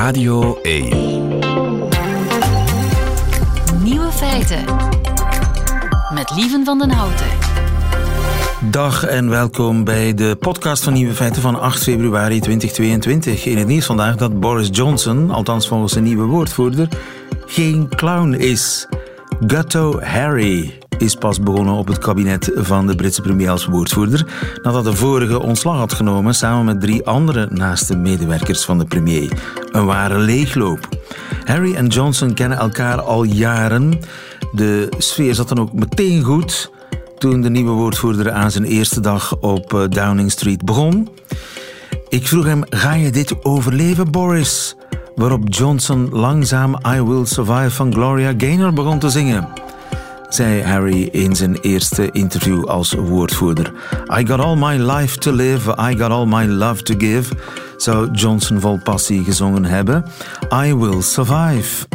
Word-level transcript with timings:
Radio 0.00 0.58
1. 0.62 0.88
Nieuwe 3.82 4.10
feiten. 4.12 4.64
Met 6.14 6.32
Lieven 6.36 6.64
van 6.64 6.78
den 6.78 6.90
Houten. 6.90 7.26
Dag 8.70 9.04
en 9.04 9.28
welkom 9.28 9.84
bij 9.84 10.14
de 10.14 10.36
podcast 10.38 10.84
van 10.84 10.92
Nieuwe 10.92 11.14
Feiten 11.14 11.42
van 11.42 11.60
8 11.60 11.82
februari 11.82 12.40
2022. 12.40 13.44
In 13.44 13.58
het 13.58 13.66
nieuws 13.66 13.86
vandaag 13.86 14.16
dat 14.16 14.40
Boris 14.40 14.68
Johnson, 14.72 15.30
althans 15.30 15.68
volgens 15.68 15.92
zijn 15.92 16.04
nieuwe 16.04 16.24
woordvoerder, 16.24 16.88
geen 17.46 17.88
clown 17.88 18.32
is. 18.32 18.88
Gutto 19.46 20.00
Harry 20.00 20.79
is 21.00 21.14
pas 21.14 21.40
begonnen 21.40 21.74
op 21.74 21.88
het 21.88 21.98
kabinet 21.98 22.50
van 22.54 22.86
de 22.86 22.94
Britse 22.94 23.20
premier 23.20 23.50
als 23.50 23.64
woordvoerder, 23.64 24.26
nadat 24.62 24.84
de 24.84 24.94
vorige 24.94 25.42
ontslag 25.42 25.76
had 25.76 25.92
genomen 25.92 26.34
samen 26.34 26.64
met 26.64 26.80
drie 26.80 27.06
andere 27.06 27.48
naaste 27.50 27.96
medewerkers 27.96 28.64
van 28.64 28.78
de 28.78 28.84
premier. 28.84 29.32
Een 29.72 29.84
ware 29.84 30.18
leegloop. 30.18 30.88
Harry 31.44 31.74
en 31.74 31.86
Johnson 31.86 32.34
kennen 32.34 32.58
elkaar 32.58 33.00
al 33.00 33.22
jaren. 33.22 34.00
De 34.52 34.88
sfeer 34.98 35.34
zat 35.34 35.48
dan 35.48 35.60
ook 35.60 35.72
meteen 35.72 36.22
goed 36.22 36.70
toen 37.18 37.40
de 37.40 37.50
nieuwe 37.50 37.72
woordvoerder 37.72 38.32
aan 38.32 38.50
zijn 38.50 38.64
eerste 38.64 39.00
dag 39.00 39.36
op 39.36 39.74
eh, 39.74 39.84
Downing 39.88 40.30
Street 40.30 40.64
begon. 40.64 41.08
Ik 42.08 42.26
vroeg 42.26 42.44
hem: 42.44 42.62
Ga 42.68 42.92
je 42.92 43.10
dit 43.10 43.44
overleven, 43.44 44.10
Boris? 44.10 44.76
Waarop 45.14 45.42
Johnson 45.44 46.08
langzaam 46.10 46.78
I 46.86 47.02
Will 47.02 47.24
Survive 47.24 47.70
van 47.70 47.92
Gloria 47.92 48.34
Gaynor 48.36 48.72
begon 48.72 48.98
te 48.98 49.10
zingen. 49.10 49.48
Zei 50.30 50.62
Harry 50.62 51.08
in 51.12 51.36
zijn 51.36 51.56
eerste 51.60 52.10
interview 52.10 52.64
als 52.64 52.92
woordvoerder. 52.92 53.72
I 54.18 54.26
got 54.26 54.40
all 54.40 54.56
my 54.56 54.92
life 54.92 55.18
to 55.18 55.32
live, 55.32 55.70
I 55.90 55.96
got 55.96 56.10
all 56.10 56.26
my 56.26 56.46
love 56.46 56.82
to 56.82 56.94
give, 56.98 57.34
zou 57.76 58.10
Johnson 58.10 58.60
vol 58.60 58.78
passie 58.82 59.24
gezongen 59.24 59.64
hebben. 59.64 60.04
I 60.64 60.74
Will 60.74 61.02
Survive. 61.02 61.86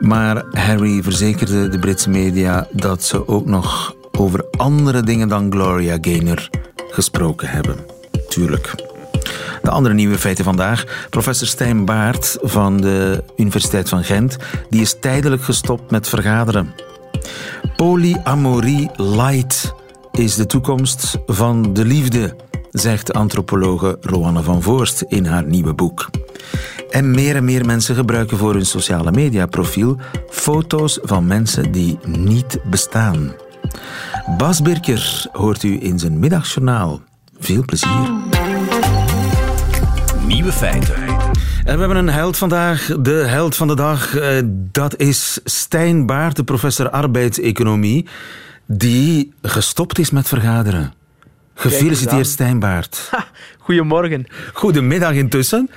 Maar 0.00 0.44
Harry 0.50 1.02
verzekerde 1.02 1.68
de 1.68 1.78
Britse 1.78 2.10
media 2.10 2.66
dat 2.70 3.02
ze 3.02 3.28
ook 3.28 3.46
nog 3.46 3.94
over 4.18 4.44
andere 4.50 5.02
dingen 5.02 5.28
dan 5.28 5.52
Gloria 5.52 5.98
Gaynor 6.00 6.48
gesproken 6.90 7.48
hebben. 7.48 7.76
Tuurlijk. 8.28 8.74
De 9.62 9.70
andere 9.70 9.94
nieuwe 9.94 10.18
feiten 10.18 10.44
vandaag. 10.44 10.84
Professor 11.10 11.46
Stijn 11.46 11.84
Baart 11.84 12.38
van 12.40 12.80
de 12.80 13.24
Universiteit 13.36 13.88
van 13.88 14.04
Gent 14.04 14.36
die 14.70 14.80
is 14.80 14.96
tijdelijk 15.00 15.42
gestopt 15.42 15.90
met 15.90 16.08
vergaderen. 16.08 16.74
Polyamorie 17.76 18.90
light 18.96 19.74
is 20.12 20.34
de 20.34 20.46
toekomst 20.46 21.18
van 21.26 21.72
de 21.72 21.84
liefde, 21.84 22.36
zegt 22.70 23.12
antropologe 23.12 23.96
Roanne 24.00 24.42
van 24.42 24.62
Voorst 24.62 25.04
in 25.08 25.26
haar 25.26 25.44
nieuwe 25.44 25.74
boek. 25.74 26.10
En 26.90 27.10
meer 27.10 27.36
en 27.36 27.44
meer 27.44 27.66
mensen 27.66 27.94
gebruiken 27.94 28.38
voor 28.38 28.54
hun 28.54 28.66
sociale 28.66 29.10
media 29.10 29.46
profiel 29.46 29.96
foto's 30.30 30.98
van 31.02 31.26
mensen 31.26 31.72
die 31.72 31.98
niet 32.06 32.58
bestaan. 32.64 33.32
Bas 34.38 34.62
Birker 34.62 35.26
hoort 35.32 35.62
u 35.62 35.78
in 35.82 35.98
zijn 35.98 36.18
middagjournaal. 36.18 37.00
Veel 37.38 37.64
plezier. 37.64 38.12
Nieuwe 40.26 40.52
feiten. 40.52 41.31
En 41.64 41.74
we 41.74 41.78
hebben 41.84 41.96
een 41.96 42.08
held 42.08 42.36
vandaag, 42.36 42.90
de 43.00 43.10
held 43.12 43.56
van 43.56 43.68
de 43.68 43.74
dag. 43.76 44.16
eh, 44.16 44.40
Dat 44.72 44.96
is 44.96 45.40
Stijn 45.44 46.06
Baart, 46.06 46.36
de 46.36 46.44
professor 46.44 46.90
arbeidseconomie, 46.90 48.06
die 48.66 49.32
gestopt 49.42 49.98
is 49.98 50.10
met 50.10 50.28
vergaderen. 50.28 50.92
Gefeliciteerd. 51.54 52.26
Stijn 52.26 52.58
Baart. 52.58 53.10
Goedemorgen. 53.58 54.26
Goedemiddag 54.52 55.12
intussen. 55.12 55.70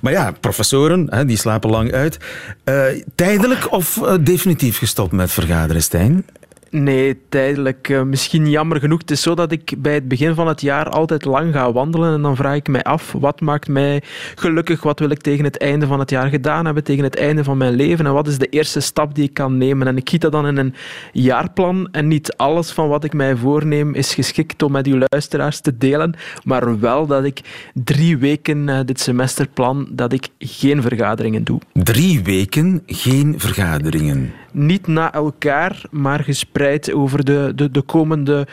Maar 0.00 0.12
ja, 0.12 0.32
professoren, 0.40 1.06
hè, 1.10 1.24
die 1.24 1.36
slapen 1.36 1.70
lang 1.70 1.92
uit. 1.92 2.18
Eh, 2.64 2.82
tijdelijk 3.14 3.72
of 3.72 4.02
eh, 4.02 4.14
definitief 4.20 4.78
gestopt 4.78 5.12
met 5.12 5.30
vergaderen, 5.32 5.82
Stijn? 5.82 6.24
Nee, 6.72 7.18
tijdelijk. 7.28 7.88
eh, 7.88 8.02
misschien 8.02 8.48
jammer 8.50 8.78
genoeg. 8.80 9.00
Het 9.00 9.10
is 9.10 9.22
zo 9.22 9.34
dat 9.34 9.52
ik 9.52 9.74
bij 9.78 9.94
het 9.94 10.08
begin 10.08 10.34
van 10.34 10.46
het 10.48 10.60
jaar 10.60 10.88
altijd 10.88 11.24
lang 11.24 11.52
ga 11.52 11.72
wandelen 11.72 12.14
en 12.14 12.22
dan 12.22 12.36
vraag 12.36 12.54
ik 12.56 12.68
mij 12.68 12.82
af, 12.82 13.12
wat 13.12 13.40
maakt 13.40 13.68
mij 13.68 14.02
gelukkig? 14.34 14.82
Wat 14.82 14.98
wil 14.98 15.10
ik 15.10 15.20
tegen 15.20 15.44
het 15.44 15.58
einde 15.58 15.86
van 15.86 15.98
het 15.98 16.10
jaar 16.10 16.28
gedaan 16.28 16.64
hebben, 16.64 16.84
tegen 16.84 17.04
het 17.04 17.16
einde 17.16 17.44
van 17.44 17.56
mijn 17.56 17.74
leven? 17.74 18.06
En 18.06 18.12
wat 18.12 18.26
is 18.26 18.38
de 18.38 18.48
eerste 18.48 18.80
stap 18.80 19.14
die 19.14 19.24
ik 19.24 19.34
kan 19.34 19.58
nemen? 19.58 19.86
En 19.86 19.96
ik 19.96 20.08
giet 20.08 20.20
dat 20.20 20.32
dan 20.32 20.46
in 20.46 20.56
een 20.56 20.74
jaarplan 21.12 21.88
en 21.90 22.08
niet 22.08 22.36
alles 22.36 22.70
van 22.70 22.88
wat 22.88 23.04
ik 23.04 23.12
mij 23.12 23.36
voorneem 23.36 23.94
is 23.94 24.14
geschikt 24.14 24.62
om 24.62 24.72
met 24.72 24.86
uw 24.86 24.98
luisteraars 25.08 25.60
te 25.60 25.76
delen, 25.76 26.14
maar 26.44 26.80
wel 26.80 27.06
dat 27.06 27.24
ik 27.24 27.40
drie 27.74 28.16
weken 28.18 28.68
eh, 28.68 28.80
dit 28.84 29.00
semester 29.00 29.48
plan 29.48 29.88
dat 29.90 30.12
ik 30.12 30.28
geen 30.38 30.82
vergaderingen 30.82 31.44
doe. 31.44 31.60
Drie 31.72 32.22
weken 32.22 32.82
geen 32.86 33.34
vergaderingen. 33.36 34.32
Niet 34.52 34.86
na 34.86 35.12
elkaar, 35.12 35.82
maar 35.90 36.24
gespreid 36.24 36.92
over 36.92 37.24
de, 37.24 37.52
de, 37.54 37.70
de 37.70 37.82
komende 37.82 38.46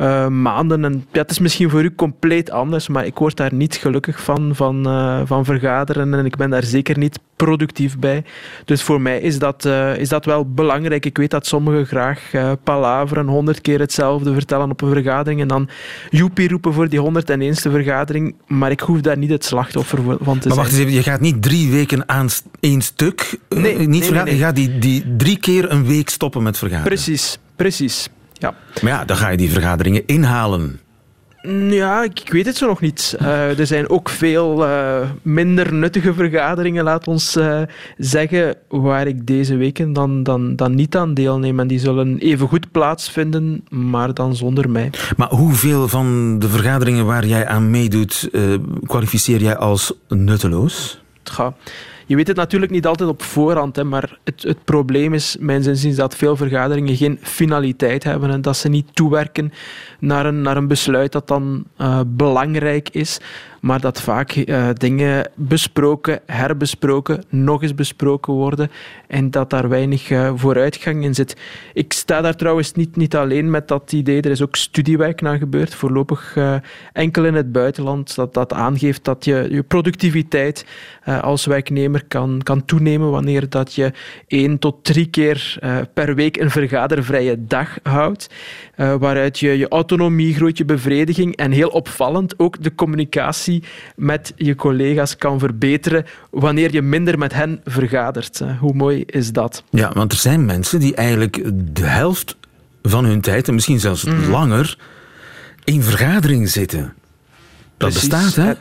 eh, 0.00 0.26
maanden. 0.28 0.84
En, 0.84 1.04
ja, 1.12 1.20
het 1.20 1.30
is 1.30 1.38
misschien 1.38 1.70
voor 1.70 1.82
u 1.82 1.94
compleet 1.94 2.50
anders, 2.50 2.88
maar 2.88 3.06
ik 3.06 3.18
word 3.18 3.36
daar 3.36 3.54
niet 3.54 3.74
gelukkig 3.74 4.20
van, 4.22 4.50
van, 4.54 4.86
eh, 4.86 5.20
van 5.24 5.44
vergaderen 5.44 6.14
en 6.14 6.24
ik 6.24 6.36
ben 6.36 6.50
daar 6.50 6.64
zeker 6.64 6.98
niet 6.98 7.18
productief 7.36 7.98
bij. 7.98 8.24
Dus 8.64 8.82
voor 8.82 9.00
mij 9.00 9.20
is 9.20 9.38
dat, 9.38 9.64
eh, 9.64 9.96
is 9.96 10.08
dat 10.08 10.24
wel 10.24 10.52
belangrijk. 10.52 11.06
Ik 11.06 11.16
weet 11.16 11.30
dat 11.30 11.46
sommigen 11.46 11.86
graag 11.86 12.30
palaveren, 12.64 13.26
honderd 13.26 13.60
keer 13.60 13.78
hetzelfde 13.80 14.32
vertellen 14.32 14.70
op 14.70 14.80
een 14.82 14.88
vergadering 14.92 15.40
en 15.40 15.48
dan 15.48 15.68
joepie 16.10 16.48
roepen 16.48 16.72
voor 16.72 16.88
die 16.88 17.00
101ste 17.00 17.70
vergadering, 17.70 18.34
maar 18.46 18.70
ik 18.70 18.80
hoef 18.80 19.00
daar 19.00 19.18
niet 19.18 19.30
het 19.30 19.44
slachtoffer 19.44 19.98
van 20.02 20.16
te 20.18 20.24
Maar 20.24 20.40
zijn. 20.40 20.54
wacht 20.54 20.70
eens 20.70 20.78
even, 20.78 20.92
je 20.92 21.02
gaat 21.02 21.20
niet 21.20 21.42
drie 21.42 21.70
weken 21.70 22.08
aan 22.08 22.28
één 22.60 22.80
stuk 22.80 23.38
Nee, 23.48 23.76
niet 23.78 23.88
nee, 23.88 24.02
vergaderen. 24.02 24.24
nee, 24.24 24.36
Je 24.36 24.42
gaat 24.44 24.56
die, 24.56 24.78
die 24.78 25.16
drie 25.16 25.38
keer 25.38 25.70
een 25.70 25.86
week 25.86 26.08
stoppen 26.08 26.42
met 26.42 26.58
vergaderen. 26.58 26.88
Precies, 26.92 27.38
precies. 27.56 28.08
Ja. 28.40 28.54
Maar 28.82 28.92
ja, 28.92 29.04
dan 29.04 29.16
ga 29.16 29.28
je 29.28 29.36
die 29.36 29.50
vergaderingen 29.50 30.02
inhalen. 30.06 30.80
Mm, 31.42 31.72
Ja, 31.72 32.02
ik, 32.02 32.20
ik 32.20 32.32
weet 32.32 32.46
het 32.46 32.56
zo 32.56 32.66
nog 32.66 32.80
niet. 32.80 33.16
Eh, 33.18 33.58
er 33.58 33.66
zijn 33.66 33.90
ook 33.90 34.08
veel 34.08 34.66
eh, 34.66 35.08
minder 35.22 35.74
nuttige 35.74 36.14
vergaderingen, 36.14 36.84
laat 36.84 37.06
ons 37.08 37.36
eh, 37.36 37.62
zeggen, 37.98 38.54
waar 38.68 39.06
ik 39.06 39.26
deze 39.26 39.56
weken 39.56 39.92
dan, 39.92 40.22
dan, 40.22 40.56
dan 40.56 40.74
niet 40.74 40.96
aan 40.96 41.14
deelneem. 41.14 41.60
En 41.60 41.66
die 41.66 41.78
zullen 41.78 42.18
even 42.18 42.48
goed 42.48 42.70
plaatsvinden, 42.70 43.64
maar 43.68 44.14
dan 44.14 44.36
zonder 44.36 44.70
mij. 44.70 44.90
Maar 45.16 45.28
hoeveel 45.28 45.88
van 45.88 46.38
de 46.38 46.48
vergaderingen 46.48 47.06
waar 47.06 47.26
jij 47.26 47.46
aan 47.46 47.70
meedoet, 47.70 48.30
kwalificeer 48.86 49.40
jij 49.40 49.56
als 49.56 49.92
nutteloos? 50.08 51.02
Ga. 51.24 51.54
Je 52.10 52.16
weet 52.16 52.26
het 52.26 52.36
natuurlijk 52.36 52.72
niet 52.72 52.86
altijd 52.86 53.08
op 53.08 53.22
voorhand, 53.22 53.76
hè, 53.76 53.84
maar 53.84 54.18
het, 54.24 54.42
het 54.42 54.64
probleem 54.64 55.14
is, 55.14 55.36
mijn 55.40 55.62
zinzins, 55.62 55.96
dat 55.96 56.16
veel 56.16 56.36
vergaderingen 56.36 56.96
geen 56.96 57.18
finaliteit 57.22 58.04
hebben 58.04 58.30
en 58.30 58.42
dat 58.42 58.56
ze 58.56 58.68
niet 58.68 58.94
toewerken 58.94 59.52
naar 59.98 60.26
een, 60.26 60.42
naar 60.42 60.56
een 60.56 60.68
besluit 60.68 61.12
dat 61.12 61.28
dan 61.28 61.64
eh, 61.76 62.00
belangrijk 62.06 62.88
is, 62.88 63.20
maar 63.60 63.80
dat 63.80 64.00
vaak 64.00 64.30
eh, 64.30 64.68
dingen 64.74 65.30
besproken, 65.34 66.20
herbesproken, 66.26 67.24
nog 67.28 67.62
eens 67.62 67.74
besproken 67.74 68.32
worden 68.32 68.70
en 69.06 69.30
dat 69.30 69.50
daar 69.50 69.68
weinig 69.68 70.10
eh, 70.10 70.32
vooruitgang 70.34 71.04
in 71.04 71.14
zit. 71.14 71.36
Ik 71.74 71.92
sta 71.92 72.20
daar 72.20 72.36
trouwens 72.36 72.72
niet, 72.72 72.96
niet 72.96 73.16
alleen 73.16 73.50
met 73.50 73.68
dat 73.68 73.92
idee, 73.92 74.20
er 74.20 74.30
is 74.30 74.42
ook 74.42 74.56
studiewerk 74.56 75.20
naar 75.20 75.38
gebeurd, 75.38 75.74
voorlopig 75.74 76.36
enkel 76.92 77.24
in 77.24 77.34
het 77.34 77.52
buitenland, 77.52 78.14
dat, 78.14 78.34
dat 78.34 78.52
aangeeft 78.52 79.04
dat 79.04 79.24
je, 79.24 79.46
je 79.50 79.62
productiviteit 79.62 80.66
als 81.04 81.46
werknemer 81.46 81.99
kan, 82.08 82.40
kan 82.42 82.64
toenemen 82.64 83.10
wanneer 83.10 83.48
dat 83.48 83.74
je 83.74 83.92
één 84.26 84.58
tot 84.58 84.84
drie 84.84 85.06
keer 85.06 85.56
eh, 85.60 85.76
per 85.94 86.14
week 86.14 86.36
een 86.36 86.50
vergadervrije 86.50 87.44
dag 87.46 87.78
houdt, 87.82 88.26
eh, 88.74 88.94
waaruit 88.98 89.38
je 89.38 89.58
je 89.58 89.68
autonomie 89.68 90.34
groeit, 90.34 90.58
je 90.58 90.64
bevrediging 90.64 91.36
en 91.36 91.50
heel 91.52 91.68
opvallend 91.68 92.38
ook 92.38 92.62
de 92.62 92.74
communicatie 92.74 93.62
met 93.96 94.32
je 94.36 94.54
collega's 94.54 95.16
kan 95.16 95.38
verbeteren 95.38 96.04
wanneer 96.30 96.72
je 96.72 96.82
minder 96.82 97.18
met 97.18 97.32
hen 97.34 97.60
vergadert. 97.64 98.40
Eh, 98.40 98.58
hoe 98.58 98.74
mooi 98.74 99.02
is 99.06 99.32
dat? 99.32 99.64
Ja, 99.70 99.90
want 99.94 100.12
er 100.12 100.18
zijn 100.18 100.44
mensen 100.44 100.80
die 100.80 100.94
eigenlijk 100.94 101.42
de 101.74 101.86
helft 101.86 102.36
van 102.82 103.04
hun 103.04 103.20
tijd, 103.20 103.48
en 103.48 103.54
misschien 103.54 103.80
zelfs 103.80 104.04
Mhm. 104.04 104.30
langer, 104.30 104.78
in 105.64 105.82
vergadering 105.82 106.48
zitten. 106.48 106.94
Dat 107.76 107.90
Precies. 107.90 108.08
bestaat, 108.08 108.34
hè? 108.34 108.52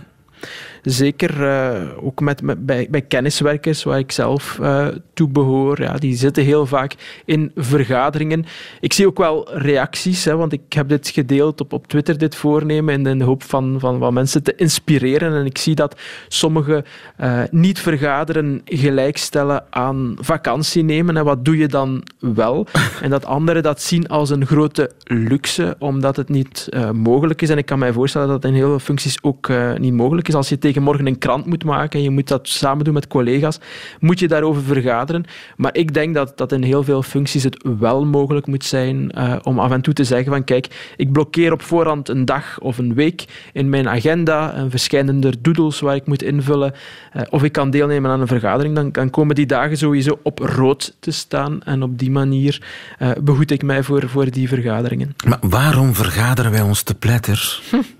Zeker 0.81 1.47
eh, 1.47 2.05
ook 2.05 2.19
met, 2.21 2.41
met, 2.41 2.65
bij, 2.65 2.87
bij 2.89 3.01
kenniswerkers, 3.01 3.83
waar 3.83 3.99
ik 3.99 4.11
zelf 4.11 4.59
eh, 4.59 4.87
toe 5.13 5.29
behoor. 5.29 5.81
Ja, 5.81 5.93
die 5.93 6.15
zitten 6.15 6.43
heel 6.43 6.65
vaak 6.65 6.95
in 7.25 7.51
vergaderingen. 7.55 8.45
Ik 8.79 8.93
zie 8.93 9.07
ook 9.07 9.17
wel 9.17 9.57
reacties, 9.57 10.25
hè, 10.25 10.35
want 10.35 10.53
ik 10.53 10.73
heb 10.73 10.89
dit 10.89 11.09
gedeeld 11.09 11.61
op, 11.61 11.73
op 11.73 11.87
Twitter, 11.87 12.17
dit 12.17 12.35
voornemen, 12.35 13.05
in 13.05 13.19
de 13.19 13.25
hoop 13.25 13.43
van, 13.43 13.79
van 13.79 13.99
wat 13.99 14.11
mensen 14.11 14.43
te 14.43 14.55
inspireren. 14.55 15.33
En 15.33 15.45
ik 15.45 15.57
zie 15.57 15.75
dat 15.75 15.99
sommigen 16.27 16.85
eh, 17.17 17.41
niet 17.51 17.79
vergaderen 17.79 18.61
gelijkstellen 18.65 19.63
aan 19.69 20.15
vakantie 20.19 20.83
nemen. 20.83 21.17
En 21.17 21.23
wat 21.23 21.45
doe 21.45 21.57
je 21.57 21.67
dan 21.67 22.03
wel? 22.19 22.67
En 23.01 23.09
dat 23.09 23.25
anderen 23.25 23.63
dat 23.63 23.81
zien 23.81 24.07
als 24.07 24.29
een 24.29 24.45
grote 24.45 24.91
luxe, 25.03 25.75
omdat 25.79 26.15
het 26.15 26.29
niet 26.29 26.69
mogelijk 26.93 27.41
is. 27.41 27.49
En 27.49 27.57
ik 27.57 27.65
kan 27.65 27.79
mij 27.79 27.93
voorstellen 27.93 28.27
dat 28.27 28.41
dat 28.41 28.51
in 28.51 28.57
heel 28.57 28.67
veel 28.67 28.79
functies 28.79 29.23
ook 29.23 29.51
niet 29.77 29.93
mogelijk 29.93 30.27
is. 30.27 30.35
Als 30.35 30.49
je 30.49 30.57
tegen 30.69 30.83
morgen 30.83 31.07
een 31.07 31.17
krant 31.17 31.45
moet 31.45 31.63
maken 31.63 31.99
en 31.99 32.05
je 32.05 32.09
moet 32.09 32.27
dat 32.27 32.47
samen 32.47 32.83
doen 32.85 32.93
met 32.93 33.07
collega's, 33.07 33.59
moet 33.99 34.19
je 34.19 34.27
daarover 34.27 34.61
vergaderen. 34.61 35.25
Maar 35.57 35.75
ik 35.75 35.93
denk 35.93 36.13
dat, 36.13 36.37
dat 36.37 36.51
in 36.51 36.63
heel 36.63 36.83
veel 36.83 37.03
functies 37.03 37.43
het 37.43 37.65
wel 37.79 38.05
mogelijk 38.05 38.47
moet 38.47 38.65
zijn 38.65 39.11
uh, 39.17 39.35
om 39.43 39.59
af 39.59 39.71
en 39.71 39.81
toe 39.81 39.93
te 39.93 40.03
zeggen 40.03 40.31
van 40.31 40.43
kijk, 40.43 40.93
ik 40.97 41.11
blokkeer 41.11 41.51
op 41.51 41.61
voorhand 41.61 42.09
een 42.09 42.25
dag 42.25 42.59
of 42.59 42.77
een 42.77 42.93
week 42.93 43.25
in 43.53 43.69
mijn 43.69 43.89
agenda, 43.89 44.57
een 44.57 44.69
verschillende 44.69 45.41
doodles 45.41 45.79
waar 45.79 45.95
ik 45.95 46.07
moet 46.07 46.23
invullen, 46.23 46.73
uh, 47.15 47.21
of 47.29 47.43
ik 47.43 47.51
kan 47.51 47.69
deelnemen 47.69 48.11
aan 48.11 48.21
een 48.21 48.27
vergadering, 48.27 48.75
dan, 48.75 48.91
dan 48.91 49.09
komen 49.09 49.35
die 49.35 49.45
dagen 49.45 49.77
sowieso 49.77 50.19
op 50.23 50.39
rood 50.39 50.95
te 50.99 51.11
staan 51.11 51.63
en 51.63 51.83
op 51.83 51.99
die 51.99 52.11
manier 52.11 52.61
uh, 52.99 53.11
behoed 53.21 53.51
ik 53.51 53.63
mij 53.63 53.83
voor, 53.83 54.09
voor 54.09 54.31
die 54.31 54.47
vergaderingen. 54.47 55.15
Maar 55.25 55.39
waarom 55.41 55.95
vergaderen 55.95 56.51
wij 56.51 56.61
ons 56.61 56.83
te 56.83 56.95
pletter? 56.95 57.61
Hm. 57.69 57.77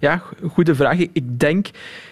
Ja, 0.00 0.22
goede 0.50 0.74
vraag. 0.74 0.98
Ik 0.98 1.38
denk 1.38 1.70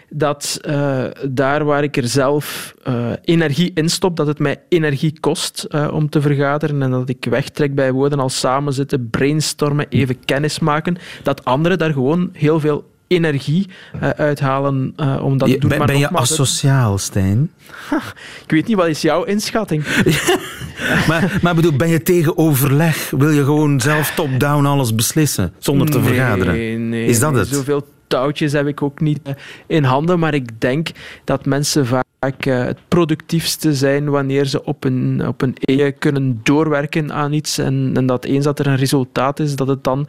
dat 0.09 0.61
uh, 0.69 1.05
daar 1.29 1.65
waar 1.65 1.83
ik 1.83 1.97
er 1.97 2.09
zelf 2.09 2.75
uh, 2.89 3.07
energie 3.23 3.71
in 3.75 3.89
stop, 3.89 4.17
dat 4.17 4.27
het 4.27 4.39
mij 4.39 4.61
energie 4.69 5.21
kost 5.21 5.67
uh, 5.69 5.89
om 5.93 6.09
te 6.09 6.21
vergaderen 6.21 6.83
en 6.83 6.91
dat 6.91 7.09
ik 7.09 7.25
wegtrek 7.25 7.75
bij 7.75 7.93
woorden 7.93 8.21
als 8.21 8.39
samenzitten, 8.39 9.11
brainstormen, 9.11 9.87
even 9.89 10.25
kennis 10.25 10.59
maken, 10.59 10.97
dat 11.23 11.45
anderen 11.45 11.79
daar 11.79 11.93
gewoon 11.93 12.31
heel 12.33 12.61
veel 12.61 12.93
energie 13.07 13.69
uh, 14.03 14.09
uithalen 14.09 14.95
uh, 14.97 15.25
om 15.25 15.39
dat 15.39 15.49
te 15.49 15.59
doen. 15.59 15.69
Ben, 15.69 15.79
maar 15.79 15.87
ben 15.87 15.99
je 15.99 16.09
asociaal, 16.09 16.99
Stijn? 16.99 17.51
ik 18.45 18.51
weet 18.51 18.67
niet, 18.67 18.77
wat 18.77 18.87
is 18.87 19.03
jouw 19.03 19.25
inschatting? 19.25 19.85
maar, 21.09 21.39
maar 21.43 21.55
bedoel, 21.55 21.77
ben 21.77 21.89
je 21.89 22.03
tegen 22.03 22.39
overleg? 22.39 23.11
Wil 23.11 23.31
je 23.31 23.45
gewoon 23.45 23.81
zelf 23.81 24.11
top-down 24.11 24.65
alles 24.65 24.95
beslissen, 24.95 25.53
zonder 25.59 25.91
te 25.91 25.99
nee, 25.99 26.07
vergaderen? 26.07 26.89
Nee, 26.89 27.07
is 27.07 27.21
dat 27.21 27.31
nee, 27.31 27.41
het? 27.41 27.49
Zoveel 27.49 27.87
touwtjes 28.07 28.53
heb 28.53 28.67
ik 28.67 28.83
ook 28.83 29.01
niet 29.01 29.21
in 29.67 29.85
handen, 29.85 30.19
maar 30.19 30.35
ik 30.35 30.61
denk 30.61 30.89
dat 31.25 31.47
mensen 31.47 31.87
vaak 31.87 32.04
uh, 32.29 32.65
het 32.65 32.79
productiefste 32.89 33.75
zijn 33.75 34.11
wanneer 34.11 34.45
ze 34.45 34.65
op 34.65 34.85
een, 34.85 35.27
op 35.27 35.43
een 35.43 35.57
e 35.61 35.91
kunnen 35.91 36.41
doorwerken 36.43 37.13
aan 37.13 37.33
iets 37.33 37.59
en, 37.59 37.91
en, 37.95 38.07
dat 38.07 38.25
eens 38.25 38.45
dat 38.45 38.59
er 38.59 38.67
een 38.67 38.77
resultaat 38.77 39.41
is, 39.41 39.57
dat 39.57 39.69
het 39.69 39.85
dan 39.85 40.07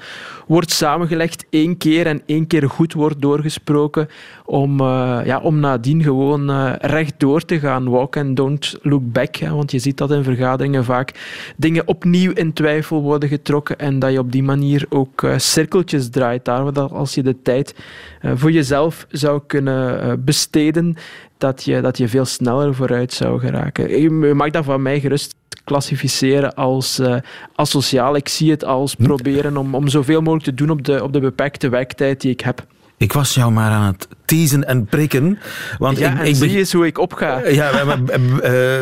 wordt 0.48 0.72
samengelegd 0.72 1.46
één 1.50 1.78
keer 1.78 2.08
en 2.08 2.22
één 2.26 2.48
keer 2.48 2.70
goed 2.70 2.94
wordt 2.94 3.22
doorgesproken 3.22 4.08
om, 4.46 4.82
uh, 4.82 5.20
ja, 5.26 5.40
om 5.40 5.60
nadien 5.60 6.04
gewoon 6.04 6.50
uh, 6.50 6.74
recht 6.80 7.14
door 7.18 7.42
te 7.42 7.60
gaan. 7.60 7.90
Walk 7.90 8.18
and 8.18 8.36
don't 8.36 8.78
look 8.82 9.12
back. 9.12 9.36
Hè, 9.36 9.50
want 9.50 9.72
je 9.72 9.80
ziet 9.80 9.98
dat 9.98 10.12
in 10.12 10.24
vergaderingen 10.24 10.84
vaak 10.84 11.12
dingen 11.58 11.88
opnieuw 11.88 12.32
in 12.32 12.54
twijfel 12.54 13.02
worden 13.02 13.30
getrokken 13.30 13.80
en 13.80 14.00
dat 14.00 14.12
je 14.12 14.20
op 14.20 14.32
die 14.32 14.44
manier 14.44 14.86
ook 14.90 15.28
cirkeltjes 15.38 16.10
draait. 16.10 16.46
Daar, 16.46 16.74
als 16.88 17.16
je 17.16 17.24
de 17.24 17.42
tijd 17.42 17.76
voor 18.22 18.52
jezelf 18.52 19.06
zou 19.10 19.42
kunnen 19.48 20.24
besteden, 20.24 20.96
dat 21.38 21.64
je, 21.64 21.82
dat 21.82 21.98
je 21.98 22.08
veel 22.08 22.26
sneller 22.26 22.76
vooruit 22.76 23.14
zou 23.14 23.40
geraken. 23.40 24.02
Je 24.02 24.10
mag 24.34 24.50
dat 24.50 24.66
van 24.66 24.82
mij 24.82 25.00
gerust 25.00 25.36
klassificeren 25.64 26.54
als 26.56 27.00
uh, 27.00 27.16
asociaal. 27.56 28.16
Ik 28.16 28.30
zie 28.30 28.52
het 28.52 28.64
als 28.64 28.96
proberen 28.96 29.58
om, 29.58 29.76
om 29.76 29.88
zoveel 29.88 30.22
mogelijk 30.22 30.44
te 30.44 30.54
doen 30.54 30.70
op 30.70 30.86
de, 30.86 31.04
op 31.04 31.14
de 31.14 31.20
beperkte 31.20 31.70
werktijd 31.70 32.22
die 32.22 32.32
ik 32.32 32.42
heb. 32.42 32.66
Ik 32.98 33.14
was 33.14 33.34
jou 33.34 33.52
maar 33.52 33.72
aan 33.72 33.86
het 33.94 34.08
teasen 34.26 34.68
en 34.68 34.86
prikken. 34.86 35.40
Want 35.78 35.98
ja, 35.98 36.22
ik, 36.22 36.36
zie 36.36 36.58
eens 36.58 36.74
hoe 36.74 36.86
ik 36.86 36.98
opga. 36.98 37.48
Ja, 37.48 37.84
maar, 37.84 38.00
uh, 38.44 38.80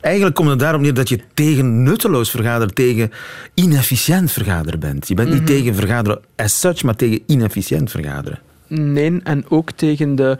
eigenlijk 0.00 0.34
komt 0.34 0.48
het 0.48 0.58
daarom 0.58 0.82
neer 0.82 0.94
dat 0.94 1.08
je 1.08 1.20
tegen 1.34 1.82
nutteloos 1.82 2.30
vergaderen, 2.30 2.74
tegen 2.74 3.10
inefficiënt 3.54 4.32
vergaderen 4.32 4.80
bent. 4.80 5.08
Je 5.08 5.14
bent 5.14 5.28
Mhm. 5.28 5.38
niet 5.38 5.46
tegen 5.46 5.74
vergaderen 5.74 6.20
as 6.36 6.60
such, 6.60 6.82
maar 6.82 6.96
tegen 6.96 7.20
inefficiënt 7.26 7.90
vergaderen. 7.90 8.38
Nee, 8.74 9.20
en 9.22 9.44
ook 9.48 9.70
tegen 9.70 10.14
de, 10.14 10.38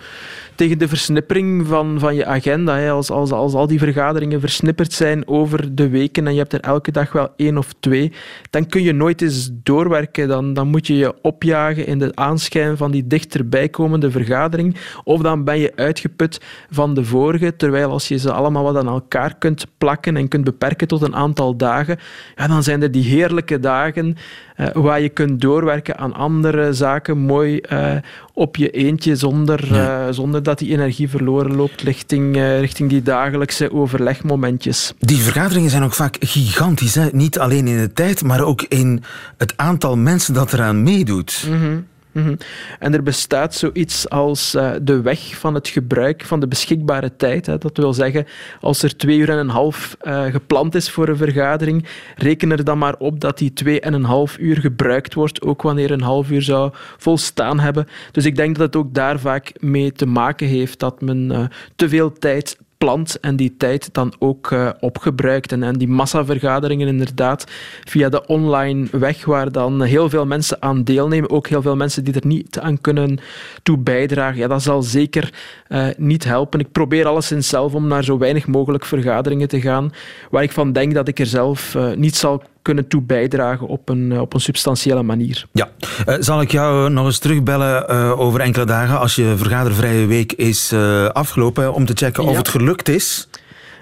tegen 0.54 0.78
de 0.78 0.88
versnippering 0.88 1.66
van, 1.66 1.98
van 1.98 2.14
je 2.14 2.26
agenda. 2.26 2.76
Hè. 2.76 2.90
Als, 2.90 3.10
als, 3.10 3.32
als 3.32 3.54
al 3.54 3.66
die 3.66 3.78
vergaderingen 3.78 4.40
versnipperd 4.40 4.92
zijn 4.92 5.28
over 5.28 5.74
de 5.74 5.88
weken 5.88 6.26
en 6.26 6.32
je 6.32 6.38
hebt 6.38 6.52
er 6.52 6.60
elke 6.60 6.90
dag 6.90 7.12
wel 7.12 7.28
één 7.36 7.58
of 7.58 7.72
twee, 7.80 8.12
dan 8.50 8.66
kun 8.66 8.82
je 8.82 8.92
nooit 8.92 9.22
eens 9.22 9.50
doorwerken. 9.52 10.28
Dan, 10.28 10.54
dan 10.54 10.68
moet 10.68 10.86
je 10.86 10.96
je 10.96 11.14
opjagen 11.22 11.86
in 11.86 11.98
de 11.98 12.12
aanschijn 12.14 12.76
van 12.76 12.90
die 12.90 13.06
dichterbij 13.06 13.68
komende 13.68 14.10
vergadering. 14.10 14.76
Of 15.04 15.20
dan 15.20 15.44
ben 15.44 15.58
je 15.58 15.72
uitgeput 15.76 16.40
van 16.70 16.94
de 16.94 17.04
vorige. 17.04 17.56
Terwijl 17.56 17.90
als 17.90 18.08
je 18.08 18.18
ze 18.18 18.32
allemaal 18.32 18.62
wat 18.62 18.76
aan 18.76 18.88
elkaar 18.88 19.34
kunt 19.38 19.66
plakken 19.78 20.16
en 20.16 20.28
kunt 20.28 20.44
beperken 20.44 20.88
tot 20.88 21.02
een 21.02 21.14
aantal 21.14 21.56
dagen, 21.56 21.98
ja, 22.36 22.46
dan 22.46 22.62
zijn 22.62 22.82
er 22.82 22.90
die 22.90 23.04
heerlijke 23.04 23.60
dagen 23.60 24.16
uh, 24.56 24.66
waar 24.72 25.00
je 25.00 25.08
kunt 25.08 25.40
doorwerken 25.40 25.98
aan 25.98 26.14
andere 26.14 26.72
zaken, 26.72 27.18
mooi 27.18 27.60
uh, 27.72 27.94
op 28.34 28.56
je 28.56 28.70
eentje, 28.70 29.16
zonder, 29.16 29.74
ja. 29.74 30.06
uh, 30.06 30.12
zonder 30.12 30.42
dat 30.42 30.58
die 30.58 30.70
energie 30.70 31.08
verloren 31.08 31.56
loopt 31.56 31.82
richting, 31.82 32.36
richting 32.36 32.90
die 32.90 33.02
dagelijkse 33.02 33.72
overlegmomentjes. 33.72 34.94
Die 34.98 35.16
vergaderingen 35.16 35.70
zijn 35.70 35.82
ook 35.82 35.94
vaak 35.94 36.16
gigantisch, 36.20 36.94
hè? 36.94 37.08
niet 37.12 37.38
alleen 37.38 37.66
in 37.66 37.78
de 37.78 37.92
tijd, 37.92 38.22
maar 38.22 38.40
ook 38.40 38.62
in 38.62 39.02
het 39.36 39.56
aantal 39.56 39.96
mensen 39.96 40.34
dat 40.34 40.52
eraan 40.52 40.82
meedoet. 40.82 41.44
Mm 41.48 41.60
-hmm. 41.60 41.86
-hmm. 42.12 42.36
En 42.78 42.94
er 42.94 43.02
bestaat 43.02 43.54
zoiets 43.54 44.08
als 44.08 44.54
uh, 44.54 44.70
de 44.82 45.00
weg 45.00 45.38
van 45.38 45.54
het 45.54 45.68
gebruik 45.68 46.24
van 46.24 46.40
de 46.40 46.48
beschikbare 46.48 47.16
tijd. 47.16 47.46
Hè. 47.46 47.58
Dat 47.58 47.76
wil 47.76 47.94
zeggen, 47.94 48.26
als 48.60 48.82
er 48.82 48.96
twee 48.96 49.18
uur 49.18 49.30
en 49.30 49.38
een 49.38 49.48
half 49.48 49.96
uh, 50.02 50.24
gepland 50.24 50.74
is 50.74 50.90
voor 50.90 51.08
een 51.08 51.16
vergadering, 51.16 51.86
reken 52.16 52.50
er 52.50 52.64
dan 52.64 52.78
maar 52.78 52.94
op 52.98 53.20
dat 53.20 53.38
die 53.38 53.52
twee 53.52 53.80
en 53.80 53.92
een 53.92 54.04
half 54.04 54.38
uur 54.38 54.56
gebruikt 54.56 55.14
wordt, 55.14 55.42
ook 55.42 55.62
wanneer 55.62 55.90
een 55.90 56.02
half 56.02 56.30
uur 56.30 56.42
zou 56.42 56.70
volstaan 56.96 57.60
hebben. 57.60 57.88
Dus 58.10 58.24
ik 58.24 58.36
denk 58.36 58.56
dat 58.56 58.66
het 58.66 58.76
ook 58.76 58.94
daar 58.94 59.20
vaak 59.20 59.52
mee 59.60 59.92
te 59.92 60.06
maken 60.06 60.46
heeft 60.46 60.78
dat 60.78 61.00
men 61.00 61.30
uh, 61.32 61.44
te 61.76 61.88
veel 61.88 62.12
tijd 62.12 62.58
plant 62.82 63.20
en 63.20 63.36
die 63.36 63.54
tijd 63.56 63.88
dan 63.92 64.12
ook 64.18 64.50
uh, 64.50 64.70
opgebruikt. 64.80 65.52
En, 65.52 65.62
en 65.62 65.78
die 65.78 65.88
massavergaderingen 65.88 66.88
inderdaad 66.88 67.44
via 67.84 68.08
de 68.08 68.26
online 68.26 68.86
weg, 68.90 69.24
waar 69.24 69.52
dan 69.52 69.82
heel 69.82 70.08
veel 70.08 70.26
mensen 70.26 70.62
aan 70.62 70.84
deelnemen, 70.84 71.30
ook 71.30 71.46
heel 71.46 71.62
veel 71.62 71.76
mensen 71.76 72.04
die 72.04 72.14
er 72.14 72.26
niet 72.26 72.58
aan 72.58 72.80
kunnen 72.80 73.18
toe 73.62 73.78
bijdragen, 73.78 74.38
ja, 74.38 74.48
dat 74.48 74.62
zal 74.62 74.82
zeker 74.82 75.32
uh, 75.68 75.86
niet 75.96 76.24
helpen. 76.24 76.60
Ik 76.60 76.72
probeer 76.72 77.06
alleszins 77.06 77.48
zelf 77.48 77.74
om 77.74 77.86
naar 77.86 78.04
zo 78.04 78.18
weinig 78.18 78.46
mogelijk 78.46 78.84
vergaderingen 78.84 79.48
te 79.48 79.60
gaan, 79.60 79.92
waar 80.30 80.42
ik 80.42 80.52
van 80.52 80.72
denk 80.72 80.94
dat 80.94 81.08
ik 81.08 81.18
er 81.18 81.26
zelf 81.26 81.74
uh, 81.74 81.92
niet 81.92 82.16
zal 82.16 82.42
kunnen 82.62 82.88
toe 82.88 83.02
bijdragen 83.02 83.66
op 83.66 83.88
een, 83.88 84.20
op 84.20 84.34
een 84.34 84.40
substantiële 84.40 85.02
manier. 85.02 85.46
Ja. 85.52 85.68
Uh, 86.06 86.14
zal 86.18 86.40
ik 86.40 86.50
jou 86.50 86.90
nog 86.90 87.06
eens 87.06 87.18
terugbellen 87.18 87.90
uh, 87.90 88.20
over 88.20 88.40
enkele 88.40 88.64
dagen 88.64 88.98
als 88.98 89.14
je 89.14 89.34
vergadervrije 89.36 90.06
week 90.06 90.32
is 90.32 90.72
uh, 90.72 91.06
afgelopen 91.06 91.74
om 91.74 91.86
te 91.86 91.92
checken 91.96 92.24
ja. 92.24 92.30
of 92.30 92.36
het 92.36 92.48
gelukt 92.48 92.88
is? 92.88 93.28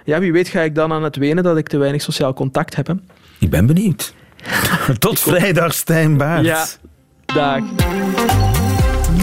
Ja, 0.05 0.19
wie 0.19 0.33
weet 0.33 0.49
ga 0.49 0.61
ik 0.61 0.75
dan 0.75 0.93
aan 0.93 1.03
het 1.03 1.17
wenen 1.17 1.45
dat 1.45 1.57
ik 1.57 1.69
te 1.69 1.79
weinig 1.79 2.03
sociaal 2.03 2.35
contact 2.35 2.77
heb. 2.77 2.87
Hè? 2.87 2.95
Ik 3.39 3.51
ben 3.51 3.67
benieuwd. 3.67 4.15
Tot 4.99 5.21
vrijdag, 5.21 5.75
Stijn 5.75 6.17
Baert. 6.17 6.45
Ja, 6.45 6.67
dag. 7.27 7.63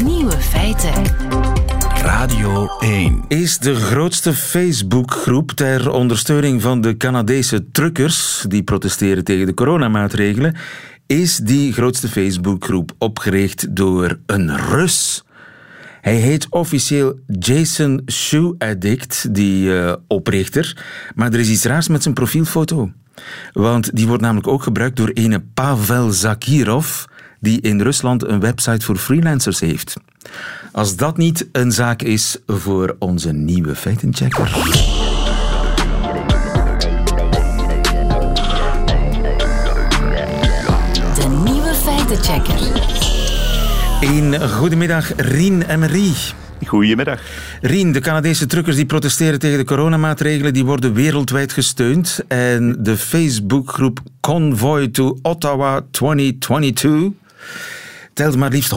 Nieuwe 0.03 0.31
feiten. 0.31 1.46
Radio 2.07 2.69
1 2.79 3.23
is 3.27 3.59
de 3.59 3.75
grootste 3.75 4.33
Facebookgroep 4.33 5.51
ter 5.51 5.91
ondersteuning 5.91 6.61
van 6.61 6.81
de 6.81 6.97
Canadese 6.97 7.71
truckers 7.71 8.45
die 8.47 8.63
protesteren 8.63 9.23
tegen 9.23 9.45
de 9.45 9.53
coronamaatregelen. 9.53 10.55
Is 11.05 11.37
die 11.37 11.73
grootste 11.73 12.07
Facebookgroep 12.07 12.91
opgericht 12.97 13.75
door 13.75 14.19
een 14.25 14.57
Rus? 14.57 15.23
Hij 16.01 16.15
heet 16.15 16.47
officieel 16.49 17.19
Jason 17.39 18.01
Shoe 18.11 18.55
Addict, 18.57 19.33
die 19.33 19.65
uh, 19.65 19.93
oprichter. 20.07 20.85
Maar 21.15 21.33
er 21.33 21.39
is 21.39 21.49
iets 21.49 21.63
raars 21.63 21.87
met 21.87 22.03
zijn 22.03 22.13
profielfoto. 22.13 22.91
Want 23.53 23.95
die 23.95 24.07
wordt 24.07 24.21
namelijk 24.21 24.47
ook 24.47 24.63
gebruikt 24.63 24.95
door 24.95 25.09
ene 25.09 25.43
Pavel 25.53 26.11
Zakirov, 26.11 27.03
die 27.39 27.61
in 27.61 27.81
Rusland 27.81 28.27
een 28.27 28.39
website 28.39 28.85
voor 28.85 28.97
freelancers 28.97 29.59
heeft. 29.59 29.97
Als 30.71 30.95
dat 30.95 31.17
niet 31.17 31.47
een 31.51 31.71
zaak 31.71 32.01
is 32.01 32.37
voor 32.47 32.95
onze 32.99 33.31
nieuwe 33.31 33.75
feitenchecker. 33.75 34.51
De 41.15 41.41
nieuwe 41.43 41.73
feitenchecker. 41.73 42.85
Een 44.01 44.49
goedemiddag, 44.49 45.11
Rien 45.15 45.67
en 45.67 45.79
Marie. 45.79 46.13
Goedemiddag. 46.65 47.21
Rien, 47.61 47.91
de 47.91 47.99
Canadese 47.99 48.45
truckers 48.45 48.75
die 48.75 48.85
protesteren 48.85 49.39
tegen 49.39 49.57
de 49.57 49.63
coronamaatregelen, 49.63 50.53
die 50.53 50.65
worden 50.65 50.93
wereldwijd 50.93 51.53
gesteund. 51.53 52.19
En 52.27 52.75
de 52.79 52.97
Facebookgroep 52.97 53.99
Convoy 54.21 54.87
to 54.87 55.17
Ottawa 55.21 55.81
2022 55.91 57.11
telt 58.17 58.35
maar 58.35 58.49
liefst 58.49 58.75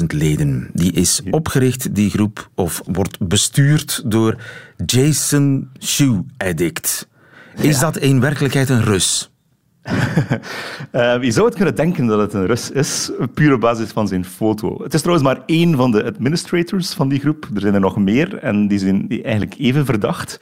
170.000 0.00 0.06
leden. 0.06 0.70
Die 0.72 0.92
is 0.92 1.20
opgericht, 1.30 1.94
die 1.94 2.10
groep, 2.10 2.50
of 2.54 2.82
wordt 2.84 3.28
bestuurd 3.28 4.02
door 4.04 4.36
Jason 4.86 5.70
Shoe 5.82 6.24
Addict. 6.36 7.08
Is 7.56 7.74
ja. 7.74 7.80
dat 7.80 7.96
in 7.96 8.20
werkelijkheid 8.20 8.68
een 8.68 8.82
Rus? 8.82 9.29
Uh, 10.92 11.22
je 11.26 11.30
zou 11.30 11.46
het 11.46 11.54
kunnen 11.54 11.74
denken 11.74 12.06
dat 12.06 12.18
het 12.18 12.32
een 12.32 12.46
Rus 12.46 12.70
is, 12.70 13.10
puur 13.34 13.54
op 13.54 13.60
basis 13.60 13.90
van 13.90 14.08
zijn 14.08 14.24
foto. 14.24 14.82
Het 14.82 14.94
is 14.94 15.00
trouwens 15.00 15.28
maar 15.28 15.42
één 15.46 15.76
van 15.76 15.90
de 15.90 16.04
administrators 16.04 16.92
van 16.92 17.08
die 17.08 17.20
groep. 17.20 17.48
Er 17.54 17.60
zijn 17.60 17.74
er 17.74 17.80
nog 17.80 17.96
meer 17.96 18.38
en 18.38 18.68
die 18.68 18.78
zijn 18.78 19.08
eigenlijk 19.08 19.54
even 19.58 19.84
verdacht. 19.84 20.40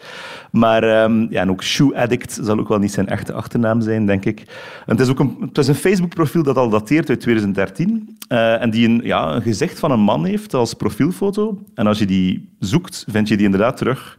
Maar 0.50 1.02
um, 1.02 1.26
ja, 1.30 1.40
en 1.40 1.50
ook 1.50 1.62
Shoe 1.62 1.96
Addict 1.96 2.38
zal 2.42 2.58
ook 2.58 2.68
wel 2.68 2.78
niet 2.78 2.92
zijn 2.92 3.08
echte 3.08 3.32
achternaam 3.32 3.80
zijn, 3.80 4.06
denk 4.06 4.24
ik. 4.24 4.38
En 4.86 4.96
het 4.96 5.00
is 5.00 5.08
ook 5.08 5.18
een, 5.18 5.36
het 5.40 5.58
is 5.58 5.68
een 5.68 5.74
Facebook-profiel 5.74 6.42
dat 6.42 6.56
al 6.56 6.68
dateert 6.68 7.08
uit 7.08 7.20
2013 7.20 8.16
uh, 8.28 8.62
en 8.62 8.70
die 8.70 8.88
een, 8.88 9.00
ja, 9.04 9.34
een 9.34 9.42
gezicht 9.42 9.78
van 9.78 9.90
een 9.90 10.00
man 10.00 10.24
heeft 10.24 10.54
als 10.54 10.74
profielfoto. 10.74 11.62
En 11.74 11.86
als 11.86 11.98
je 11.98 12.06
die 12.06 12.56
zoekt, 12.58 13.04
vind 13.10 13.28
je 13.28 13.36
die 13.36 13.44
inderdaad 13.44 13.76
terug 13.76 14.18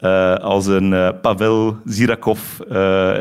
uh, 0.00 0.34
als 0.34 0.66
een 0.66 0.92
uh, 0.92 1.08
Pavel 1.22 1.76
Zirakov 1.84 2.40
uh, 2.70 2.76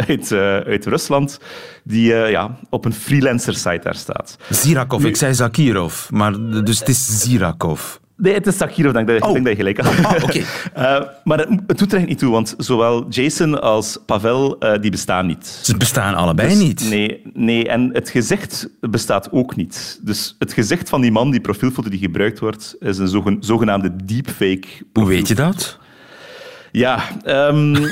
uit, 0.07 0.31
uit, 0.65 0.85
Rusland, 0.85 1.39
die 1.83 2.13
ja, 2.13 2.57
op 2.69 2.85
een 2.85 2.93
freelancer-site 2.93 3.79
daar 3.83 3.95
staat. 3.95 4.37
Zirakov, 4.49 5.03
ik 5.03 5.15
zei 5.15 5.33
Zakirov, 5.33 6.09
maar 6.09 6.33
dus 6.63 6.79
het 6.79 6.89
is 6.89 7.21
Zirakov. 7.21 7.95
Nee, 8.15 8.33
het 8.33 8.47
is 8.47 8.57
Zakirov, 8.57 8.93
denk, 8.93 9.09
ik, 9.09 9.25
oh. 9.25 9.33
denk 9.33 9.45
dat 9.45 9.57
je 9.57 9.63
gelijk 9.63 9.81
had. 9.81 10.15
Oh, 10.15 10.23
okay. 10.23 10.45
maar 11.23 11.37
het, 11.37 11.49
het, 11.67 11.77
doet 11.77 11.91
er 11.91 11.97
echt 11.97 12.07
niet 12.07 12.19
toe, 12.19 12.31
want 12.31 12.53
zowel 12.57 13.07
Jason 13.09 13.61
als 13.61 13.97
Pavel 14.05 14.57
die 14.81 14.91
bestaan 14.91 15.25
niet. 15.25 15.59
Ze 15.61 15.77
bestaan 15.77 16.15
allebei 16.15 16.49
dus, 16.49 16.57
niet? 16.57 16.89
Nee, 16.89 17.21
nee, 17.33 17.67
en 17.67 17.89
het 17.93 18.09
gezicht 18.09 18.69
bestaat 18.79 19.31
ook 19.31 19.55
niet. 19.55 19.99
Dus 20.01 20.35
het 20.39 20.53
gezicht 20.53 20.89
van 20.89 21.01
die 21.01 21.11
man, 21.11 21.31
die 21.31 21.41
profielfoto 21.41 21.89
die 21.89 21.99
gebruikt 21.99 22.39
wordt, 22.39 22.75
is 22.79 22.97
een 22.97 23.37
zogenaamde 23.39 23.95
deepfake. 24.05 24.67
Hoe 24.93 25.07
weet 25.07 25.27
je 25.27 25.35
dat? 25.35 25.79
Ja, 26.77 26.99
um, 27.25 27.75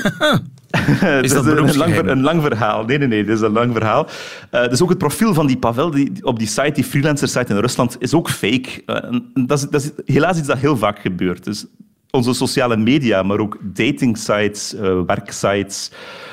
is 1.22 1.32
dat 1.32 1.46
een, 1.46 1.76
lang, 1.76 1.96
een 1.96 2.22
lang 2.22 2.42
verhaal. 2.42 2.84
Nee, 2.84 2.98
nee, 2.98 3.08
nee, 3.08 3.24
dit 3.24 3.36
is 3.36 3.40
een 3.40 3.52
lang 3.52 3.72
verhaal. 3.72 4.06
Uh, 4.54 4.68
dus 4.68 4.82
ook 4.82 4.88
het 4.88 4.98
profiel 4.98 5.34
van 5.34 5.46
die 5.46 5.58
Pavel 5.58 5.90
die, 5.90 6.12
op 6.22 6.38
die 6.38 6.48
site, 6.48 6.72
die 6.72 6.84
freelancer-site 6.84 7.52
in 7.52 7.60
Rusland, 7.60 7.96
is 7.98 8.14
ook 8.14 8.30
fake. 8.30 8.82
Uh, 8.86 9.20
dat, 9.46 9.58
is, 9.58 9.68
dat 9.70 9.82
is 9.82 9.90
helaas 10.14 10.38
iets 10.38 10.46
dat 10.46 10.58
heel 10.58 10.76
vaak 10.76 10.98
gebeurt. 10.98 11.44
Dus 11.44 11.66
onze 12.10 12.32
sociale 12.32 12.76
media, 12.76 13.22
maar 13.22 13.38
ook 13.38 13.58
datingsites, 13.62 14.74
uh, 14.74 15.00
werksites, 15.06 15.90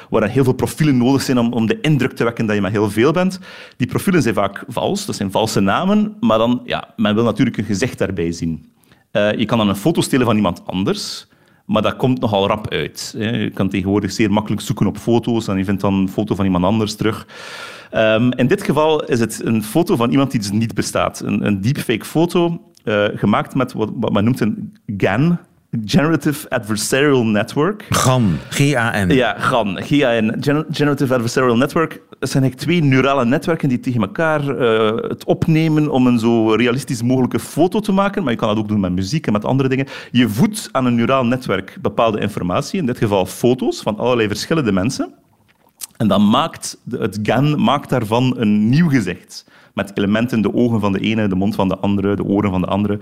waar 0.10 0.30
heel 0.30 0.44
veel 0.44 0.54
profielen 0.54 0.98
nodig 0.98 1.22
zijn 1.22 1.40
om, 1.40 1.54
om 1.54 1.66
de 1.66 1.82
indruk 1.82 2.12
te 2.12 2.24
wekken 2.24 2.46
dat 2.46 2.56
je 2.56 2.62
met 2.62 2.72
heel 2.72 2.90
veel 2.90 3.12
bent. 3.12 3.40
Die 3.78 3.88
profielen 3.88 4.22
zijn 4.22 4.36
vaak 4.36 4.64
vals, 4.68 5.06
dat 5.06 5.16
zijn 5.16 5.32
valse 5.32 5.60
namen, 5.60 6.16
maar 6.20 6.38
dan, 6.38 6.62
ja, 6.66 6.94
men 6.96 7.16
wil 7.16 7.24
natuurlijk 7.24 7.58
een 7.58 7.64
gezicht 7.64 7.98
daarbij 7.98 8.32
zien. 8.32 8.66
je 9.12 9.46
kan 9.46 9.58
dan 9.58 9.70
een 9.70 9.76
foto 9.76 10.02
stelen 10.02 10.26
van 10.26 10.36
iemand 10.36 10.62
anders, 10.66 11.28
maar 11.66 11.82
dat 11.82 11.96
komt 11.96 12.20
nogal 12.20 12.48
rap 12.48 12.70
uit. 12.70 13.16
Je 13.18 13.52
kan 13.54 13.70
tegenwoordig 13.70 14.12
zeer 14.12 14.32
makkelijk 14.32 14.62
zoeken 14.62 14.88
op 14.88 14.98
foto's 14.98 15.48
en 15.48 15.58
je 15.58 15.66
vindt 15.66 15.82
dan 15.82 15.94
een 15.94 16.10
foto 16.10 16.36
van 16.36 16.46
iemand 16.46 16.64
anders 16.64 16.96
terug. 16.96 17.28
Um, 17.96 18.32
in 18.32 18.48
dit 18.48 18.64
geval 18.64 19.04
is 19.04 19.20
het 19.20 19.42
een 19.44 19.64
foto 19.64 19.96
van 19.96 20.12
iemand 20.12 20.32
die 20.32 20.40
dus 20.40 20.52
niet 20.52 20.74
bestaat. 20.74 21.20
Een, 21.20 21.46
een 21.46 21.62
deepfake 21.62 22.06
foto, 22.06 22.62
uh, 22.84 23.06
gemaakt 23.14 23.56
met 23.56 23.74
wat, 23.74 23.92
wat 23.96 24.12
men 24.12 24.24
noemt 24.24 24.40
een 24.40 24.78
GAN, 24.98 25.40
Generative 25.86 26.50
Adversarial 26.50 27.26
Network. 27.26 27.86
GAN, 27.90 28.38
G-A-N. 28.50 29.10
Ja, 29.10 29.36
GAN, 29.40 29.78
G-A-N. 29.82 30.36
Generative 30.72 31.14
Adversarial 31.14 31.58
Network. 31.58 32.02
Dat 32.20 32.30
zijn 32.30 32.44
eigenlijk 32.44 32.72
twee 32.72 32.92
neurale 32.92 33.26
netwerken 33.26 33.70
die 33.70 33.80
tegen 33.80 34.02
elkaar 34.02 34.62
uh, 34.62 35.10
het 35.10 35.26
opnemen 35.26 35.90
om 35.90 36.08
een 36.08 36.20
zo 36.20 36.54
realistisch 36.54 37.04
mogelijke 37.04 37.40
foto 37.40 37.80
te 37.80 37.92
maken. 37.92 38.24
Maar 38.24 38.32
je 38.32 38.38
kan 38.38 38.48
dat 38.48 38.58
ook 38.58 38.68
doen 38.68 38.80
met 38.80 38.92
muziek 38.92 39.28
en 39.28 39.34
met 39.34 39.46
andere 39.46 39.70
dingen. 39.70 39.88
Je 40.12 40.30
voedt 40.30 40.70
aan 40.72 40.86
een 40.86 40.96
neuraal 40.96 41.26
netwerk 41.26 41.78
bepaalde 41.82 42.20
informatie, 42.20 42.80
in 42.80 42.86
dit 42.86 42.98
geval 42.98 43.26
foto's 43.26 43.82
van 43.82 43.98
allerlei 43.98 44.28
verschillende 44.28 44.72
mensen. 44.72 45.14
En 45.98 46.08
dan 46.08 46.30
maakt 46.30 46.78
het 46.90 47.20
GAN 47.24 47.64
maakt 47.64 47.90
daarvan 47.90 48.34
een 48.38 48.70
nieuw 48.70 48.90
gezicht 48.90 49.46
met 49.74 49.92
elementen, 49.94 50.42
de 50.42 50.54
ogen 50.54 50.80
van 50.80 50.92
de 50.92 51.00
ene, 51.00 51.28
de 51.28 51.36
mond 51.36 51.56
van 51.56 51.68
de 51.68 51.78
andere, 51.78 52.16
de 52.16 52.24
oren 52.24 52.52
van 52.52 52.62
de 52.62 52.68
andere. 52.68 53.00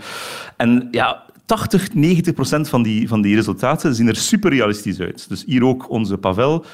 En 0.58 0.88
ja, 0.92 1.24
80, 1.52 1.94
90 1.94 2.34
procent 2.34 2.70
van 2.70 2.84
die, 2.84 3.08
van 3.08 3.22
die 3.22 3.36
resultaten 3.36 3.96
zien 3.96 4.08
er 4.08 4.16
super 4.16 4.52
realistisch 4.52 5.00
uit. 5.00 5.30
Dus 5.30 5.44
hier 5.46 5.66
ook 5.66 5.90
onze 5.90 6.18
Pavel 6.18 6.66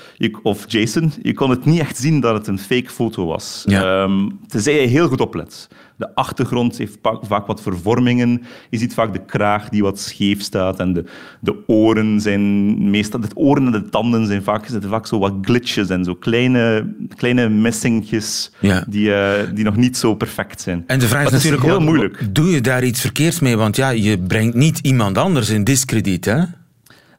of 0.43 0.63
Jason. 0.67 1.11
Je 1.21 1.33
kon 1.33 1.49
het 1.49 1.65
niet 1.65 1.79
echt 1.79 1.97
zien 1.97 2.19
dat 2.19 2.33
het 2.33 2.47
een 2.47 2.59
fake 2.59 2.89
foto 2.89 3.25
was. 3.25 3.63
Ja. 3.65 4.03
Um, 4.03 4.39
tenzij 4.47 4.81
je 4.81 4.87
heel 4.87 5.07
goed 5.07 5.21
oplet. 5.21 5.67
De 5.97 6.15
achtergrond 6.15 6.77
heeft 6.77 6.97
vaak 7.01 7.45
wat 7.45 7.61
vervormingen. 7.61 8.41
Je 8.69 8.77
ziet 8.77 8.93
vaak 8.93 9.13
de 9.13 9.25
kraag 9.25 9.69
die 9.69 9.81
wat 9.81 9.99
scheef 9.99 10.41
staat. 10.41 10.79
En 10.79 10.93
de, 10.93 11.03
de 11.39 11.63
oren 11.67 12.21
zijn 12.21 12.89
meestal... 12.89 13.19
De 13.19 13.27
oren 13.33 13.65
en 13.65 13.71
de 13.71 13.89
tanden 13.89 14.27
zijn 14.27 14.43
vaak, 14.43 14.65
zitten 14.65 14.89
vaak 14.89 15.07
zo 15.07 15.19
wat 15.19 15.33
glitches 15.41 15.89
en 15.89 16.03
zo 16.03 16.15
kleine, 16.15 16.93
kleine 17.15 17.49
missingjes 17.49 18.51
die, 18.87 19.09
uh, 19.09 19.31
die 19.53 19.63
nog 19.63 19.75
niet 19.75 19.97
zo 19.97 20.15
perfect 20.15 20.61
zijn. 20.61 20.83
En 20.87 20.99
de 20.99 21.07
vraag 21.07 21.25
is 21.25 21.31
natuurlijk... 21.31 21.63
Heel 21.63 21.79
moeilijk. 21.79 22.27
Doe 22.35 22.49
je 22.49 22.61
daar 22.61 22.83
iets 22.83 23.01
verkeerds 23.01 23.39
mee? 23.39 23.57
Want 23.57 23.75
ja, 23.75 23.89
je 23.89 24.19
brengt 24.19 24.55
niet 24.55 24.79
iemand 24.79 25.17
anders 25.17 25.49
in 25.49 25.63
discrediet, 25.63 26.25
hè? 26.25 26.43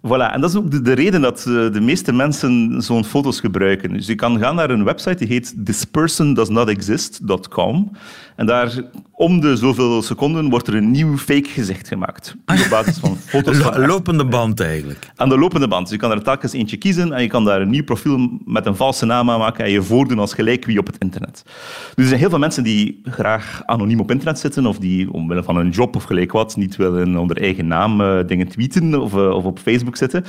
Voilà, 0.03 0.33
en 0.33 0.41
dat 0.41 0.51
is 0.51 0.57
ook 0.57 0.71
de, 0.71 0.83
de 0.83 0.93
reden 0.93 1.21
dat 1.21 1.45
uh, 1.49 1.73
de 1.73 1.81
meeste 1.81 2.13
mensen 2.13 2.83
zo'n 2.83 3.05
foto's 3.05 3.41
gebruiken. 3.41 3.93
Dus 3.93 4.07
je 4.07 4.15
kan 4.15 4.39
gaan 4.39 4.55
naar 4.55 4.71
een 4.71 4.85
website 4.85 5.17
die 5.17 5.29
heet 5.29 5.55
thispersondoesnotexist.com. 5.65 7.91
En 8.37 8.47
daar 8.47 8.83
om 9.13 9.41
de 9.41 9.57
zoveel 9.57 10.03
seconden 10.03 10.51
wordt 10.51 10.67
er 10.67 10.75
een 10.75 10.91
nieuw 10.91 11.17
fake 11.17 11.49
gezicht 11.49 11.89
gemaakt. 11.89 12.37
Op 12.47 12.67
basis 12.77 12.99
van 12.99 13.17
foto's. 13.17 13.57
Van 13.57 13.87
lopende 13.87 14.25
band 14.25 14.61
eigenlijk. 14.61 15.11
Aan 15.17 15.29
de 15.29 15.39
lopende 15.39 15.69
band. 15.69 15.83
Dus 15.83 15.93
je 15.93 15.99
kan 16.01 16.11
er 16.11 16.23
telkens 16.23 16.53
eentje 16.53 16.77
kiezen 16.77 17.13
en 17.13 17.23
je 17.23 17.29
kan 17.29 17.45
daar 17.45 17.61
een 17.61 17.71
nieuw 17.71 17.85
profiel 17.85 18.39
met 18.45 18.67
een 18.67 18.77
valse 18.77 19.07
naam 19.07 19.31
aan 19.31 19.39
maken 19.39 19.65
en 19.65 19.71
je 19.71 19.83
voordoen 19.83 20.19
als 20.19 20.35
gelijk 20.35 20.65
wie 20.65 20.79
op 20.79 20.87
het 20.87 20.97
internet. 20.99 21.43
Dus 21.45 21.53
er 21.95 22.07
zijn 22.07 22.21
heel 22.21 22.29
veel 22.29 22.39
mensen 22.39 22.63
die 22.63 23.01
graag 23.05 23.63
anoniem 23.67 24.01
op 24.01 24.11
internet 24.11 24.39
zitten 24.39 24.67
of 24.67 24.79
die 24.79 25.13
omwille 25.13 25.43
van 25.43 25.57
een 25.57 25.71
job 25.71 25.97
of 25.97 26.05
gelijk 26.05 26.33
wat 26.33 26.57
niet 26.57 26.77
willen 26.77 27.17
onder 27.17 27.43
eigen 27.43 27.67
naam 27.67 28.01
uh, 28.01 28.19
dingen 28.27 28.49
tweeten 28.49 29.01
of, 29.01 29.15
uh, 29.15 29.31
of 29.31 29.45
op 29.45 29.59
Facebook 29.59 29.88
zitten. 29.97 30.25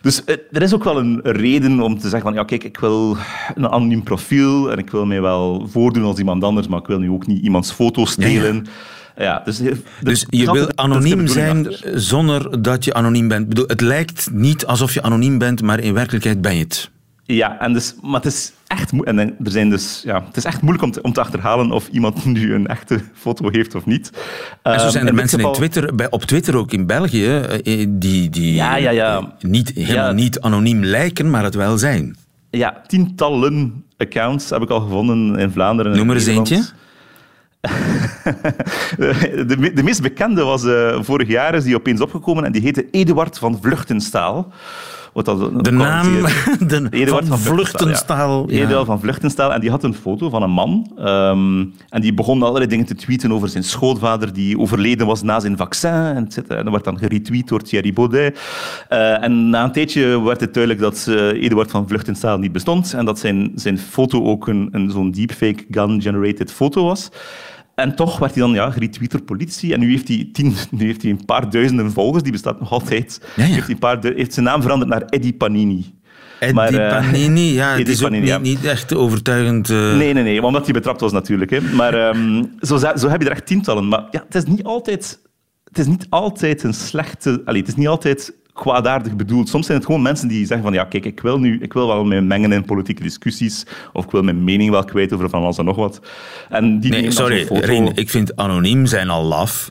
Dus 0.00 0.22
uh, 0.26 0.36
er 0.52 0.62
is 0.62 0.74
ook 0.74 0.84
wel 0.84 0.98
een 0.98 1.20
reden 1.22 1.80
om 1.80 1.98
te 1.98 2.08
zeggen 2.08 2.22
van 2.22 2.34
ja 2.34 2.44
kijk, 2.44 2.64
ik 2.64 2.78
wil 2.78 3.16
een 3.54 3.68
anoniem 3.68 4.02
profiel 4.02 4.70
en 4.70 4.78
ik 4.78 4.90
wil 4.90 5.06
mij 5.06 5.20
wel 5.20 5.68
voordoen 5.70 6.04
als 6.04 6.18
iemand 6.18 6.44
anders, 6.44 6.68
maar 6.68 6.80
ik 6.80 6.86
wil 6.86 6.98
nu 6.98 7.10
ook 7.10 7.26
niet 7.26 7.42
iemands 7.42 7.70
foto's 7.70 8.10
stelen. 8.10 8.66
Ja, 9.16 9.42
dus, 9.44 9.60
dus 10.00 10.26
je 10.28 10.52
wil 10.52 10.68
anoniem 10.74 11.26
zijn 11.26 11.66
zonder 11.94 12.62
dat 12.62 12.84
je 12.84 12.94
anoniem 12.94 13.28
bent. 13.28 13.48
Bedoel, 13.48 13.66
het 13.66 13.80
lijkt 13.80 14.28
niet 14.32 14.66
alsof 14.66 14.94
je 14.94 15.02
anoniem 15.02 15.38
bent, 15.38 15.62
maar 15.62 15.80
in 15.80 15.94
werkelijkheid 15.94 16.40
ben 16.40 16.56
je 16.56 16.62
het. 16.62 16.90
Ja, 17.34 17.60
en 17.60 17.72
dus, 17.72 17.94
maar 18.02 18.20
het 18.20 18.32
is 18.32 18.52
echt, 18.66 18.92
en 19.04 19.18
er 19.18 19.34
zijn 19.42 19.70
dus, 19.70 20.02
ja, 20.04 20.24
het 20.24 20.36
is 20.36 20.44
echt 20.44 20.60
moeilijk 20.60 20.84
om 20.84 20.90
te, 20.90 21.02
om 21.02 21.12
te 21.12 21.20
achterhalen 21.20 21.72
of 21.72 21.88
iemand 21.88 22.24
nu 22.34 22.54
een 22.54 22.66
echte 22.66 23.00
foto 23.14 23.48
heeft 23.50 23.74
of 23.74 23.86
niet. 23.86 24.10
En 24.62 24.80
zo 24.80 24.88
zijn 24.88 25.02
er 25.02 25.08
ehm, 25.08 25.18
mensen 25.18 25.40
in 25.40 25.52
Twitter, 25.52 25.94
bij, 25.94 26.10
op 26.10 26.22
Twitter 26.22 26.56
ook 26.56 26.72
in 26.72 26.86
België 26.86 27.36
eh, 27.36 27.86
die, 27.88 28.30
die 28.30 28.54
ja, 28.54 28.76
ja, 28.76 28.90
ja. 28.90 29.34
Niet, 29.40 29.72
helemaal 29.74 30.12
niet 30.12 30.40
anoniem 30.40 30.84
lijken, 30.84 31.30
maar 31.30 31.44
het 31.44 31.54
wel 31.54 31.78
zijn. 31.78 32.16
Ja, 32.50 32.82
tientallen 32.86 33.84
accounts 33.96 34.50
heb 34.50 34.62
ik 34.62 34.70
al 34.70 34.80
gevonden 34.80 35.38
in 35.38 35.50
Vlaanderen. 35.50 35.96
Noem 35.96 36.10
er 36.10 36.16
eens 36.16 36.26
eentje. 36.26 36.64
de, 39.46 39.72
de, 39.74 39.82
meest 39.82 40.02
bekende 40.02 40.42
was 40.42 40.64
uh, 40.64 41.02
vorig 41.02 41.28
jaar, 41.28 41.54
is 41.54 41.64
die 41.64 41.76
opeens 41.76 42.00
opgekomen 42.00 42.44
en 42.44 42.52
die 42.52 42.62
heette 42.62 42.90
Eduard 42.90 43.38
van 43.38 43.58
Vluchtenstaal. 43.62 44.52
Wat 45.12 45.24
dat, 45.24 45.64
de 45.64 45.70
naam 45.70 46.06
de, 46.66 46.86
Eduard 46.90 47.26
van, 47.26 47.38
van 47.38 47.54
Vluchtenstaal. 47.54 48.50
Ja. 48.50 48.64
Eduard 48.64 48.86
van 48.86 49.00
Vluchtenstaal. 49.00 49.52
En 49.52 49.60
die 49.60 49.70
had 49.70 49.84
een 49.84 49.94
foto 49.94 50.28
van 50.28 50.42
een 50.42 50.50
man. 50.50 50.90
Um, 50.98 51.74
en 51.88 52.00
die 52.00 52.14
begon 52.14 52.42
allerlei 52.42 52.66
dingen 52.66 52.86
te 52.86 52.94
tweeten 52.94 53.32
over 53.32 53.48
zijn 53.48 53.64
schoonvader 53.64 54.32
die 54.32 54.58
overleden 54.58 55.06
was 55.06 55.22
na 55.22 55.40
zijn 55.40 55.56
vaccin. 55.56 55.90
En, 55.90 56.28
en 56.48 56.64
dat 56.64 56.70
werd 56.70 56.84
dan 56.84 56.98
geretweet 56.98 57.48
door 57.48 57.62
Thierry 57.62 57.92
Baudet. 57.92 58.40
Uh, 58.90 59.22
en 59.22 59.50
na 59.50 59.64
een 59.64 59.72
tijdje 59.72 60.22
werd 60.22 60.40
het 60.40 60.54
duidelijk 60.54 60.82
dat 60.82 61.06
uh, 61.08 61.42
Eduard 61.42 61.70
van 61.70 61.88
Vluchtenstaal 61.88 62.38
niet 62.38 62.52
bestond. 62.52 62.94
En 62.94 63.04
dat 63.04 63.18
zijn, 63.18 63.52
zijn 63.54 63.78
foto 63.78 64.24
ook 64.24 64.46
een, 64.48 64.68
een 64.72 64.90
zo'n 64.90 65.10
deepfake 65.10 65.64
gun-generated 65.70 66.52
foto 66.52 66.84
was. 66.84 67.08
En 67.78 67.94
toch 67.94 68.18
werd 68.18 68.34
hij 68.34 68.42
dan 68.42 68.52
ja, 68.52 68.70
geretweet 68.70 69.10
door 69.10 69.22
politie. 69.22 69.72
En 69.72 69.80
nu 69.80 69.90
heeft 69.90 70.08
hij, 70.08 70.28
tien, 70.32 70.54
nu 70.70 70.84
heeft 70.84 71.02
hij 71.02 71.10
een 71.10 71.24
paar 71.24 71.50
duizenden 71.50 71.92
volgers, 71.92 72.22
die 72.22 72.32
bestaat 72.32 72.60
nog 72.60 72.72
altijd. 72.72 73.20
Ja, 73.36 73.44
ja. 73.44 73.52
Heeft, 73.52 73.64
hij 73.64 73.74
een 73.74 73.78
paar, 73.78 73.98
heeft 74.02 74.32
zijn 74.32 74.46
naam 74.46 74.62
veranderd 74.62 74.90
naar 74.90 75.02
Eddie 75.02 75.32
Panini. 75.32 75.94
Eddie 76.38 76.54
maar, 76.54 76.72
uh, 76.72 76.88
Panini, 76.88 77.52
ja, 77.52 77.76
het 77.76 77.88
is 77.88 78.00
Panini, 78.00 78.34
ook 78.34 78.42
niet, 78.42 78.64
echt 78.64 78.94
overtuigend. 78.94 79.68
Uh... 79.68 79.96
Nee, 79.96 80.12
nee, 80.12 80.22
nee, 80.22 80.42
omdat 80.42 80.64
hij 80.64 80.72
betrapt 80.72 81.00
was 81.00 81.12
natuurlijk. 81.12 81.50
Hè. 81.50 81.60
Maar 81.60 82.08
um, 82.16 82.52
zo, 82.60 82.76
zo 82.76 83.08
heb 83.08 83.20
je 83.20 83.26
er 83.26 83.34
echt 83.34 83.46
tientallen. 83.46 83.88
Maar 83.88 84.04
ja, 84.10 84.24
het 84.24 84.34
is 84.34 84.44
niet 84.44 84.64
altijd, 84.64 85.20
het 85.64 85.78
is 85.78 85.86
niet 85.86 86.06
altijd 86.08 86.62
een 86.62 86.74
slechte... 86.74 87.42
Allee, 87.44 87.60
het 87.60 87.70
is 87.70 87.76
niet 87.76 87.88
altijd 87.88 88.34
kwaadaardig 88.58 89.16
bedoeld. 89.16 89.48
Soms 89.48 89.66
zijn 89.66 89.78
het 89.78 89.86
gewoon 89.86 90.02
mensen 90.02 90.28
die 90.28 90.46
zeggen 90.46 90.66
van 90.66 90.74
ja, 90.74 90.84
kijk, 90.84 91.04
ik 91.04 91.20
wil, 91.20 91.38
nu, 91.40 91.58
ik 91.60 91.72
wil 91.72 91.86
wel 91.86 92.04
me 92.04 92.20
mengen 92.20 92.52
in 92.52 92.64
politieke 92.64 93.02
discussies 93.02 93.66
of 93.92 94.04
ik 94.04 94.10
wil 94.10 94.22
mijn 94.22 94.44
mening 94.44 94.70
wel 94.70 94.84
kwijt 94.84 95.12
over 95.12 95.28
van 95.30 95.42
alles 95.42 95.58
en 95.58 95.64
nog 95.64 95.76
wat. 95.76 96.00
En 96.48 96.80
die 96.80 96.90
nee, 96.90 97.10
sorry, 97.10 97.46
Rien, 97.50 97.90
ik 97.94 98.10
vind 98.10 98.36
anoniem 98.36 98.86
zijn 98.86 99.08
al 99.08 99.24
laf. 99.24 99.70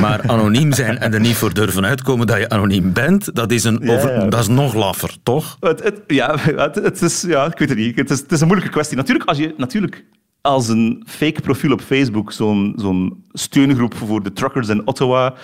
Maar 0.00 0.20
anoniem 0.30 0.72
zijn 0.72 0.98
en 0.98 1.14
er 1.14 1.20
niet 1.20 1.34
voor 1.36 1.54
durven 1.54 1.84
uitkomen 1.84 2.26
dat 2.26 2.38
je 2.38 2.48
anoniem 2.48 2.92
bent, 2.92 3.34
dat 3.34 3.52
is, 3.52 3.64
een 3.64 3.78
Ja, 3.82 3.94
over- 3.94 4.12
ja. 4.12 4.24
Dat 4.26 4.40
is 4.40 4.48
nog 4.48 4.74
laffer, 4.74 5.16
toch? 5.22 5.56
Het, 5.60 5.82
het- 5.82 6.02
ja, 6.06 6.34
het, 6.66 6.74
het 6.74 7.02
is, 7.02 7.22
ja, 7.28 7.44
ik 7.46 7.58
weet 7.58 7.68
het 7.68 7.78
niet. 7.78 7.96
Het 7.96 8.10
is, 8.10 8.18
het 8.20 8.32
is 8.32 8.40
een 8.40 8.46
moeilijke 8.46 8.72
kwestie. 8.74 8.96
Natuurlijk, 8.96 9.28
als 9.28 9.38
je 9.38 9.54
natuurlijk 9.56 10.04
als 10.40 10.68
een 10.68 11.02
fake 11.06 11.40
profiel 11.40 11.72
op 11.72 11.80
Facebook 11.80 12.32
zo'n 12.32 12.72
zo'n 12.76 13.22
steungroep 13.32 13.94
voor 13.94 14.22
de 14.22 14.32
truckers 14.32 14.68
in 14.68 14.86
Ottawa 14.86 15.34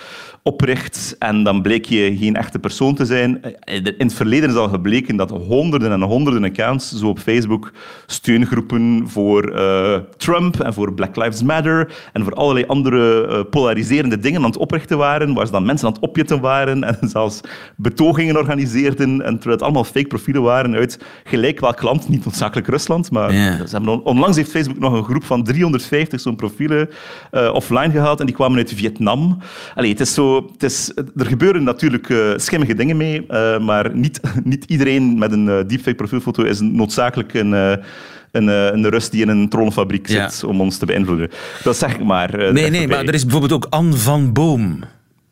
opricht 0.43 1.15
en 1.19 1.43
dan 1.43 1.61
bleek 1.61 1.85
je 1.85 2.17
geen 2.17 2.35
echte 2.35 2.59
persoon 2.59 2.95
te 2.95 3.05
zijn. 3.05 3.41
eh, 3.41 3.75
In 3.75 3.93
het 3.97 4.13
verleden 4.13 4.49
is 4.49 4.55
al 4.55 4.69
gebleken 4.69 5.15
dat 5.15 5.29
honderden 5.29 5.91
en 5.91 6.01
honderden 6.01 6.43
accounts 6.43 6.91
zo 6.91 7.07
op 7.07 7.19
Facebook 7.19 7.71
steungroepen 8.05 9.03
voor 9.07 9.43
eh, 9.51 9.99
Trump 10.17 10.59
en 10.59 10.73
voor 10.73 10.93
Black 10.93 11.15
Lives 11.15 11.43
Matter 11.43 11.93
en 12.13 12.23
voor 12.23 12.33
allerlei 12.33 12.65
andere 12.65 13.27
eh, 13.27 13.39
polariserende 13.49 14.19
dingen 14.19 14.39
aan 14.41 14.47
het 14.49 14.57
oprichten 14.57 14.97
waren, 14.97 15.33
waar 15.33 15.45
ze 15.45 15.51
dan 15.51 15.65
mensen 15.65 15.87
aan 15.87 15.93
het 15.93 16.01
opjetten 16.01 16.39
waren 16.41 16.83
en 16.83 17.09
zelfs 17.09 17.41
betogingen 17.75 18.37
organiseerden 18.37 19.09
en 19.21 19.33
terwijl 19.33 19.55
het 19.55 19.61
allemaal 19.61 19.83
fake 19.83 20.07
profielen 20.07 20.41
waren 20.41 20.75
uit 20.75 20.99
gelijk 21.23 21.59
welk 21.59 21.81
land, 21.81 22.09
niet 22.09 22.23
noodzakelijk 22.25 22.67
Rusland, 22.67 23.11
maar 23.11 23.31
ze 23.67 23.75
hebben 23.75 23.93
on- 23.93 24.03
onlangs 24.03 24.37
heeft 24.37 24.51
Facebook 24.51 24.79
nog 24.89 24.93
een 24.93 25.03
groep 25.03 25.23
van 25.23 25.43
350 25.43 26.19
zo'n 26.21 26.35
profielen 26.35 26.89
eh, 27.31 27.53
offline 27.53 27.91
gehaald 27.91 28.19
en 28.19 28.25
die 28.25 28.35
kwamen 28.35 28.57
uit 28.57 28.73
Vietnam. 28.75 29.37
Allee, 29.75 29.89
het 29.89 29.99
is 29.99 30.13
zo, 30.13 30.49
het 30.51 30.63
is, 30.63 30.91
er 31.15 31.25
gebeuren 31.25 31.63
natuurlijk 31.63 32.09
eh, 32.09 32.17
schimmige 32.35 32.75
dingen 32.75 32.97
mee, 32.97 33.25
eh, 33.27 33.59
maar 33.59 33.95
niet, 33.95 34.19
niet 34.43 34.63
iedereen 34.67 35.17
met 35.17 35.31
een 35.31 35.45
deepfake 35.45 35.95
profielfoto 35.95 36.43
is 36.43 36.59
noodzakelijk 36.59 37.33
een... 37.33 37.51
een, 37.51 38.47
een 38.47 38.89
Rus 38.89 39.09
die 39.09 39.21
in 39.21 39.29
een 39.29 39.49
trollenfabriek 39.49 40.07
Ja. 40.07 40.29
zit 40.29 40.43
om 40.43 40.61
ons 40.61 40.77
te 40.77 40.85
beïnvoeden. 40.85 41.29
Dat 41.63 41.77
zeg 41.77 41.93
ik 41.93 42.03
maar. 42.03 42.53
Nee, 42.53 42.69
nee, 42.69 42.87
maar 42.87 43.05
er 43.05 43.13
is 43.13 43.23
bijvoorbeeld 43.23 43.53
ook 43.53 43.67
Anne 43.69 43.95
van 43.95 44.33
Boom. 44.33 44.79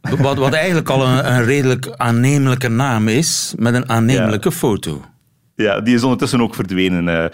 Wat, 0.01 0.38
wat 0.38 0.53
eigenlijk 0.53 0.89
al 0.89 1.07
een, 1.07 1.33
een 1.33 1.43
redelijk 1.43 1.93
aannemelijke 1.98 2.67
naam 2.67 3.07
is, 3.07 3.53
met 3.57 3.74
een 3.74 3.89
aannemelijke 3.89 4.51
foto. 4.51 5.01
Ja, 5.55 5.81
die 5.81 5.95
is 5.95 6.03
ondertussen 6.03 6.41
ook 6.41 6.55
verdwenen. 6.55 7.31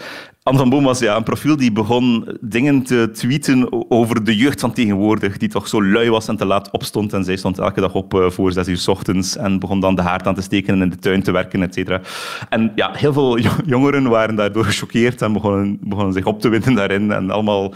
Anne 0.50 0.62
van 0.62 0.70
Boom 0.70 0.84
was 0.84 0.98
ja, 0.98 1.16
een 1.16 1.22
profiel 1.22 1.56
die 1.56 1.72
begon 1.72 2.38
dingen 2.40 2.82
te 2.82 3.10
tweeten 3.12 3.90
over 3.90 4.24
de 4.24 4.36
jeugd 4.36 4.60
van 4.60 4.72
tegenwoordig, 4.72 5.36
die 5.36 5.48
toch 5.48 5.68
zo 5.68 5.84
lui 5.84 6.10
was 6.10 6.28
en 6.28 6.36
te 6.36 6.44
laat 6.44 6.70
opstond. 6.70 7.12
En 7.12 7.24
zij 7.24 7.36
stond 7.36 7.58
elke 7.58 7.80
dag 7.80 7.94
op 7.94 8.14
eh, 8.14 8.30
voor 8.30 8.52
zes 8.52 8.68
uur 8.68 8.76
's 8.76 8.88
ochtends 8.88 9.36
en 9.36 9.58
begon 9.58 9.80
dan 9.80 9.94
de 9.94 10.02
haard 10.02 10.26
aan 10.26 10.34
te 10.34 10.42
steken 10.42 10.74
en 10.74 10.82
in 10.82 10.90
de 10.90 10.96
tuin 10.96 11.22
te 11.22 11.30
werken, 11.30 11.62
et 11.62 11.74
cetera. 11.74 12.00
En 12.48 12.72
ja, 12.74 12.90
heel 12.92 13.12
veel 13.12 13.38
jo- 13.38 13.50
jongeren 13.66 14.08
waren 14.08 14.34
daardoor 14.34 14.64
gechoqueerd 14.64 15.22
en 15.22 15.32
begonnen, 15.32 15.78
begonnen 15.80 16.12
zich 16.12 16.24
op 16.24 16.40
te 16.40 16.48
winden 16.48 16.74
daarin. 16.74 17.12
En 17.12 17.30
allemaal, 17.30 17.74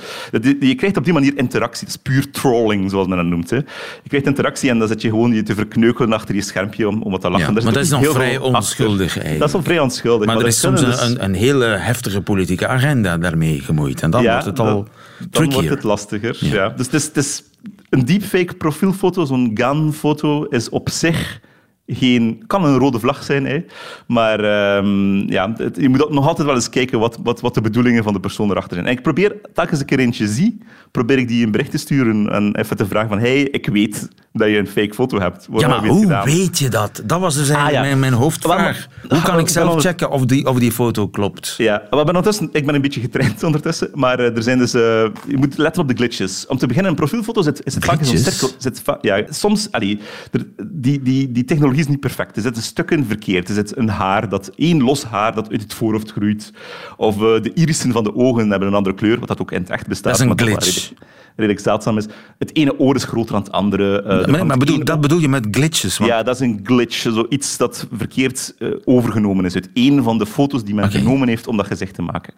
je 0.61 0.75
krijgt 0.75 0.97
op 0.97 1.05
die 1.05 1.13
manier 1.13 1.33
interactie. 1.37 1.87
Het 1.87 1.97
is 1.97 2.03
puur 2.03 2.31
trolling, 2.31 2.91
zoals 2.91 3.07
men 3.07 3.17
dat 3.17 3.27
noemt. 3.27 3.51
Hè. 3.51 3.57
Je 3.57 4.09
krijgt 4.09 4.27
interactie 4.27 4.71
en 4.71 4.79
dan 4.79 4.89
zit 4.89 5.03
je 5.03 5.09
gewoon 5.09 5.33
je 5.33 5.43
te 5.43 5.55
verkneukelen 5.55 6.13
achter 6.13 6.35
je 6.35 6.43
schermpje 6.43 6.89
om, 6.89 7.03
om 7.03 7.11
wat 7.11 7.21
te 7.21 7.31
lachen. 7.31 7.55
Ja, 7.55 7.63
maar 7.63 7.73
dat 7.73 7.83
is 7.83 7.91
nog 7.91 8.13
vrij 8.13 8.39
achter. 8.39 8.55
onschuldig 8.55 9.13
eigenlijk. 9.13 9.39
Dat 9.39 9.47
is 9.49 9.53
wel 9.55 9.63
vrij 9.63 9.79
onschuldig. 9.81 10.27
Maar 10.27 10.37
er 10.37 10.43
dat 10.43 10.53
is 10.53 10.61
soms 10.61 10.81
dus- 10.81 11.01
een, 11.01 11.25
een 11.25 11.35
hele 11.35 11.65
heftige 11.65 12.21
politieke 12.67 12.87
agenda 12.87 13.19
daarmee 13.19 13.61
gemoeid. 13.61 14.03
En 14.03 14.11
dan 14.11 14.23
wordt 14.23 14.45
het 14.45 14.59
al 14.59 14.67
dan, 14.67 14.75
dan 15.19 15.29
trickier. 15.31 15.53
wordt 15.55 15.69
het 15.69 15.83
lastiger. 15.83 16.37
Ja. 16.41 16.55
Ja. 16.55 16.69
Dus 16.69 16.87
het 16.87 16.95
is, 16.95 17.05
het 17.05 17.17
is 17.17 17.43
een 17.91 18.05
deepfake 18.05 18.55
profielfoto, 18.55 19.25
zo'n 19.25 19.51
GAN-foto, 19.55 20.45
is 20.45 20.69
op 20.69 20.89
zich 20.91 21.41
geen... 21.87 22.45
kan 22.47 22.65
een 22.65 22.79
rode 22.79 22.99
vlag 22.99 23.23
zijn, 23.25 23.47
hè. 23.47 23.65
maar 24.07 24.41
ehm, 24.41 25.17
ja, 25.33 25.53
het- 25.57 25.77
je 25.81 25.89
moet 25.89 26.11
nog 26.11 26.27
altijd 26.27 26.47
wel 26.47 26.57
eens 26.57 26.69
kijken 26.71 26.99
wat, 26.99 27.19
wat, 27.23 27.41
wat 27.41 27.55
de 27.55 27.61
bedoelingen 27.61 28.03
van 28.05 28.13
de 28.13 28.21
persoon 28.21 28.51
erachter 28.51 28.75
zijn. 28.75 28.87
En 28.87 28.93
ik 28.93 29.03
probeer, 29.03 29.35
telkens 29.55 29.81
een 29.81 29.87
keer 29.87 29.99
eentje 29.99 30.27
zie, 30.29 30.59
probeer 30.91 31.19
ik 31.19 31.29
die 31.29 31.45
een 31.45 31.51
bericht 31.53 31.71
te 31.71 31.79
sturen 31.79 32.31
en 32.33 32.55
even 32.57 32.77
te 32.77 32.87
vragen 32.87 33.09
van 33.09 33.19
hey, 33.19 33.41
ik 33.43 33.67
weet 33.67 34.09
dat 34.37 34.49
je 34.49 34.59
een 34.59 34.67
fake 34.67 34.95
foto 34.95 35.19
hebt. 35.21 35.47
Waarom 35.51 35.71
Ja, 35.71 35.81
maar 35.81 35.89
hoe 35.91 36.03
gedaan? 36.03 36.25
weet 36.25 36.59
je 36.59 36.69
dat? 36.69 37.03
Dat 37.05 37.21
was 37.21 37.35
dus 37.35 37.49
eigenlijk 37.49 37.69
Ah, 37.79 37.83
ja. 37.83 37.89
mijn, 37.89 37.99
mijn 37.99 38.13
hoofdvraag. 38.13 38.87
Hoe 39.09 39.23
kan 39.23 39.39
ik 39.39 39.49
zelf 39.49 39.81
checken 39.81 40.11
of 40.11 40.25
die, 40.25 40.47
of 40.47 40.59
die 40.59 40.73
foto 40.73 41.09
klopt? 41.09 41.55
Ja, 41.59 41.73
maar 41.91 41.99
ik 42.01 42.07
ben, 42.07 42.17
ondertussen, 42.17 42.49
ik 42.53 42.67
ben 42.67 42.75
een 42.75 42.81
beetje 42.81 43.01
getraind 43.01 43.43
ondertussen, 43.49 43.91
maar 43.93 44.19
eh, 44.19 44.37
er 44.37 44.43
zijn 44.43 44.59
dus, 44.59 44.75
eh, 44.75 44.81
je 45.27 45.37
moet 45.37 45.59
letten 45.59 45.83
op 45.83 45.89
de 45.89 45.95
glitches. 45.95 46.47
Om 46.47 46.59
te 46.59 46.67
beginnen, 46.67 46.91
een 46.91 46.97
profielfoto 46.99 47.43
zit, 47.43 47.61
is 47.67 47.75
het 47.75 47.85
vaak 47.85 47.99
in 47.99 48.05
zo'n 48.07 48.17
cirkel. 48.19 48.49
Zit 48.59 48.81
va- 48.85 48.99
ja, 49.01 49.23
soms, 49.29 49.69
allee, 49.71 50.01
er- 50.33 50.47
die, 50.67 51.03
die, 51.03 51.33
die 51.33 51.45
technologie 51.45 51.81
is 51.81 51.89
niet 51.89 52.01
perfect. 52.01 52.37
Er 52.37 52.43
zitten 52.43 52.63
stukken 52.63 53.07
verkeerd. 53.07 53.49
Er 53.49 53.55
zit 53.55 53.77
een 53.77 53.89
haar, 53.89 54.29
dat, 54.29 54.51
één 54.57 54.83
los 54.83 55.05
haar 55.05 55.35
dat 55.35 55.51
uit 55.51 55.63
het 55.63 55.75
voorhoofd 55.75 56.13
groeit. 56.13 56.53
Of 56.97 57.15
eh, 57.15 57.43
de 57.43 57.51
irissen 57.55 57.93
van 57.93 58.05
de 58.05 58.15
ogen 58.15 58.51
hebben 58.51 58.69
een 58.69 58.75
andere 58.75 58.95
kleur, 58.95 59.19
wat 59.19 59.29
dat 59.29 59.41
ook 59.41 59.53
in 59.53 59.61
het 59.61 59.71
echt 59.71 59.87
bestaat. 59.87 60.19
Dat 60.19 60.21
is 60.23 60.31
een 60.31 60.39
glitch. 60.39 60.65
Redelijk, 60.67 60.93
redelijk 61.37 61.61
zeldzaam 61.61 61.97
is. 61.99 62.07
Het 62.39 62.57
ene 62.57 62.79
oor 62.79 62.95
is 62.95 63.05
groter 63.05 63.33
dan 63.33 63.43
het 63.43 63.53
andere. 63.53 64.03
Maar 64.31 64.39
komt 64.39 64.49
maar 64.49 64.59
bedoel, 64.59 64.85
dat 64.85 65.01
bedoel 65.01 65.19
je 65.19 65.29
met 65.29 65.47
glitches? 65.51 65.99
Want 65.99 66.11
ja, 66.11 66.23
dat 66.23 66.35
is 66.35 66.41
een 66.41 66.61
glitch. 66.63 66.97
Zoiets 66.97 67.57
dat 67.57 67.87
verkeerd 67.97 68.55
eh, 68.59 68.69
overgenomen 68.85 69.45
is 69.45 69.55
uit 69.55 69.71
één 69.75 70.03
van 70.03 70.19
de 70.19 70.27
foto's 70.27 70.65
die 70.65 70.75
men 70.75 70.91
genomen 70.91 71.29
heeft 71.29 71.47
om 71.47 71.57
dat 71.57 71.67
gezicht 71.67 71.95
te 71.95 72.03
maken. 72.03 72.35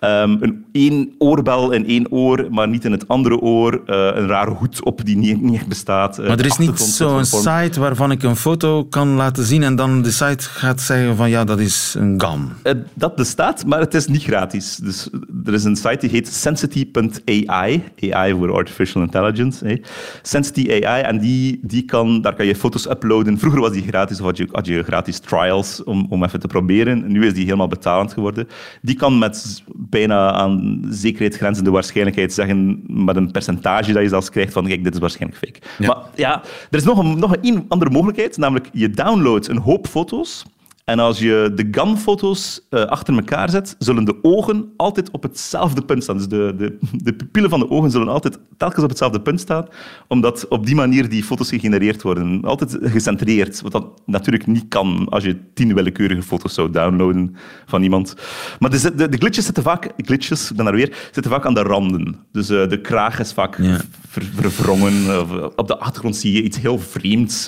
Ehm, 0.00 0.36
een 0.40 0.64
één 0.72 1.14
oorbel 1.18 1.70
in 1.70 1.86
één 1.86 2.12
oor, 2.12 2.46
maar 2.50 2.68
niet 2.68 2.84
in 2.84 2.92
het 2.92 3.08
andere 3.08 3.38
oor. 3.38 3.82
Eh, 3.86 3.96
een 3.96 4.26
rare 4.26 4.50
hoed 4.50 4.84
op 4.84 5.04
die 5.04 5.16
niet, 5.16 5.42
niet 5.42 5.54
echt 5.54 5.66
bestaat. 5.66 6.18
Eh, 6.18 6.26
Maar 6.26 6.38
er 6.38 6.46
is 6.46 6.56
niet 6.56 6.78
zo'n 6.78 7.24
site 7.24 7.80
waarvan 7.80 8.10
ik 8.10 8.22
een 8.22 8.36
foto 8.36 8.84
kan 8.84 9.08
laten 9.08 9.44
zien 9.44 9.62
en 9.62 9.76
dan 9.76 10.02
de 10.02 10.10
site 10.10 10.44
gaat 10.48 10.80
zeggen 10.80 11.16
van 11.16 11.30
ja, 11.30 11.44
dat 11.44 11.58
is 11.58 11.94
een. 11.98 12.18
Eh, 12.62 12.72
dat 12.94 13.14
bestaat, 13.16 13.66
maar 13.66 13.80
het 13.80 13.94
is 13.94 14.06
niet 14.06 14.22
gratis. 14.22 14.76
Dus 14.76 15.08
er 15.44 15.54
is 15.54 15.64
een 15.64 15.76
site 15.76 15.96
die 16.00 16.10
heet 16.10 16.28
Sensity.ai. 16.28 17.82
AI 18.00 18.32
voor 18.34 18.52
Artificial 18.52 19.02
Intelligence. 19.02 19.66
Hè. 19.66 19.76
Sensity 20.22 20.84
AI, 20.84 21.02
en 21.02 21.18
die, 21.18 21.29
die 21.62 21.84
kan, 21.84 22.20
daar 22.20 22.34
kan 22.34 22.46
je 22.46 22.56
foto's 22.56 22.86
uploaden. 22.86 23.38
Vroeger 23.38 23.60
was 23.60 23.72
die 23.72 23.82
gratis, 23.82 24.20
of 24.20 24.26
had 24.26 24.36
je, 24.36 24.48
had 24.52 24.66
je 24.66 24.82
gratis 24.82 25.18
trials 25.18 25.84
om, 25.84 26.06
om 26.08 26.24
even 26.24 26.40
te 26.40 26.46
proberen. 26.46 27.12
Nu 27.12 27.26
is 27.26 27.34
die 27.34 27.44
helemaal 27.44 27.68
betalend 27.68 28.12
geworden. 28.12 28.48
Die 28.82 28.96
kan 28.96 29.18
met 29.18 29.62
bijna 29.74 30.32
aan 30.32 30.84
zekerheid 30.90 31.36
grenzende 31.36 31.70
waarschijnlijkheid 31.70 32.32
zeggen, 32.32 32.82
met 32.86 33.16
een 33.16 33.30
percentage 33.30 33.92
dat 33.92 34.02
je 34.02 34.08
zelfs 34.08 34.30
krijgt 34.30 34.52
van, 34.52 34.66
kijk, 34.66 34.84
dit 34.84 34.94
is 34.94 35.00
waarschijnlijk 35.00 35.40
fake. 35.44 35.60
Ja. 35.78 35.86
Maar 35.86 35.96
ja, 36.14 36.42
er 36.70 36.78
is 36.78 36.84
nog 36.84 36.98
een, 36.98 37.18
nog 37.18 37.36
een 37.40 37.64
andere 37.68 37.90
mogelijkheid, 37.90 38.36
namelijk 38.36 38.68
je 38.72 38.90
downloadt 38.90 39.48
een 39.48 39.58
hoop 39.58 39.86
foto's 39.86 40.44
en 40.90 40.98
als 40.98 41.18
je 41.18 41.52
de 41.54 41.68
GAN-foto's 41.70 42.66
eh, 42.70 42.84
achter 42.84 43.14
elkaar 43.14 43.50
zet, 43.50 43.76
zullen 43.78 44.04
de 44.04 44.16
ogen 44.22 44.72
altijd 44.76 45.10
op 45.10 45.22
hetzelfde 45.22 45.82
punt 45.82 46.02
staan. 46.02 46.16
Dus 46.16 46.28
de, 46.28 46.54
de, 46.58 46.78
de 46.92 47.12
pupillen 47.12 47.50
van 47.50 47.60
de 47.60 47.70
ogen 47.70 47.90
zullen 47.90 48.08
altijd 48.08 48.38
telkens 48.56 48.82
op 48.82 48.88
hetzelfde 48.88 49.20
punt 49.20 49.40
staan, 49.40 49.66
omdat 50.08 50.48
op 50.48 50.66
die 50.66 50.74
manier 50.74 51.08
die 51.08 51.22
foto's 51.24 51.48
gegenereerd 51.48 52.02
worden. 52.02 52.40
Altijd 52.44 52.78
gecentreerd, 52.82 53.60
wat 53.60 53.72
dat 53.72 53.86
natuurlijk 54.06 54.46
niet 54.46 54.64
kan 54.68 55.06
als 55.08 55.24
je 55.24 55.36
tien 55.54 55.74
willekeurige 55.74 56.22
foto's 56.22 56.54
zou 56.54 56.70
downloaden 56.70 57.36
van 57.66 57.82
iemand. 57.82 58.14
Maar 58.58 58.70
de, 58.70 58.94
de, 58.94 59.08
de 59.08 59.16
glitches 59.16 59.44
zitten 59.44 59.62
vaak, 59.62 59.92
glitches, 59.96 60.50
ik 60.50 60.56
daar 60.56 60.72
weer, 60.74 60.96
zitten 61.12 61.32
vaak 61.32 61.46
aan 61.46 61.54
de 61.54 61.62
randen. 61.62 62.16
Dus 62.32 62.48
eh, 62.48 62.68
de 62.68 62.80
kraag 62.80 63.18
is 63.20 63.32
vaak 63.32 63.58
Ja. 63.62 63.80
ver- 64.08 64.30
verwrongen. 64.34 64.92
Eh, 65.06 65.46
op 65.56 65.68
de 65.68 65.78
achtergrond 65.78 66.16
zie 66.16 66.32
je 66.32 66.42
iets 66.42 66.58
heel 66.60 66.78
vreemds. 66.78 67.44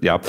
ja. 0.00 0.20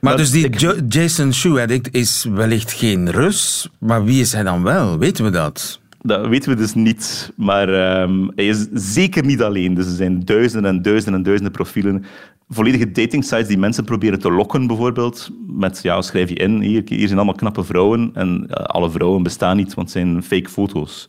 Maar 0.00 0.16
dus 0.16 0.30
die 0.30 0.44
ik- 0.44 0.92
Jason 0.92 1.32
Shoe 1.34 1.60
Addict 1.60 1.94
is 1.98 2.24
wellicht 2.24 2.72
geen 2.72 3.10
Rus, 3.10 3.68
maar 3.78 4.04
wie 4.04 4.20
is 4.20 4.32
hij 4.32 4.42
dan 4.42 4.62
wel? 4.62 4.98
Weten 4.98 5.24
we 5.24 5.30
dat? 5.30 5.80
Dat 6.02 6.26
weten 6.26 6.50
we 6.50 6.56
dus 6.56 6.74
niet, 6.74 7.32
maar 7.36 7.68
ehm, 7.68 8.28
hij 8.34 8.46
is 8.46 8.66
zeker 8.72 9.24
niet 9.24 9.42
alleen. 9.42 9.74
Dus 9.74 9.86
er 9.86 9.92
zijn 9.92 10.24
duizenden 10.24 10.70
en 10.70 10.82
duizenden 10.82 11.14
en 11.14 11.22
duizenden 11.22 11.52
profielen. 11.52 12.04
Volledige 12.48 12.90
datingsites 12.90 13.46
die 13.46 13.58
mensen 13.58 13.84
proberen 13.84 14.18
te 14.18 14.32
lokken, 14.32 14.66
bijvoorbeeld. 14.66 15.30
Met, 15.46 15.82
ja, 15.82 16.02
schrijf 16.02 16.28
je 16.28 16.34
in, 16.34 16.60
hier, 16.60 16.82
hier 16.84 17.06
zijn 17.06 17.18
allemaal 17.18 17.34
knappe 17.34 17.64
vrouwen. 17.64 18.10
En 18.14 18.46
eh, 18.48 18.64
alle 18.64 18.90
vrouwen 18.90 19.22
bestaan 19.22 19.56
niet, 19.56 19.74
want 19.74 19.92
het 19.92 19.96
zijn 19.96 20.22
fake 20.22 20.48
foto's. 20.48 21.08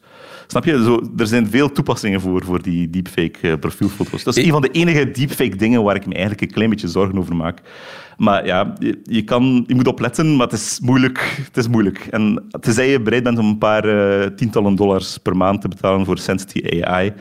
Snap 0.51 0.65
je? 0.65 0.83
Zo, 0.83 1.11
er 1.17 1.27
zijn 1.27 1.47
veel 1.47 1.71
toepassingen 1.71 2.21
voor, 2.21 2.43
voor 2.45 2.61
die 2.61 2.89
deepfake 2.89 3.39
eh, 3.41 3.53
profielfoto's. 3.59 4.23
Dat 4.23 4.37
is 4.37 4.45
een 4.45 4.51
van 4.51 4.61
de 4.61 4.71
enige 4.71 5.11
deepfake 5.11 5.55
dingen 5.55 5.83
waar 5.83 5.95
ik 5.95 6.05
me 6.05 6.13
eigenlijk 6.13 6.41
een 6.41 6.51
klein 6.51 6.69
beetje 6.69 6.87
zorgen 6.87 7.17
over 7.17 7.35
maak. 7.35 7.61
Maar 8.17 8.45
ja, 8.45 8.73
je, 8.79 8.99
je, 9.03 9.23
kan, 9.23 9.63
je 9.67 9.75
moet 9.75 9.87
opletten, 9.87 10.35
maar 10.35 10.47
het 10.47 10.55
is 10.59 10.79
moeilijk. 10.81 11.41
Het 11.45 11.57
is 11.57 11.67
moeilijk. 11.67 12.07
En 12.11 12.43
tenzij 12.59 12.89
je 12.89 13.01
bereid 13.01 13.23
bent 13.23 13.37
om 13.37 13.45
een 13.47 13.57
paar 13.57 13.83
eh, 13.83 14.27
tientallen 14.27 14.75
dollars 14.75 15.17
per 15.17 15.37
maand 15.37 15.61
te 15.61 15.67
betalen 15.67 16.05
voor 16.05 16.17
Sensity 16.17 16.81
AI, 16.81 17.13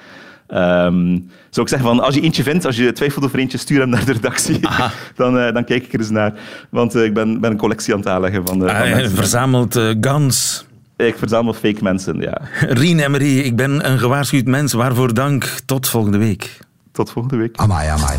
ehm, 0.47 1.19
zou 1.51 1.67
ik 1.67 1.69
zeggen 1.69 1.89
van, 1.89 2.01
als 2.01 2.15
je 2.15 2.21
eentje 2.21 2.43
vindt, 2.43 2.65
als 2.65 2.77
je 2.77 2.93
twijfelt 2.93 3.25
over 3.25 3.39
eentje, 3.39 3.59
stuur 3.59 3.81
hem 3.81 3.89
naar 3.89 4.05
de 4.05 4.13
redactie. 4.13 4.61
Dan, 5.15 5.39
eh, 5.39 5.53
dan 5.53 5.65
kijk 5.65 5.85
ik 5.85 5.93
er 5.93 5.99
eens 5.99 6.11
naar. 6.11 6.35
Want 6.71 6.95
ik 6.95 7.15
ben, 7.15 7.41
ben 7.41 7.51
een 7.51 7.57
collectie 7.57 7.93
aan 7.93 8.01
het 8.01 8.09
aanleggen 8.09 8.47
van, 8.47 8.59
van 8.59 8.69
Hij 8.69 8.95
mensen. 8.95 9.17
verzamelt 9.17 9.81
GANs. 10.01 10.67
Ik 11.07 11.19
verzamel 11.19 11.55
fake 11.55 11.83
mensen, 11.83 12.21
ja. 12.21 12.41
Rien 12.61 12.99
Emery, 12.99 13.39
ik 13.39 13.57
ben 13.57 13.91
een 13.91 13.99
gewaarschuwd 13.99 14.45
mens. 14.45 14.73
Waarvoor 14.73 15.15
dank. 15.15 15.45
Tot 15.67 15.89
volgende 15.89 16.19
week. 16.19 16.59
Tot 16.93 17.11
volgende 17.11 17.37
week. 17.37 17.57
Amai, 17.57 17.89
amai. 17.89 18.19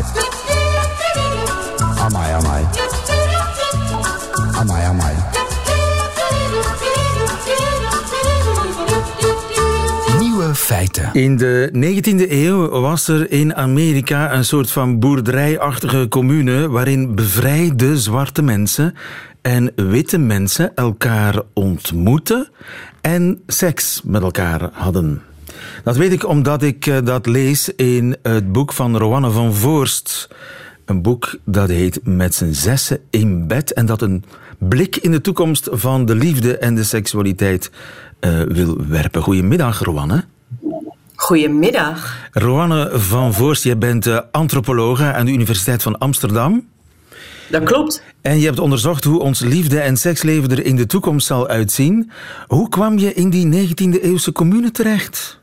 Amai, 1.98 2.32
amai. 2.32 2.64
Amai, 4.52 4.84
amai. 4.84 5.14
Nieuwe 10.18 10.54
feiten. 10.54 11.10
In 11.12 11.36
de 11.36 11.70
19e 11.72 12.30
eeuw 12.30 12.68
was 12.68 13.08
er 13.08 13.30
in 13.30 13.54
Amerika 13.54 14.34
een 14.34 14.44
soort 14.44 14.70
van 14.70 14.98
boerderijachtige 14.98 16.08
commune 16.08 16.68
waarin 16.68 17.14
bevrijde 17.14 17.98
zwarte 17.98 18.42
mensen 18.42 18.94
en 19.42 19.72
witte 19.74 20.18
mensen 20.18 20.74
elkaar 20.74 21.42
ontmoetten 21.52 22.48
en 23.00 23.42
seks 23.46 24.00
met 24.04 24.22
elkaar 24.22 24.70
hadden. 24.72 25.22
Dat 25.84 25.96
weet 25.96 26.12
ik 26.12 26.26
omdat 26.26 26.62
ik 26.62 26.86
eh, 26.86 26.96
dat 27.04 27.26
lees 27.26 27.74
in 27.74 28.16
het 28.22 28.52
boek 28.52 28.72
van 28.72 28.96
Rowanne 28.96 29.30
van 29.30 29.54
Voorst. 29.54 30.28
Een 30.84 31.02
boek 31.02 31.38
dat 31.44 31.68
heet 31.68 32.00
Met 32.04 32.34
z'n 32.34 32.52
zessen 32.52 32.98
in 33.10 33.46
bed 33.46 33.72
en 33.72 33.86
dat 33.86 34.02
een 34.02 34.24
blik 34.58 34.96
in 34.96 35.10
de 35.10 35.20
toekomst 35.20 35.68
van 35.72 36.04
de 36.04 36.14
liefde 36.14 36.58
en 36.58 36.74
de 36.74 36.84
seksualiteit 36.84 37.70
uh, 38.20 38.40
wil 38.42 38.86
werpen. 38.86 39.22
Goedemiddag, 39.22 39.82
Rowanne. 39.82 40.24
Goedemiddag. 41.14 42.28
Rowanne 42.32 42.90
van 42.92 43.34
Voorst, 43.34 43.64
jij 43.64 43.78
bent 43.78 44.06
uh, 44.06 44.18
antropologe 44.30 45.12
aan 45.12 45.26
de 45.26 45.32
Universiteit 45.32 45.82
van 45.82 45.98
Amsterdam. 45.98 46.68
Dat 47.50 47.62
klopt. 47.62 48.02
En 48.22 48.38
je 48.38 48.46
hebt 48.46 48.58
onderzocht 48.58 49.04
hoe 49.04 49.20
ons 49.20 49.40
liefde- 49.40 49.80
en 49.80 49.96
seksleven 49.96 50.50
er 50.50 50.64
in 50.64 50.76
de 50.76 50.86
toekomst 50.86 51.26
zal 51.26 51.48
uitzien. 51.48 52.10
Hoe 52.46 52.68
kwam 52.68 52.98
je 52.98 53.14
in 53.14 53.30
die 53.30 53.46
19e 53.46 54.02
eeuwse 54.02 54.32
commune 54.32 54.70
terecht? 54.70 55.40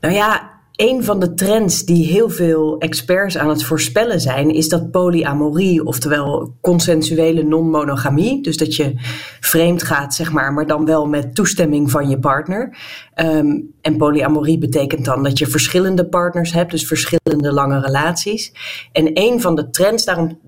Nou 0.00 0.14
ja, 0.14 0.50
een 0.78 1.04
van 1.04 1.20
de 1.20 1.34
trends 1.34 1.84
die 1.84 2.06
heel 2.06 2.30
veel 2.30 2.78
experts 2.78 3.38
aan 3.38 3.48
het 3.48 3.64
voorspellen 3.64 4.20
zijn, 4.20 4.50
is 4.50 4.68
dat 4.68 4.90
polyamorie, 4.90 5.84
oftewel 5.84 6.54
consensuele 6.60 7.42
non-monogamie, 7.42 8.42
dus 8.42 8.56
dat 8.56 8.76
je 8.76 8.92
vreemd 9.40 9.82
gaat, 9.82 10.14
zeg 10.14 10.32
maar, 10.32 10.52
maar 10.52 10.66
dan 10.66 10.84
wel 10.84 11.06
met 11.06 11.34
toestemming 11.34 11.90
van 11.90 12.08
je 12.08 12.18
partner. 12.18 12.76
Um, 13.14 13.74
en 13.80 13.96
polyamorie 13.96 14.58
betekent 14.58 15.04
dan 15.04 15.22
dat 15.22 15.38
je 15.38 15.46
verschillende 15.46 16.06
partners 16.06 16.52
hebt, 16.52 16.70
dus 16.70 16.86
verschillende 16.86 17.52
lange 17.52 17.80
relaties. 17.80 18.52
En 18.92 19.10
een 19.14 19.40
van 19.40 19.54
de 19.54 19.70
trends, 19.70 20.04
daarom 20.04 20.38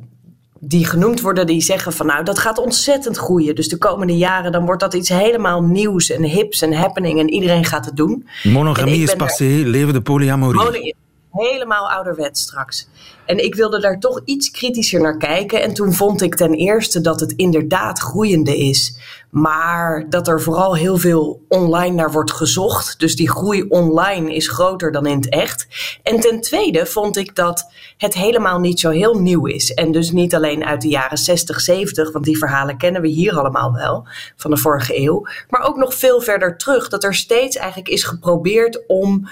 die 0.63 0.87
genoemd 0.87 1.21
worden, 1.21 1.47
die 1.47 1.61
zeggen 1.61 1.93
van 1.93 2.07
nou, 2.07 2.25
dat 2.25 2.39
gaat 2.39 2.59
ontzettend 2.59 3.17
groeien. 3.17 3.55
Dus 3.55 3.69
de 3.69 3.79
komende 3.79 4.17
jaren, 4.17 4.53
dan 4.53 4.65
wordt 4.65 4.81
dat 4.81 4.95
iets 4.95 5.09
helemaal 5.09 5.63
nieuws 5.63 6.11
en 6.11 6.23
hips 6.23 6.63
en 6.63 6.73
happening 6.73 7.19
en 7.19 7.31
iedereen 7.31 7.65
gaat 7.65 7.85
het 7.85 7.97
doen. 7.97 8.27
Monogamie 8.43 9.03
is 9.03 9.15
passé, 9.15 9.45
leven 9.45 9.93
de 9.93 10.01
polyamorie. 10.01 10.95
Helemaal 11.33 11.91
ouderwet 11.91 12.39
straks. 12.39 12.89
En 13.27 13.45
ik 13.45 13.55
wilde 13.55 13.81
daar 13.81 13.99
toch 13.99 14.21
iets 14.25 14.51
kritischer 14.51 15.01
naar 15.01 15.17
kijken. 15.17 15.63
En 15.63 15.75
toen 15.75 15.93
vond 15.93 16.23
ik 16.23 16.35
ten 16.35 16.55
eerste 16.55 17.01
dat 17.01 17.21
het 17.21 17.33
inderdaad 17.33 17.99
groeiende 17.99 18.59
is. 18.59 18.99
Maar 19.31 20.07
dat 20.09 20.29
er 20.29 20.41
vooral 20.41 20.77
heel 20.77 20.97
veel 20.97 21.45
online 21.49 21.95
naar 21.95 22.13
wordt 22.13 22.33
gezocht. 22.33 22.99
Dus 22.99 23.17
die 23.17 23.31
groei 23.31 23.63
online 23.69 24.35
is 24.35 24.49
groter 24.49 24.93
dan 24.93 25.07
in 25.07 25.17
het 25.17 25.29
echt. 25.29 25.67
En 26.03 26.21
ten 26.21 26.41
tweede 26.41 26.87
vond 26.87 27.17
ik 27.17 27.35
dat 27.35 27.73
het 27.97 28.15
helemaal 28.15 28.59
niet 28.59 28.81
zo 28.81 28.91
heel 28.91 29.15
nieuw 29.15 29.47
is. 29.47 29.75
En 29.75 29.93
dus 29.93 30.11
niet 30.11 30.35
alleen 30.35 30.65
uit 30.65 30.81
de 30.81 30.89
jaren 30.89 31.19
60, 31.19 31.61
70, 31.61 32.13
want 32.13 32.25
die 32.25 32.39
verhalen 32.39 32.79
kennen 32.79 33.03
we 33.03 33.09
hier 33.09 33.39
allemaal 33.39 33.73
wel 33.73 34.07
van 34.37 34.51
de 34.51 34.57
vorige 34.57 34.99
eeuw. 34.99 35.27
Maar 35.49 35.63
ook 35.63 35.77
nog 35.77 35.95
veel 35.95 36.21
verder 36.21 36.57
terug. 36.57 36.89
Dat 36.89 37.05
er 37.05 37.15
steeds 37.15 37.57
eigenlijk 37.57 37.89
is 37.89 38.05
geprobeerd 38.05 38.87
om 38.87 39.29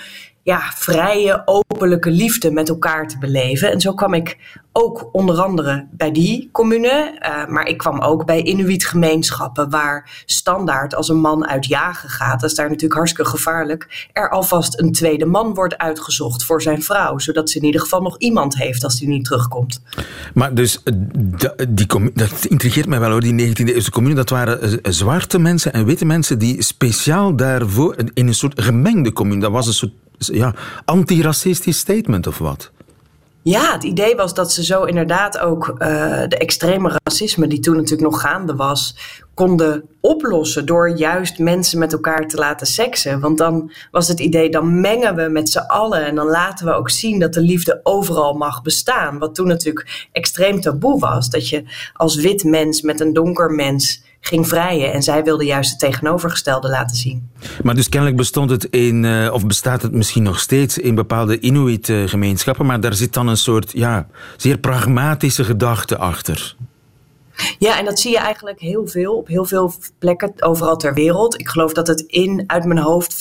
ja, 0.48 0.72
vrije, 0.74 1.42
openlijke 1.44 2.10
liefde 2.10 2.50
met 2.50 2.68
elkaar 2.68 3.08
te 3.08 3.18
beleven. 3.18 3.72
En 3.72 3.80
zo 3.80 3.94
kwam 3.94 4.14
ik 4.14 4.38
ook 4.72 5.08
onder 5.12 5.40
andere 5.40 5.86
bij 5.90 6.12
die 6.12 6.48
commune, 6.52 7.18
uh, 7.22 7.46
maar 7.46 7.66
ik 7.66 7.78
kwam 7.78 8.00
ook 8.00 8.26
bij 8.26 8.42
Inuit 8.42 8.84
gemeenschappen 8.84 9.70
waar 9.70 10.22
standaard 10.26 10.94
als 10.94 11.08
een 11.08 11.20
man 11.20 11.46
uit 11.46 11.66
jagen 11.66 12.08
gaat, 12.08 12.40
dat 12.40 12.50
is 12.50 12.56
daar 12.56 12.66
natuurlijk 12.66 12.94
hartstikke 12.94 13.30
gevaarlijk, 13.30 14.08
er 14.12 14.30
alvast 14.30 14.80
een 14.80 14.92
tweede 14.92 15.24
man 15.24 15.54
wordt 15.54 15.78
uitgezocht 15.78 16.44
voor 16.44 16.62
zijn 16.62 16.82
vrouw, 16.82 17.18
zodat 17.18 17.50
ze 17.50 17.58
in 17.58 17.64
ieder 17.64 17.80
geval 17.80 18.02
nog 18.02 18.18
iemand 18.18 18.56
heeft 18.56 18.84
als 18.84 18.98
die 18.98 19.08
niet 19.08 19.24
terugkomt. 19.24 19.82
Maar 20.34 20.54
dus, 20.54 20.82
eh, 20.82 20.94
die, 21.68 21.86
dat 22.14 22.44
intrigeert 22.44 22.86
mij 22.86 23.00
wel 23.00 23.10
hoor, 23.10 23.20
die 23.20 23.32
19e 23.32 23.74
eeuwse 23.74 23.90
commune, 23.90 24.14
dat 24.14 24.30
waren 24.30 24.82
eh, 24.82 24.92
zwarte 24.92 25.38
mensen 25.38 25.72
en 25.72 25.84
witte 25.84 26.04
mensen 26.04 26.38
die 26.38 26.62
speciaal 26.62 27.36
daarvoor 27.36 27.96
in 28.14 28.26
een 28.26 28.34
soort 28.34 28.62
gemengde 28.62 29.12
commune, 29.12 29.40
dat 29.40 29.52
was 29.52 29.66
een 29.66 29.72
soort 29.72 29.92
ja, 30.18 30.54
antiracistisch 30.84 31.78
statement 31.78 32.26
of 32.26 32.38
wat? 32.38 32.70
Ja, 33.42 33.72
het 33.72 33.84
idee 33.84 34.16
was 34.16 34.34
dat 34.34 34.52
ze 34.52 34.64
zo 34.64 34.84
inderdaad 34.84 35.38
ook 35.38 35.68
uh, 35.68 35.76
de 36.28 36.36
extreme 36.38 36.98
racisme, 37.04 37.46
die 37.46 37.60
toen 37.60 37.76
natuurlijk 37.76 38.10
nog 38.10 38.20
gaande 38.20 38.54
was, 38.56 38.96
konden 39.34 39.84
oplossen 40.00 40.66
door 40.66 40.96
juist 40.96 41.38
mensen 41.38 41.78
met 41.78 41.92
elkaar 41.92 42.28
te 42.28 42.36
laten 42.36 42.66
seksen. 42.66 43.20
Want 43.20 43.38
dan 43.38 43.72
was 43.90 44.08
het 44.08 44.20
idee, 44.20 44.50
dan 44.50 44.80
mengen 44.80 45.14
we 45.14 45.28
met 45.28 45.48
z'n 45.48 45.58
allen 45.58 46.06
en 46.06 46.14
dan 46.14 46.26
laten 46.26 46.66
we 46.66 46.72
ook 46.72 46.90
zien 46.90 47.18
dat 47.18 47.32
de 47.32 47.40
liefde 47.40 47.80
overal 47.82 48.34
mag 48.34 48.62
bestaan. 48.62 49.18
Wat 49.18 49.34
toen 49.34 49.46
natuurlijk 49.46 50.08
extreem 50.12 50.60
taboe 50.60 50.98
was, 50.98 51.30
dat 51.30 51.48
je 51.48 51.64
als 51.92 52.16
wit 52.16 52.44
mens 52.44 52.82
met 52.82 53.00
een 53.00 53.12
donker 53.12 53.50
mens 53.50 54.02
ging 54.20 54.48
vrijen. 54.48 54.92
En 54.92 55.02
zij 55.02 55.24
wilde 55.24 55.44
juist 55.44 55.70
het 55.70 55.78
tegenovergestelde 55.78 56.68
laten 56.68 56.96
zien. 56.96 57.30
Maar 57.62 57.74
dus 57.74 57.88
kennelijk 57.88 58.18
bestond 58.18 58.50
het 58.50 58.64
in, 58.64 59.04
uh, 59.04 59.32
of 59.32 59.46
bestaat 59.46 59.82
het 59.82 59.92
misschien 59.92 60.22
nog 60.22 60.40
steeds 60.40 60.78
in 60.78 60.94
bepaalde 60.94 61.40
Inuit-gemeenschappen, 61.40 62.66
maar 62.66 62.80
daar 62.80 62.94
zit 62.94 63.12
dan 63.12 63.26
een 63.26 63.36
soort 63.36 63.72
ja, 63.72 64.06
zeer 64.36 64.58
pragmatische 64.58 65.44
gedachte 65.44 65.98
achter. 65.98 66.56
Ja, 67.58 67.78
en 67.78 67.84
dat 67.84 67.98
zie 67.98 68.10
je 68.10 68.18
eigenlijk 68.18 68.60
heel 68.60 68.86
veel 68.86 69.16
op 69.16 69.26
heel 69.26 69.44
veel 69.44 69.72
plekken 69.98 70.32
overal 70.42 70.76
ter 70.76 70.94
wereld. 70.94 71.40
Ik 71.40 71.48
geloof 71.48 71.72
dat 71.72 71.86
het 71.86 72.00
in, 72.00 72.44
uit 72.46 72.64
mijn 72.64 72.78
hoofd, 72.78 73.14
85% 73.14 73.18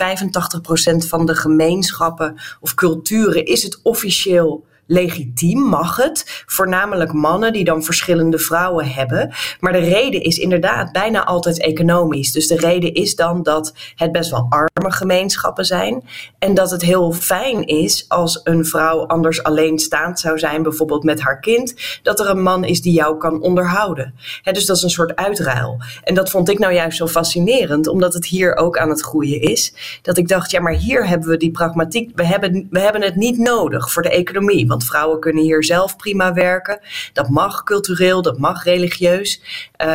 van 1.08 1.26
de 1.26 1.36
gemeenschappen 1.36 2.36
of 2.60 2.74
culturen 2.74 3.46
is 3.46 3.64
het 3.64 3.80
officieel 3.84 4.66
legitiem, 4.88 5.60
mag 5.60 5.96
het. 5.96 6.44
Voornamelijk 6.46 7.14
mannen 7.14 7.54
die 7.54 7.64
dan 7.64 7.84
verschillende 7.84 8.40
vrouwen 8.40 8.88
hebben. 8.88 9.34
Maar 9.60 9.72
de 9.72 9.80
reden 9.80 10.22
is 10.22 10.38
inderdaad 10.38 10.92
bijna 10.92 11.26
altijd 11.26 11.62
economisch. 11.62 12.32
Dus 12.32 12.48
de 12.48 12.58
reden 12.58 12.94
is 12.94 13.16
dan 13.16 13.44
dat 13.44 13.74
het 13.96 14.12
best 14.12 14.32
wel 14.32 14.48
arme 14.50 14.92
gemeenschappen 14.92 15.66
zijn. 15.66 16.04
En 16.40 16.54
dat 16.54 16.72
het 16.72 16.82
heel 16.82 17.12
fijn 17.12 17.66
is 17.66 18.06
als 18.08 18.42
een 18.44 18.66
vrouw 18.66 19.06
anders 19.06 19.44
alleenstaand 19.44 20.20
zou 20.20 20.40
zijn, 20.40 20.64
bijvoorbeeld 20.64 21.04
met 21.04 21.22
haar 21.22 21.40
kind, 21.40 21.74
dat 22.04 22.20
er 22.20 22.30
een 22.30 22.42
man 22.42 22.64
is 22.64 22.82
die 22.82 22.94
jou 22.94 23.18
kan 23.18 23.42
onderhouden. 23.42 24.14
dus 24.44 24.66
dat 24.66 24.78
is 24.78 24.84
een 24.84 24.90
soort 24.90 25.16
uitruil. 25.16 25.78
En 26.04 26.16
dat 26.16 26.30
vond 26.30 26.50
ik 26.50 26.60
nou 26.60 26.74
juist 26.74 26.98
zo 26.98 27.08
fascinerend, 27.08 27.88
omdat 27.88 28.14
het 28.14 28.26
hier 28.26 28.56
ook 28.56 28.78
aan 28.78 28.90
het 28.90 29.02
groeien 29.02 29.42
is. 29.42 29.74
Dat 30.02 30.18
ik 30.18 30.28
dacht, 30.28 30.52
ja, 30.52 30.62
maar 30.62 30.74
hier 30.74 31.08
hebben 31.08 31.30
we 31.30 31.38
die 31.38 31.52
pragmatiek. 31.52 32.12
We 32.16 32.26
hebben, 32.26 32.68
we 32.70 32.80
hebben 32.80 33.02
het 33.02 33.16
niet 33.16 33.38
nodig 33.38 33.92
voor 33.92 34.02
de 34.02 34.10
economie. 34.10 34.68
Want 34.78 34.90
vrouwen 34.90 35.20
kunnen 35.20 35.44
hier 35.44 35.64
zelf 35.64 35.96
prima 35.96 36.34
werken. 36.34 36.80
Dat 37.14 37.30
mag 37.30 37.64
cultureel, 37.64 38.22
dat 38.22 38.38
mag 38.38 38.64
religieus. 38.64 39.42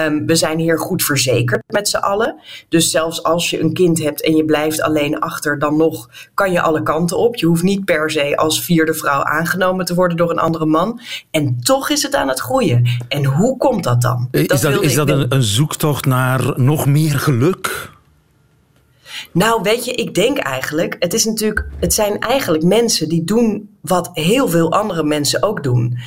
Um, 0.07 0.27
we 0.27 0.35
zijn 0.35 0.59
hier 0.59 0.79
goed 0.79 1.05
verzekerd 1.05 1.62
met 1.66 1.88
z'n 1.88 1.97
allen. 1.97 2.40
Dus 2.68 2.90
zelfs 2.90 3.23
als 3.23 3.51
je 3.51 3.61
een 3.61 3.73
kind 3.73 4.03
hebt 4.03 4.23
en 4.23 4.37
je 4.37 4.45
blijft 4.45 4.83
alleen 4.83 5.18
achter, 5.18 5.59
dan 5.59 5.77
nog 5.77 6.09
kan 6.35 6.53
je 6.53 6.61
alle 6.61 6.83
kanten 6.83 7.18
op. 7.18 7.37
Je 7.37 7.47
hoeft 7.47 7.62
niet 7.62 7.85
per 7.85 8.11
se 8.11 8.37
als 8.37 8.64
vierde 8.64 8.95
vrouw 8.95 9.23
aangenomen 9.23 9.85
te 9.85 9.95
worden 9.95 10.16
door 10.16 10.31
een 10.31 10.38
andere 10.38 10.66
man. 10.66 11.01
En 11.31 11.61
toch 11.62 11.90
is 11.90 12.03
het 12.03 12.14
aan 12.14 12.29
het 12.29 12.40
groeien. 12.40 12.88
En 13.09 13.25
hoe 13.25 13.57
komt 13.57 13.85
dat 13.85 14.03
dan? 14.03 14.29
Is 14.31 14.61
dat, 14.61 14.83
is 14.83 14.95
dat 14.95 15.09
een, 15.09 15.35
een 15.35 15.42
zoektocht 15.42 16.07
naar 16.07 16.53
nog 16.57 16.87
meer 16.87 17.18
geluk? 17.18 17.90
Nou, 19.33 19.62
weet 19.62 19.85
je, 19.85 19.92
ik 19.92 20.14
denk 20.14 20.38
eigenlijk, 20.38 20.97
het 20.99 21.14
is 21.14 21.25
natuurlijk, 21.25 21.66
het 21.81 21.95
zijn 21.95 22.18
eigenlijk 22.18 22.64
mensen 22.64 23.09
die 23.09 23.25
doen 23.25 23.77
wat 23.81 24.11
heel 24.12 24.49
veel 24.49 24.73
andere 24.73 25.05
mensen 25.05 25.42
ook 25.42 25.62
doen. 25.62 25.99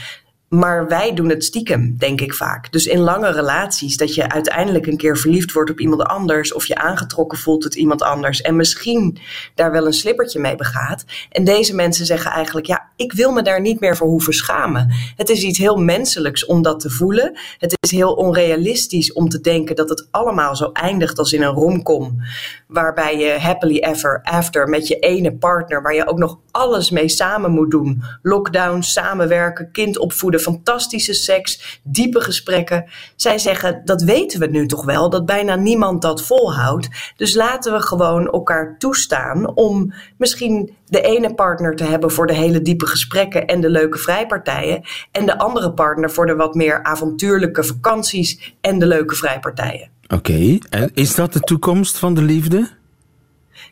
Maar 0.56 0.88
wij 0.88 1.14
doen 1.14 1.30
het 1.30 1.44
stiekem, 1.44 1.96
denk 1.98 2.22
ik 2.22 2.34
vaak. 2.34 2.72
Dus 2.72 2.86
in 2.86 3.00
lange 3.00 3.32
relaties, 3.32 3.98
dat 3.98 4.16
je 4.16 4.30
uiteindelijk 4.30 4.88
een 4.88 4.98
keer 4.98 5.18
verliefd 5.18 5.52
wordt 5.52 5.70
op 5.70 5.80
iemand 5.80 6.02
anders. 6.02 6.54
of 6.54 6.66
je 6.66 6.76
aangetrokken 6.76 7.38
voelt 7.38 7.62
tot 7.62 7.76
iemand 7.76 8.02
anders. 8.02 8.42
en 8.42 8.56
misschien 8.56 9.18
daar 9.56 9.72
wel 9.72 9.86
een 9.86 9.94
slippertje 9.94 10.40
mee 10.40 10.56
begaat. 10.56 11.06
En 11.30 11.44
deze 11.44 11.76
mensen 11.76 12.06
zeggen 12.06 12.32
eigenlijk: 12.32 12.66
ja, 12.66 12.90
ik 12.96 13.14
wil 13.14 13.32
me 13.32 13.42
daar 13.42 13.62
niet 13.62 13.80
meer 13.80 13.98
voor 13.98 14.08
hoeven 14.08 14.34
schamen. 14.34 14.94
Het 15.16 15.30
is 15.30 15.44
iets 15.44 15.58
heel 15.58 15.78
menselijks 15.78 16.46
om 16.46 16.62
dat 16.62 16.80
te 16.80 16.90
voelen. 16.90 17.38
Het 17.58 17.78
is 17.80 17.92
heel 17.92 18.14
onrealistisch 18.14 19.14
om 19.14 19.30
te 19.30 19.42
denken 19.42 19.76
dat 19.76 19.90
het 19.90 20.08
allemaal 20.12 20.56
zo 20.56 20.70
eindigt 20.74 21.18
als 21.18 21.34
in 21.34 21.42
een 21.42 21.54
romcom. 21.54 22.22
waarbij 22.68 23.18
je 23.18 23.40
happily 23.40 23.78
ever 23.78 24.20
after 24.24 24.68
met 24.68 24.88
je 24.88 25.00
ene 25.00 25.34
partner. 25.34 25.82
waar 25.82 25.96
je 25.96 26.08
ook 26.08 26.18
nog 26.18 26.40
alles 26.52 26.90
mee 26.90 27.10
samen 27.10 27.52
moet 27.52 27.72
doen: 27.72 28.04
lockdown, 28.22 28.82
samenwerken, 28.82 29.72
kind 29.72 29.98
opvoeden 29.98 30.42
fantastische 30.46 31.14
seks, 31.14 31.80
diepe 31.84 32.22
gesprekken. 32.22 32.86
Zij 33.16 33.38
zeggen, 33.38 33.82
dat 33.86 34.02
weten 34.02 34.40
we 34.40 34.48
nu 34.48 34.68
toch 34.68 34.86
wel, 34.86 35.10
dat 35.10 35.26
bijna 35.26 35.56
niemand 35.56 36.02
dat 36.02 36.22
volhoudt. 36.22 36.90
Dus 37.18 37.36
laten 37.36 37.74
we 37.74 37.82
gewoon 37.82 38.28
elkaar 38.28 38.78
toestaan 38.78 39.56
om 39.56 39.94
misschien 40.18 40.76
de 40.86 41.02
ene 41.02 41.34
partner 41.34 41.76
te 41.76 41.84
hebben 41.84 42.12
voor 42.12 42.28
de 42.28 42.34
hele 42.34 42.62
diepe 42.62 42.88
gesprekken 42.88 43.46
en 43.48 43.62
de 43.62 43.70
leuke 43.70 43.98
vrijpartijen. 43.98 44.82
En 45.12 45.26
de 45.26 45.38
andere 45.38 45.74
partner 45.74 46.12
voor 46.12 46.26
de 46.26 46.36
wat 46.36 46.56
meer 46.56 46.84
avontuurlijke 46.84 47.64
vakanties 47.64 48.56
en 48.62 48.80
de 48.80 48.88
leuke 48.88 49.16
vrijpartijen. 49.16 49.90
Oké, 50.08 50.58
en 50.70 50.92
is 50.94 51.16
dat 51.16 51.34
de 51.34 51.40
toekomst 51.40 51.98
van 51.98 52.14
de 52.14 52.22
liefde? 52.22 52.70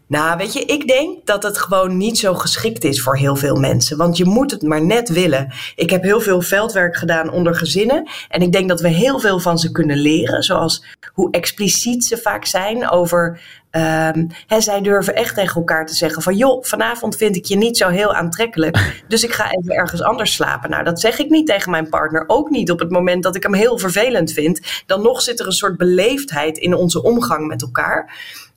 Nou, 0.08 0.38
weet 0.38 0.54
je, 0.54 0.66
ik 0.66 0.88
denk 0.88 1.26
dat 1.26 1.44
het 1.44 1.58
gewoon 1.58 1.98
niet 1.98 2.18
zo 2.18 2.34
geschikt 2.34 2.84
is 2.84 3.02
voor 3.02 3.18
heel 3.18 3.36
veel 3.36 3.56
mensen. 3.56 3.98
Want 3.98 4.18
je 4.18 4.26
moet 4.26 4.52
het 4.52 4.62
maar 4.62 4.86
net 4.86 5.10
willen. 5.10 5.54
Ik 5.76 5.90
heb 5.90 6.04
heel 6.04 6.22
veel 6.22 6.42
veldwerk 6.42 6.96
gedaan 6.96 7.32
onder 7.32 7.56
gezinnen. 7.56 8.10
En 8.30 8.42
ik 8.42 8.52
denk 8.52 8.70
dat 8.70 8.82
we 8.82 8.88
heel 8.88 9.20
veel 9.20 9.40
van 9.40 9.60
ze 9.60 9.72
kunnen 9.72 9.98
leren. 9.98 10.44
Zoals 10.44 10.86
hoe 11.14 11.32
expliciet 11.32 12.06
ze 12.06 12.18
vaak 12.18 12.46
zijn 12.46 12.90
over. 12.90 13.42
Um, 13.72 14.28
hè, 14.48 14.62
zij 14.62 14.82
durven 14.82 15.16
echt 15.16 15.36
tegen 15.36 15.56
elkaar 15.56 15.86
te 15.86 15.96
zeggen: 15.96 16.22
van 16.22 16.36
joh, 16.36 16.64
vanavond 16.64 17.16
vind 17.16 17.36
ik 17.36 17.46
je 17.46 17.56
niet 17.56 17.78
zo 17.78 17.90
heel 17.90 18.14
aantrekkelijk. 18.14 18.78
Dus 19.08 19.24
ik 19.24 19.32
ga 19.32 19.52
even 19.52 19.76
ergens 19.76 20.02
anders 20.02 20.34
slapen. 20.34 20.70
Nou, 20.70 20.84
dat 20.84 21.00
zeg 21.00 21.20
ik 21.20 21.30
niet 21.30 21.48
tegen 21.48 21.72
mijn 21.72 21.90
partner. 21.90 22.24
Ook 22.28 22.50
niet 22.50 22.72
op 22.72 22.80
het 22.80 22.90
moment 22.90 23.24
dat 23.24 23.36
ik 23.36 23.44
hem 23.44 23.54
heel 23.54 23.78
vervelend 23.78 24.32
vind. 24.32 24.84
Dan 24.86 25.02
nog 25.02 25.22
zit 25.22 25.40
er 25.40 25.46
een 25.46 25.52
soort 25.52 25.78
beleefdheid 25.78 26.58
in 26.58 26.76
onze 26.76 27.04
omgang 27.04 27.48
met 27.48 27.62
elkaar. 27.62 28.12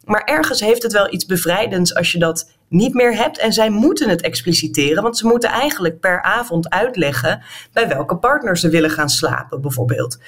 Maar 0.07 0.23
ergens 0.25 0.61
heeft 0.61 0.83
het 0.83 0.93
wel 0.93 1.13
iets 1.13 1.27
bevrijdends 1.27 1.95
als 1.95 2.13
je 2.13 2.19
dat 2.19 2.51
niet 2.69 2.95
meer 2.95 3.17
hebt. 3.17 3.39
En 3.39 3.53
zij 3.53 3.71
moeten 3.71 4.09
het 4.09 4.21
expliciteren, 4.23 5.03
want 5.03 5.19
ze 5.19 5.27
moeten 5.27 5.51
eigenlijk 5.51 6.01
per 6.01 6.23
avond 6.23 6.71
uitleggen 6.71 7.43
bij 7.73 7.89
welke 7.89 8.17
partner 8.17 8.59
ze 8.59 8.69
willen 8.69 8.91
gaan 8.91 9.09
slapen, 9.09 9.61
bijvoorbeeld. 9.61 10.19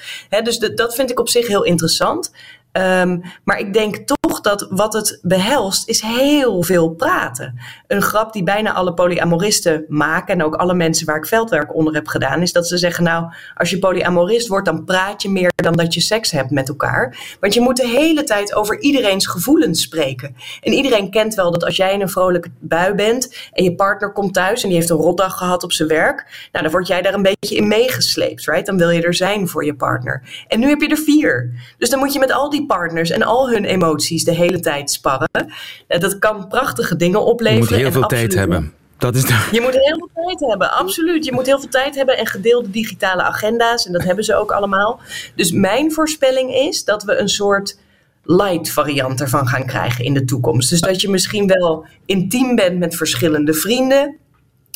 dus 0.43 0.59
dat 0.59 0.95
vind 0.95 1.11
ik 1.11 1.19
op 1.19 1.29
zich 1.29 1.47
heel 1.47 1.63
interessant. 1.63 2.31
Um, 2.71 3.21
maar 3.43 3.59
ik 3.59 3.73
denk 3.73 3.95
toch 3.95 4.41
dat 4.41 4.67
wat 4.69 4.93
het 4.93 5.19
behelst 5.21 5.89
is 5.89 6.01
heel 6.01 6.63
veel 6.63 6.89
praten. 6.89 7.59
Een 7.87 8.01
grap 8.01 8.33
die 8.33 8.43
bijna 8.43 8.73
alle 8.73 8.93
polyamoristen 8.93 9.85
maken 9.87 10.33
en 10.33 10.43
ook 10.43 10.55
alle 10.55 10.73
mensen 10.73 11.05
waar 11.05 11.17
ik 11.17 11.25
veldwerk 11.25 11.75
onder 11.75 11.93
heb 11.93 12.07
gedaan, 12.07 12.41
is 12.41 12.51
dat 12.51 12.67
ze 12.67 12.77
zeggen: 12.77 13.03
Nou, 13.03 13.33
als 13.55 13.69
je 13.69 13.79
polyamorist 13.79 14.47
wordt, 14.47 14.65
dan 14.65 14.85
praat 14.85 15.21
je 15.21 15.29
meer 15.29 15.51
dan 15.55 15.73
dat 15.73 15.93
je 15.93 15.99
seks 15.99 16.31
hebt 16.31 16.51
met 16.51 16.69
elkaar. 16.69 17.37
Want 17.39 17.53
je 17.53 17.61
moet 17.61 17.77
de 17.77 17.87
hele 17.87 18.23
tijd 18.23 18.55
over 18.55 18.79
iedereen's 18.79 19.27
gevoelens 19.27 19.81
spreken. 19.81 20.35
En 20.61 20.73
iedereen 20.73 21.11
kent 21.11 21.35
wel 21.35 21.51
dat 21.51 21.65
als 21.65 21.75
jij 21.75 21.93
in 21.93 22.01
een 22.01 22.09
vrolijke 22.09 22.49
bui 22.59 22.93
bent 22.93 23.49
en 23.51 23.63
je 23.63 23.75
partner 23.75 24.11
komt 24.11 24.33
thuis 24.33 24.61
en 24.61 24.69
die 24.69 24.77
heeft 24.77 24.89
een 24.89 24.97
rotdag 24.97 25.37
gehad 25.37 25.63
op 25.63 25.71
zijn 25.71 25.89
werk, 25.89 26.49
nou, 26.51 26.63
dan 26.63 26.73
word 26.73 26.87
jij 26.87 27.01
daar 27.01 27.13
een 27.13 27.21
beetje 27.21 27.55
in 27.55 27.67
meegesleept, 27.67 28.45
right? 28.45 28.65
Dan 28.65 28.77
wil 28.77 28.89
je 28.89 29.01
er 29.01 29.13
zijn 29.13 29.47
voor 29.47 29.65
je 29.65 29.75
partner. 29.75 30.45
En 30.47 30.59
nu 30.59 30.67
heb 30.67 30.81
je 30.81 30.87
er 30.87 30.97
vier. 30.97 31.51
Dus 31.77 31.89
dan 31.89 31.99
moet 31.99 32.13
je 32.13 32.19
met 32.19 32.31
al 32.31 32.49
die 32.49 32.65
partners 32.69 33.09
en 33.09 33.23
al 33.23 33.49
hun 33.49 33.65
emoties 33.65 34.23
de 34.23 34.33
hele 34.33 34.59
tijd 34.59 34.91
sparren. 34.91 35.53
Eh, 35.87 35.99
dat 35.99 36.19
kan 36.19 36.47
prachtige 36.47 36.95
dingen 36.95 37.25
opleveren. 37.25 37.63
Je 37.63 37.69
moet 37.69 37.81
heel 37.81 37.91
veel 37.91 38.07
tijd 38.07 38.33
hebben. 38.33 38.73
Dat 38.97 39.15
is 39.15 39.23
de... 39.23 39.47
Je 39.57 39.61
moet 39.61 39.73
heel 39.73 39.97
veel 39.97 40.09
tijd 40.13 40.49
hebben, 40.49 40.71
absoluut. 40.71 41.25
Je 41.25 41.31
moet 41.31 41.45
heel 41.45 41.59
veel 41.59 41.69
tijd 41.69 41.95
hebben 41.95 42.17
en 42.17 42.27
gedeelde 42.27 42.69
digitale 42.69 43.21
agenda's. 43.21 43.85
En 43.85 43.91
dat 43.91 44.03
hebben 44.03 44.23
ze 44.23 44.35
ook 44.35 44.51
allemaal. 44.51 44.99
Dus 45.35 45.51
mijn 45.51 45.91
voorspelling 45.91 46.53
is 46.53 46.83
dat 46.83 47.03
we 47.03 47.15
een 47.15 47.29
soort 47.29 47.77
light 48.23 48.71
variant 48.71 49.21
ervan 49.21 49.47
gaan 49.47 49.65
krijgen 49.65 50.05
in 50.05 50.13
de 50.13 50.25
toekomst. 50.25 50.69
Dus 50.69 50.81
dat 50.81 51.01
je 51.01 51.09
misschien 51.09 51.47
wel 51.47 51.85
intiem 52.05 52.55
bent 52.55 52.79
met 52.79 52.95
verschillende 52.95 53.53
vrienden. 53.53 54.17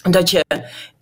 Dat 0.10 0.30
je 0.30 0.44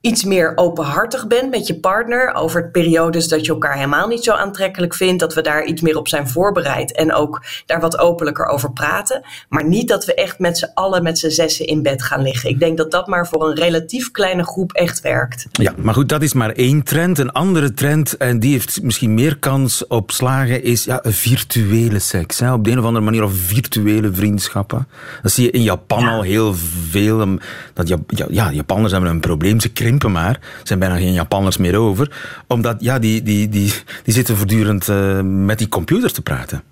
iets 0.02 0.24
meer 0.24 0.52
openhartig 0.56 1.28
bent 1.28 1.50
met 1.50 1.68
je 1.68 1.80
partner 1.80 2.34
over 2.34 2.70
periodes 2.70 3.28
dat 3.28 3.46
je 3.46 3.52
elkaar 3.52 3.76
helemaal 3.76 4.08
niet 4.08 4.24
zo 4.24 4.32
aantrekkelijk 4.32 4.96
vindt, 4.96 5.20
dat 5.20 5.34
we 5.34 5.42
daar 5.42 5.66
iets 5.66 5.82
meer 5.82 5.98
op 5.98 6.08
zijn 6.08 6.28
voorbereid 6.30 6.96
en 6.96 7.14
ook 7.14 7.44
daar 7.66 7.80
wat 7.80 8.00
openlijker 8.00 8.46
over 8.46 8.72
praten. 8.72 9.22
Maar 9.50 9.68
niet 9.68 9.88
dat 9.88 10.06
we 10.06 10.14
echt 10.14 10.40
met 10.40 10.58
z'n 10.58 10.72
allen, 10.74 11.04
met 11.04 11.20
z'n 11.20 11.30
zessen 11.30 11.66
in 11.66 11.82
bed 11.82 12.04
gaan 12.04 12.22
liggen. 12.22 12.50
Ik 12.50 12.60
denk 12.60 12.78
dat 12.78 12.92
dat 12.92 13.08
maar 13.08 13.28
voor 13.28 13.50
een 13.50 13.56
relatief 13.56 14.12
kleine 14.12 14.44
groep 14.44 14.72
echt 14.72 15.02
werkt. 15.02 15.46
Ja, 15.52 15.74
maar 15.78 15.94
goed, 15.94 16.10
dat 16.10 16.22
is 16.22 16.34
maar 16.34 16.52
één 16.52 16.84
trend. 16.84 17.18
Een 17.18 17.32
andere 17.32 17.74
trend, 17.74 18.18
en 18.18 18.40
die 18.40 18.52
heeft 18.52 18.82
misschien 18.82 19.14
meer 19.14 19.38
kans 19.38 19.88
op 19.88 20.12
slagen, 20.12 20.64
is 20.64 20.84
ja, 20.84 21.00
virtuele 21.04 22.00
seks. 22.00 22.40
Hè. 22.40 22.54
Op 22.54 22.64
de 22.64 22.72
een 22.72 22.80
of 22.80 22.86
andere 22.86 23.06
manier, 23.06 23.24
of 23.24 23.34
virtuele 23.34 24.14
vriendschappen. 24.14 24.88
Dat 25.22 25.32
zie 25.32 25.46
je 25.46 25.52
in 25.52 25.64
Japan 25.64 26.08
al 26.08 26.22
heel 26.22 26.54
veel. 26.90 27.38
Dat, 27.74 27.88
ja, 27.88 27.98
ja, 28.30 28.52
Japanners 28.52 28.92
hebben 28.92 29.10
een 29.10 29.20
probleem. 29.20 29.60
Ze 29.60 29.70
krimpen 29.98 30.22
maar. 30.22 30.34
Er 30.34 30.68
zijn 30.68 30.80
bijna 30.80 30.96
geen 30.96 31.14
Japanners 31.14 31.58
meer 31.58 31.76
over. 31.76 32.12
Omdat 32.48 32.76
ja, 32.80 33.00
die, 33.00 33.24
die, 33.24 33.50
die, 33.50 33.74
die 34.04 34.14
zitten 34.14 34.38
voortdurend 34.38 34.88
uh, 34.88 35.20
met 35.22 35.58
die 35.58 35.70
computers 35.70 36.14
te 36.14 36.22
praten. 36.22 36.64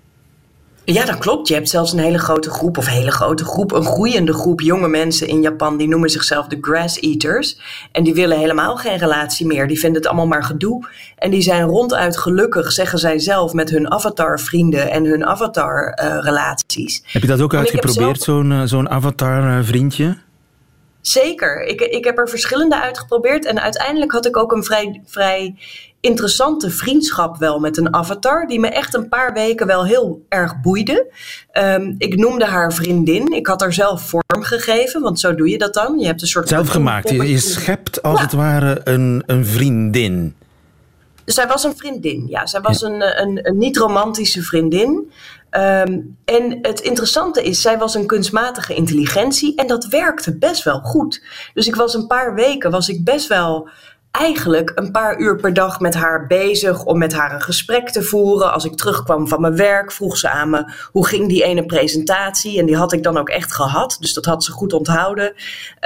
Ja, 0.84 1.04
dat 1.04 1.18
klopt. 1.18 1.48
Je 1.48 1.54
hebt 1.54 1.68
zelfs 1.68 1.92
een 1.92 1.98
hele 1.98 2.18
grote 2.18 2.50
groep, 2.50 2.78
of 2.78 2.86
hele 2.86 3.10
grote 3.10 3.44
groep, 3.44 3.72
een 3.72 3.84
groeiende 3.84 4.32
groep 4.32 4.60
jonge 4.60 4.88
mensen 4.88 5.28
in 5.28 5.40
Japan. 5.40 5.76
Die 5.76 5.88
noemen 5.88 6.10
zichzelf 6.10 6.46
de 6.46 6.58
grass 6.60 6.98
eaters. 6.98 7.60
En 7.92 8.04
die 8.04 8.14
willen 8.14 8.38
helemaal 8.38 8.76
geen 8.76 8.96
relatie 8.96 9.46
meer. 9.46 9.68
Die 9.68 9.78
vinden 9.78 10.00
het 10.00 10.10
allemaal 10.10 10.26
maar 10.26 10.44
gedoe. 10.44 10.88
En 11.18 11.30
die 11.30 11.42
zijn 11.42 11.62
ronduit 11.62 12.16
gelukkig, 12.16 12.72
zeggen 12.72 12.98
zij 12.98 13.18
zelf, 13.18 13.52
met 13.52 13.70
hun 13.70 13.90
avatar-vrienden 13.90 14.90
en 14.90 15.04
hun 15.04 15.26
avatar-relaties. 15.26 17.02
heb 17.06 17.22
je 17.22 17.28
dat 17.28 17.40
ook 17.40 17.54
uitgeprobeerd, 17.54 18.22
zo'n 18.22 18.50
uh, 18.50 18.62
zo'n 18.64 18.90
avatar-vriendje? 18.90 20.16
Zeker. 21.00 21.62
Ik, 21.62 21.80
ik 21.80 22.04
heb 22.04 22.18
er 22.18 22.28
verschillende 22.28 22.80
uitgeprobeerd. 22.80 23.44
En 23.44 23.60
uiteindelijk 23.60 24.12
had 24.12 24.26
ik 24.26 24.36
ook 24.36 24.52
een 24.52 24.64
vrij, 24.64 25.00
vrij 25.06 25.54
interessante 26.00 26.70
vriendschap 26.70 27.36
wel 27.36 27.58
met 27.58 27.76
een 27.76 27.94
avatar. 27.94 28.46
Die 28.46 28.60
me 28.60 28.68
echt 28.68 28.94
een 28.94 29.08
paar 29.08 29.32
weken 29.32 29.66
wel 29.66 29.84
heel 29.84 30.24
erg 30.28 30.60
boeide. 30.60 31.12
Um, 31.52 31.94
ik 31.98 32.16
noemde 32.16 32.44
haar 32.44 32.72
vriendin. 32.72 33.32
Ik 33.32 33.46
had 33.46 33.60
haar 33.60 33.72
zelf 33.72 34.08
vorm 34.08 34.42
gegeven. 34.42 35.00
Want 35.00 35.20
zo 35.20 35.34
doe 35.34 35.48
je 35.48 35.58
dat 35.58 35.74
dan. 35.74 35.98
Je 35.98 36.06
hebt 36.06 36.22
een 36.22 36.28
soort. 36.28 36.48
Zelf 36.48 36.68
gemaakt. 36.68 37.10
Je, 37.10 37.30
je 37.30 37.38
schept 37.38 38.02
als 38.02 38.20
het 38.20 38.32
ware 38.32 38.80
een, 38.84 39.22
een 39.26 39.46
vriendin. 39.46 40.34
Zij 41.32 41.46
was 41.46 41.64
een 41.64 41.76
vriendin, 41.76 42.26
ja. 42.28 42.46
Zij 42.46 42.60
was 42.60 42.82
een, 42.82 43.20
een, 43.22 43.46
een 43.48 43.58
niet-romantische 43.58 44.42
vriendin. 44.42 45.12
Um, 45.50 46.16
en 46.24 46.58
het 46.62 46.80
interessante 46.80 47.42
is, 47.42 47.60
zij 47.60 47.78
was 47.78 47.94
een 47.94 48.06
kunstmatige 48.06 48.74
intelligentie 48.74 49.54
en 49.56 49.66
dat 49.66 49.84
werkte 49.84 50.38
best 50.38 50.64
wel 50.64 50.80
goed. 50.80 51.22
Dus 51.54 51.66
ik 51.66 51.74
was 51.74 51.94
een 51.94 52.06
paar 52.06 52.34
weken, 52.34 52.70
was 52.70 52.88
ik 52.88 53.04
best 53.04 53.28
wel 53.28 53.68
eigenlijk 54.10 54.72
een 54.74 54.90
paar 54.90 55.18
uur 55.18 55.36
per 55.36 55.52
dag 55.54 55.80
met 55.80 55.94
haar 55.94 56.26
bezig 56.26 56.84
om 56.84 56.98
met 56.98 57.12
haar 57.12 57.34
een 57.34 57.42
gesprek 57.42 57.90
te 57.90 58.02
voeren. 58.02 58.52
Als 58.52 58.64
ik 58.64 58.76
terugkwam 58.76 59.28
van 59.28 59.40
mijn 59.40 59.56
werk, 59.56 59.92
vroeg 59.92 60.16
ze 60.16 60.28
aan 60.28 60.50
me 60.50 60.72
hoe 60.92 61.06
ging 61.06 61.28
die 61.28 61.44
ene 61.44 61.66
presentatie. 61.66 62.58
En 62.58 62.66
die 62.66 62.76
had 62.76 62.92
ik 62.92 63.02
dan 63.02 63.16
ook 63.16 63.28
echt 63.28 63.54
gehad, 63.54 63.96
dus 64.00 64.12
dat 64.12 64.24
had 64.24 64.44
ze 64.44 64.52
goed 64.52 64.72
onthouden. 64.72 65.32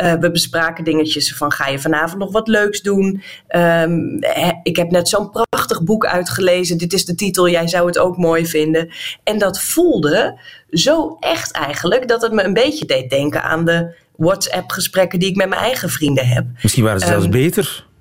Uh, 0.03 0.13
we 0.13 0.31
bespraken 0.31 0.85
dingetjes 0.85 1.37
van 1.37 1.53
ga 1.53 1.69
je 1.69 1.79
vanavond 1.79 2.19
nog 2.19 2.33
wat 2.33 2.49
leuks 2.49 2.83
doen. 2.83 3.23
Um, 3.57 4.19
ik 4.63 4.77
heb 4.77 4.91
net 4.91 5.09
zo'n 5.09 5.31
prachtig 5.31 5.83
boek 5.83 6.07
uitgelezen. 6.07 6.79
Dit 6.79 6.93
is 6.93 7.05
de 7.05 7.15
titel, 7.15 7.49
jij 7.49 7.69
zou 7.69 7.87
het 7.87 7.99
ook 7.99 8.17
mooi 8.17 8.47
vinden. 8.47 8.91
En 9.25 9.39
dat 9.39 9.61
voelde 9.61 10.41
zo 10.71 11.17
echt 11.21 11.53
eigenlijk 11.53 12.09
dat 12.09 12.23
het 12.23 12.33
me 12.33 12.43
een 12.43 12.55
beetje 12.55 12.87
deed 12.87 13.11
denken 13.11 13.43
aan 13.43 13.65
de 13.65 13.95
WhatsApp-gesprekken 14.17 15.19
die 15.19 15.29
ik 15.29 15.37
met 15.37 15.49
mijn 15.49 15.61
eigen 15.61 15.91
vrienden 15.91 16.27
heb. 16.27 16.45
Misschien 16.63 16.85
waren 16.85 17.01
ze 17.01 17.07
zelfs 17.07 17.25
um, 17.25 17.31
beter. 17.31 17.93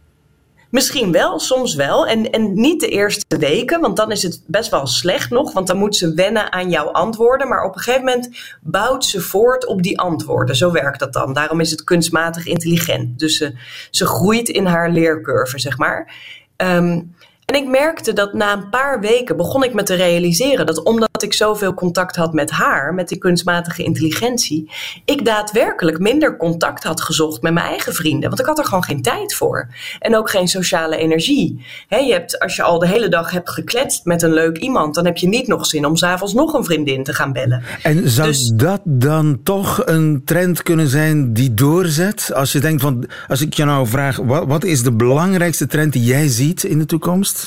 Misschien 0.74 1.12
wel, 1.12 1.40
soms 1.40 1.76
wel. 1.76 2.08
En, 2.08 2.32
en 2.32 2.54
niet 2.54 2.80
de 2.80 2.88
eerste 2.88 3.38
weken, 3.38 3.82
want 3.82 3.98
dan 3.98 4.12
is 4.12 4.24
het 4.24 4.42
best 4.48 4.70
wel 4.70 4.88
slecht 4.88 5.30
nog. 5.30 5.54
Want 5.54 5.68
dan 5.68 5.78
moet 5.78 5.96
ze 5.96 6.14
wennen 6.14 6.52
aan 6.52 6.70
jouw 6.70 6.92
antwoorden. 6.92 7.48
Maar 7.48 7.64
op 7.64 7.76
een 7.76 7.82
gegeven 7.82 8.06
moment 8.06 8.30
bouwt 8.62 9.06
ze 9.06 9.22
voort 9.22 9.66
op 9.66 9.84
die 9.84 10.00
antwoorden. 10.00 10.56
Zo 10.56 10.72
werkt 10.72 11.00
dat 11.00 11.14
dan. 11.14 11.34
Daarom 11.34 11.60
is 11.60 11.72
het 11.72 11.84
kunstmatig 11.84 12.46
intelligent. 12.46 13.20
Dus 13.20 13.38
ze, 13.38 13.54
ze 13.92 14.06
groeit 14.06 14.50
in 14.50 14.66
haar 14.66 14.90
leercurve, 14.90 15.60
zeg 15.60 15.78
maar. 15.78 16.16
Um, 16.58 17.16
en 17.54 17.62
ik 17.62 17.68
merkte 17.68 18.14
dat 18.14 18.34
na 18.34 18.54
een 18.54 18.70
paar 18.70 19.00
weken 19.00 19.38
begon 19.38 19.64
ik 19.64 19.74
me 19.74 19.84
te 19.84 19.94
realiseren 19.94 20.66
dat 20.66 20.84
omdat 20.84 21.24
ik 21.24 21.34
zoveel 21.34 21.74
contact 21.74 22.16
had 22.16 22.34
met 22.34 22.52
haar, 22.52 22.94
met 22.94 23.08
die 23.08 23.18
kunstmatige 23.18 23.84
intelligentie, 23.84 24.72
ik 25.06 25.26
daadwerkelijk 25.26 26.00
minder 26.00 26.38
contact 26.38 26.84
had 26.84 27.02
gezocht 27.02 27.42
met 27.42 27.54
mijn 27.54 27.66
eigen 27.66 27.94
vrienden. 27.94 28.30
Want 28.30 28.42
ik 28.42 28.46
had 28.46 28.60
er 28.60 28.66
gewoon 28.66 28.84
geen 28.84 29.02
tijd 29.02 29.36
voor. 29.36 29.68
En 30.00 30.16
ook 30.16 30.30
geen 30.30 30.48
sociale 30.48 30.98
energie. 30.98 31.66
je 31.90 32.12
hebt, 32.12 32.40
als 32.40 32.56
je 32.56 32.64
al 32.64 32.80
de 32.80 32.88
hele 32.88 33.10
dag 33.10 33.32
hebt 33.32 33.50
gekletst 33.50 34.06
met 34.06 34.22
een 34.22 34.34
leuk 34.34 34.58
iemand, 34.58 34.96
dan 34.96 35.06
heb 35.06 35.18
je 35.18 35.28
niet 35.28 35.48
nog 35.48 35.66
zin 35.66 35.86
om 35.86 35.96
s'avonds 35.96 36.34
nog 36.34 36.54
een 36.54 36.64
vriendin 36.64 37.04
te 37.04 37.14
gaan 37.14 37.34
bellen. 37.34 37.64
En 37.84 38.10
zou 38.10 38.28
dus, 38.28 38.52
dat 38.56 38.82
dan 38.84 39.40
toch 39.44 39.82
een 39.86 40.22
trend 40.26 40.64
kunnen 40.64 40.88
zijn 40.88 41.34
die 41.34 41.54
doorzet? 41.54 42.32
Als 42.34 42.52
je 42.52 42.60
denkt 42.60 42.82
van, 42.82 43.06
als 43.28 43.42
ik 43.42 43.54
je 43.54 43.66
nou 43.66 43.88
vraag, 43.88 44.18
wat, 44.18 44.48
wat 44.48 44.64
is 44.64 44.84
de 44.84 44.92
belangrijkste 44.92 45.68
trend 45.68 45.94
die 45.94 46.04
jij 46.04 46.28
ziet 46.28 46.64
in 46.64 46.80
de 46.80 46.86
toekomst? 46.86 47.43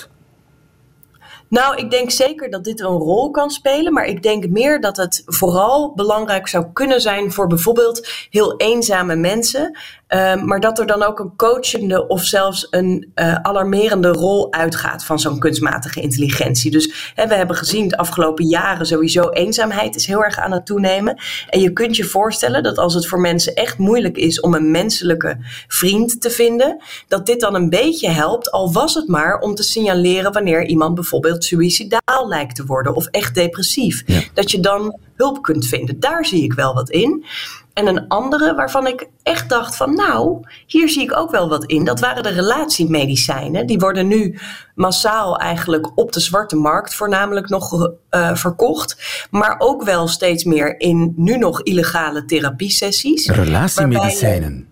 Nou, 1.48 1.76
ik 1.76 1.90
denk 1.90 2.10
zeker 2.10 2.50
dat 2.50 2.64
dit 2.64 2.80
een 2.80 2.86
rol 2.86 3.30
kan 3.30 3.50
spelen, 3.50 3.92
maar 3.92 4.06
ik 4.06 4.22
denk 4.22 4.48
meer 4.48 4.80
dat 4.80 4.96
het 4.96 5.22
vooral 5.26 5.92
belangrijk 5.94 6.48
zou 6.48 6.66
kunnen 6.72 7.00
zijn 7.00 7.32
voor 7.32 7.46
bijvoorbeeld 7.46 8.08
heel 8.30 8.56
eenzame 8.56 9.16
mensen. 9.16 9.78
Uh, 10.08 10.42
maar 10.42 10.60
dat 10.60 10.78
er 10.78 10.86
dan 10.86 11.02
ook 11.02 11.18
een 11.18 11.36
coachende 11.36 12.06
of 12.06 12.22
zelfs 12.22 12.66
een 12.70 13.12
uh, 13.14 13.34
alarmerende 13.34 14.08
rol 14.08 14.52
uitgaat 14.52 15.04
van 15.04 15.18
zo'n 15.18 15.38
kunstmatige 15.38 16.00
intelligentie. 16.00 16.70
Dus 16.70 17.12
hè, 17.14 17.26
we 17.26 17.34
hebben 17.34 17.56
gezien 17.56 17.88
de 17.88 17.96
afgelopen 17.96 18.46
jaren 18.46 18.86
sowieso 18.86 19.28
eenzaamheid 19.28 19.96
is 19.96 20.06
heel 20.06 20.24
erg 20.24 20.38
aan 20.38 20.52
het 20.52 20.66
toenemen. 20.66 21.18
En 21.48 21.60
je 21.60 21.72
kunt 21.72 21.96
je 21.96 22.04
voorstellen 22.04 22.62
dat 22.62 22.78
als 22.78 22.94
het 22.94 23.06
voor 23.06 23.20
mensen 23.20 23.54
echt 23.54 23.78
moeilijk 23.78 24.16
is 24.16 24.40
om 24.40 24.54
een 24.54 24.70
menselijke 24.70 25.36
vriend 25.68 26.20
te 26.20 26.30
vinden, 26.30 26.82
dat 27.08 27.26
dit 27.26 27.40
dan 27.40 27.54
een 27.54 27.70
beetje 27.70 28.10
helpt, 28.10 28.50
al 28.50 28.72
was 28.72 28.94
het 28.94 29.08
maar 29.08 29.38
om 29.38 29.54
te 29.54 29.62
signaleren 29.62 30.32
wanneer 30.32 30.66
iemand 30.66 30.94
bijvoorbeeld 30.94 31.35
dat 31.36 31.44
suïcidaal 31.44 32.28
lijkt 32.28 32.54
te 32.54 32.66
worden 32.66 32.94
of 32.94 33.06
echt 33.06 33.34
depressief. 33.34 34.04
Dat 34.34 34.50
je 34.50 34.60
dan 34.60 34.98
hulp 35.16 35.42
kunt 35.42 35.66
vinden. 35.66 36.00
Daar 36.00 36.26
zie 36.26 36.42
ik 36.42 36.52
wel 36.52 36.74
wat 36.74 36.90
in. 36.90 37.24
En 37.72 37.86
een 37.86 38.08
andere 38.08 38.54
waarvan 38.54 38.86
ik 38.86 39.08
echt 39.22 39.48
dacht 39.48 39.76
van 39.76 39.94
nou, 39.94 40.46
hier 40.66 40.88
zie 40.88 41.02
ik 41.02 41.16
ook 41.16 41.30
wel 41.30 41.48
wat 41.48 41.64
in. 41.64 41.84
Dat 41.84 42.00
waren 42.00 42.22
de 42.22 42.28
relatiemedicijnen. 42.28 43.66
Die 43.66 43.78
worden 43.78 44.06
nu 44.06 44.38
massaal 44.74 45.38
eigenlijk 45.38 45.98
op 45.98 46.12
de 46.12 46.20
zwarte 46.20 46.56
markt 46.56 46.94
voornamelijk 46.94 47.48
nog 47.48 47.90
uh, 48.10 48.34
verkocht. 48.34 48.96
Maar 49.30 49.54
ook 49.58 49.82
wel 49.82 50.08
steeds 50.08 50.44
meer 50.44 50.80
in 50.80 51.12
nu 51.16 51.36
nog 51.36 51.62
illegale 51.62 52.24
therapiesessies. 52.24 53.28
Relatiemedicijnen? 53.28 54.68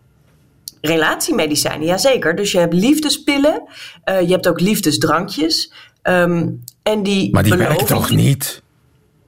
Relatiemedicijnen, 0.81 1.87
jazeker. 1.87 2.37
Dus 2.37 2.53
je 2.53 2.59
hebt 2.59 2.75
liefdespillen, 2.75 3.63
uh, 4.05 4.21
je 4.21 4.33
hebt 4.33 4.49
ook 4.49 4.61
liefdesdrankjes. 4.61 5.73
Um, 6.09 6.65
en 6.83 7.03
die 7.03 7.33
maar 7.33 7.43
die 7.43 7.57
werken 7.57 7.87
toch 7.87 8.11
niet? 8.11 8.63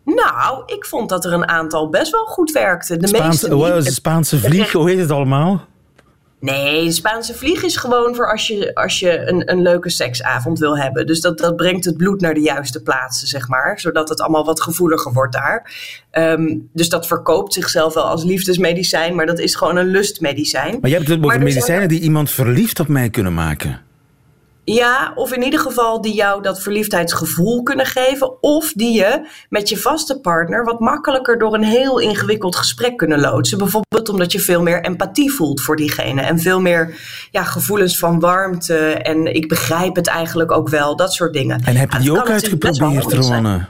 Nou, 0.04 0.62
ik 0.66 0.84
vond 0.84 1.08
dat 1.08 1.24
er 1.24 1.32
een 1.32 1.48
aantal 1.48 1.88
best 1.88 2.12
wel 2.12 2.24
goed 2.24 2.52
werkten. 2.52 2.98
De 2.98 3.06
Spaanse, 3.06 3.48
meeste 3.48 3.74
niet. 3.74 3.92
Spaanse 3.92 4.38
vlieg, 4.38 4.72
hoe 4.72 4.90
heet 4.90 4.98
het 4.98 5.10
allemaal? 5.10 5.64
Nee, 6.40 6.84
de 6.84 6.92
Spaanse 6.92 7.34
vlieg 7.34 7.62
is 7.62 7.76
gewoon 7.76 8.14
voor 8.14 8.30
als 8.30 8.46
je, 8.46 8.74
als 8.74 8.98
je 8.98 9.28
een, 9.28 9.50
een 9.50 9.62
leuke 9.62 9.90
seksavond 9.90 10.58
wil 10.58 10.78
hebben. 10.78 11.06
Dus 11.06 11.20
dat, 11.20 11.38
dat 11.38 11.56
brengt 11.56 11.84
het 11.84 11.96
bloed 11.96 12.20
naar 12.20 12.34
de 12.34 12.40
juiste 12.40 12.82
plaatsen, 12.82 13.28
zeg 13.28 13.48
maar. 13.48 13.80
Zodat 13.80 14.08
het 14.08 14.20
allemaal 14.20 14.44
wat 14.44 14.62
gevoeliger 14.62 15.12
wordt 15.12 15.32
daar. 15.32 15.72
Um, 16.12 16.68
dus 16.72 16.88
dat 16.88 17.06
verkoopt 17.06 17.52
zichzelf 17.52 17.94
wel 17.94 18.04
als 18.04 18.24
liefdesmedicijn, 18.24 19.14
maar 19.14 19.26
dat 19.26 19.38
is 19.38 19.54
gewoon 19.54 19.76
een 19.76 19.86
lustmedicijn. 19.86 20.78
Maar 20.80 20.90
je 20.90 20.96
hebt 20.96 21.08
het 21.08 21.24
over 21.24 21.38
medicijnen 21.38 21.88
die 21.88 22.00
iemand 22.00 22.30
verliefd 22.30 22.80
op 22.80 22.88
mij 22.88 23.10
kunnen 23.10 23.34
maken. 23.34 23.80
Ja, 24.68 25.12
of 25.14 25.33
in 25.33 25.42
ieder 25.42 25.61
geval 25.61 26.00
die 26.00 26.14
jou 26.14 26.42
dat 26.42 26.62
verliefdheidsgevoel 26.62 27.62
kunnen 27.62 27.87
geven. 27.87 28.42
Of 28.42 28.72
die 28.72 28.96
je 28.96 29.29
met 29.48 29.68
je 29.68 29.76
vaste 29.76 30.20
partner 30.20 30.64
wat 30.64 30.81
makkelijker 30.81 31.38
door 31.38 31.55
een 31.55 31.64
heel 31.64 31.98
ingewikkeld 31.98 32.57
gesprek 32.57 32.96
kunnen 32.96 33.20
loodsen. 33.20 33.59
Bijvoorbeeld 33.59 34.09
omdat 34.09 34.33
je 34.33 34.40
veel 34.40 34.62
meer 34.62 34.85
empathie 34.85 35.33
voelt 35.33 35.61
voor 35.61 35.76
diegene. 35.76 36.20
En 36.20 36.38
veel 36.38 36.61
meer 36.61 37.00
ja, 37.31 37.42
gevoelens 37.42 37.98
van 37.98 38.20
warmte. 38.20 38.76
En 38.79 39.35
ik 39.35 39.48
begrijp 39.48 39.96
het 39.96 40.07
eigenlijk 40.07 40.52
ook 40.52 40.68
wel. 40.68 40.96
Dat 40.96 41.12
soort 41.12 41.33
dingen. 41.33 41.61
En 41.64 41.76
heb 41.76 41.92
je 41.92 41.98
die 41.98 42.11
ook 42.11 42.31
uitgeprobeerd, 42.31 43.12
Ronne? 43.12 43.66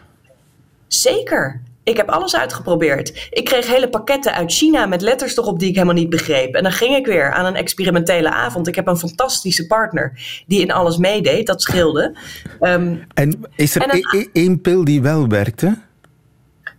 Zeker. 0.88 1.60
Ik 1.86 1.96
heb 1.96 2.10
alles 2.10 2.36
uitgeprobeerd. 2.36 3.28
Ik 3.30 3.44
kreeg 3.44 3.66
hele 3.66 3.88
pakketten 3.88 4.32
uit 4.32 4.52
China 4.52 4.86
met 4.86 5.00
letters 5.00 5.36
erop 5.36 5.58
die 5.58 5.68
ik 5.68 5.74
helemaal 5.74 5.94
niet 5.94 6.10
begreep. 6.10 6.54
En 6.54 6.62
dan 6.62 6.72
ging 6.72 6.96
ik 6.96 7.06
weer 7.06 7.32
aan 7.32 7.44
een 7.44 7.54
experimentele 7.54 8.30
avond. 8.30 8.68
Ik 8.68 8.74
heb 8.74 8.86
een 8.86 8.96
fantastische 8.96 9.66
partner 9.66 10.12
die 10.46 10.60
in 10.60 10.72
alles 10.72 10.96
meedeed. 10.96 11.46
Dat 11.46 11.62
scheelde. 11.62 12.16
Um, 12.60 13.04
en 13.14 13.46
is 13.56 13.74
er 13.74 13.94
e- 13.94 14.18
e- 14.18 14.26
één 14.32 14.60
pil 14.60 14.84
die 14.84 15.02
wel 15.02 15.28
werkte? 15.28 15.78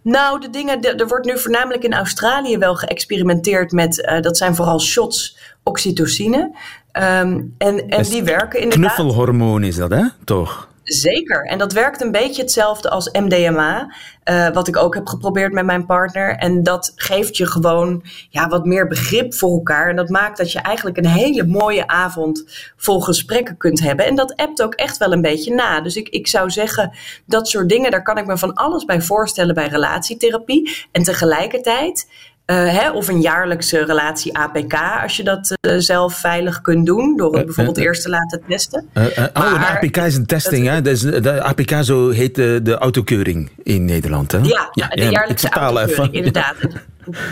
Nou, 0.02 0.40
de 0.40 0.50
dingen, 0.50 0.82
er 0.82 1.08
wordt 1.08 1.26
nu 1.26 1.40
voornamelijk 1.40 1.84
in 1.84 1.94
Australië 1.94 2.58
wel 2.58 2.76
geëxperimenteerd 2.76 3.72
met, 3.72 3.98
uh, 3.98 4.22
dat 4.22 4.38
zijn 4.38 4.56
vooral 4.56 4.80
shots 4.80 5.38
oxytocine. 5.64 6.56
Um, 6.94 7.56
en 7.58 7.90
en 7.90 8.04
die 8.04 8.24
werken 8.24 8.60
inderdaad. 8.60 8.96
Knuffelhormoon 8.96 9.64
is 9.64 9.76
dat, 9.76 9.90
hè? 9.90 10.04
Toch? 10.24 10.70
Zeker. 10.88 11.46
En 11.46 11.58
dat 11.58 11.74
werkt 11.74 12.02
een 12.02 12.12
beetje 12.12 12.42
hetzelfde 12.42 12.90
als 12.90 13.12
MDMA, 13.12 13.94
uh, 14.26 14.50
wat 14.50 14.68
ik 14.68 14.78
ook 14.78 14.96
heb 14.96 15.08
geprobeerd 15.08 15.54
met 15.54 15.66
mijn 15.66 15.86
partner. 15.86 16.36
En 16.36 16.64
dat 16.64 16.94
geeft 16.96 17.38
je 17.38 17.46
gewoon 17.46 18.04
ja, 18.30 18.48
wat 18.48 18.66
meer 18.66 18.88
begrip 18.88 19.34
voor 19.34 19.52
elkaar. 19.52 19.90
En 19.90 19.96
dat 19.96 20.10
maakt 20.10 20.38
dat 20.38 20.52
je 20.52 20.60
eigenlijk 20.60 20.98
een 20.98 21.08
hele 21.08 21.46
mooie 21.46 21.88
avond 21.88 22.46
vol 22.76 23.02
gesprekken 23.02 23.58
kunt 23.58 23.80
hebben. 23.80 24.06
En 24.06 24.16
dat 24.16 24.36
appt 24.36 24.62
ook 24.62 24.74
echt 24.74 24.98
wel 24.98 25.12
een 25.12 25.22
beetje 25.22 25.54
na. 25.54 25.82
Dus 25.82 25.96
ik, 25.96 26.10
ik 26.10 26.28
zou 26.28 26.50
zeggen, 26.50 26.92
dat 27.26 27.48
soort 27.48 27.70
dingen, 27.70 27.92
daar 27.92 28.04
kan 28.04 28.18
ik 28.18 28.26
me 28.26 28.38
van 28.38 28.54
alles 28.54 28.86
bij 28.86 29.02
voorstellen 29.02 29.56
bij 29.56 29.68
relatietherapie. 29.68 30.88
En 30.92 31.04
tegelijkertijd 31.04 32.08
hè, 32.54 32.92
of 32.92 33.08
een 33.08 33.22
jaarlijkse 33.22 33.86
relatie 33.86 34.38
APK, 34.38 34.74
als 35.02 35.18
je 35.18 35.24
dat 35.24 35.58
uh, 35.62 35.74
zelf 35.78 36.14
veilig 36.16 36.62
kunt 36.62 36.86
doen, 36.86 37.18
door 37.18 37.36
het 37.36 37.46
bijvoorbeeld 37.46 37.78
eerst 37.78 38.02
te 38.02 38.10
laten 38.10 38.42
testen. 38.48 38.86
Oh, 38.94 39.04
een 39.34 39.66
APK 39.66 39.98
is 39.98 40.16
een 40.16 40.26
testing, 40.26 40.68
hè? 40.68 40.82
De 40.82 41.42
APK 41.42 41.76
zo 41.82 42.10
heet 42.10 42.36
de, 42.36 42.60
de 42.64 42.78
autokeuring 42.78 43.52
in 43.64 43.86
Nederland, 43.86 44.32
hè? 44.32 44.38
Ja, 44.38 44.70
ja 44.72 44.88
de 44.88 45.10
jaarlijkse 45.10 45.50
autokeuring, 45.50 46.14
inderdaad. 46.14 46.56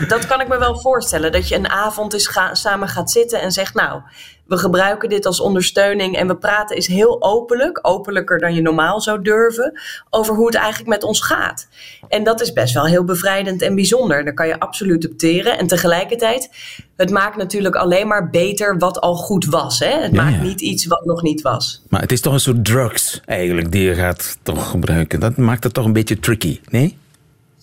Dat 0.08 0.26
kan 0.26 0.40
ik 0.40 0.48
me 0.48 0.58
wel 0.58 0.80
voorstellen, 0.80 1.32
dat 1.32 1.48
je 1.48 1.54
een 1.54 1.68
avond 1.68 2.12
eens 2.12 2.26
ga, 2.26 2.54
samen 2.54 2.88
gaat 2.88 3.10
zitten 3.10 3.40
en 3.40 3.52
zegt, 3.52 3.74
nou, 3.74 4.00
we 4.46 4.56
gebruiken 4.56 5.08
dit 5.08 5.26
als 5.26 5.40
ondersteuning 5.40 6.16
en 6.16 6.26
we 6.26 6.36
praten 6.36 6.76
is 6.76 6.86
heel 6.86 7.22
openlijk, 7.22 7.78
openlijker 7.82 8.38
dan 8.38 8.54
je 8.54 8.60
normaal 8.60 9.00
zou 9.00 9.22
durven, 9.22 9.80
over 10.10 10.34
hoe 10.34 10.46
het 10.46 10.54
eigenlijk 10.54 10.88
met 10.88 11.02
ons 11.02 11.20
gaat. 11.20 11.68
En 12.08 12.24
dat 12.24 12.40
is 12.40 12.52
best 12.52 12.74
wel 12.74 12.86
heel 12.86 13.04
bevrijdend 13.04 13.62
en 13.62 13.74
bijzonder. 13.74 14.24
Daar 14.24 14.34
kan 14.34 14.46
je 14.46 14.60
absoluut 14.60 15.10
op 15.10 15.18
teren. 15.18 15.58
En 15.58 15.66
tegelijkertijd, 15.66 16.50
het 16.96 17.10
maakt 17.10 17.36
natuurlijk 17.36 17.74
alleen 17.74 18.06
maar 18.06 18.30
beter 18.30 18.78
wat 18.78 19.00
al 19.00 19.14
goed 19.14 19.44
was. 19.44 19.78
Hè? 19.78 20.00
Het 20.00 20.12
maakt 20.12 20.42
niet 20.42 20.60
iets 20.60 20.86
wat 20.86 21.04
nog 21.04 21.22
niet 21.22 21.42
was. 21.42 21.82
Maar 21.88 22.00
het 22.00 22.12
is 22.12 22.20
toch 22.20 22.32
een 22.32 22.40
soort 22.40 22.64
drugs 22.64 23.20
eigenlijk 23.24 23.72
die 23.72 23.82
je 23.82 23.94
gaat 23.94 24.38
toch 24.42 24.70
gebruiken. 24.70 25.20
Dat 25.20 25.36
maakt 25.36 25.64
het 25.64 25.74
toch 25.74 25.84
een 25.84 25.92
beetje 25.92 26.18
tricky, 26.18 26.60
nee? 26.68 26.98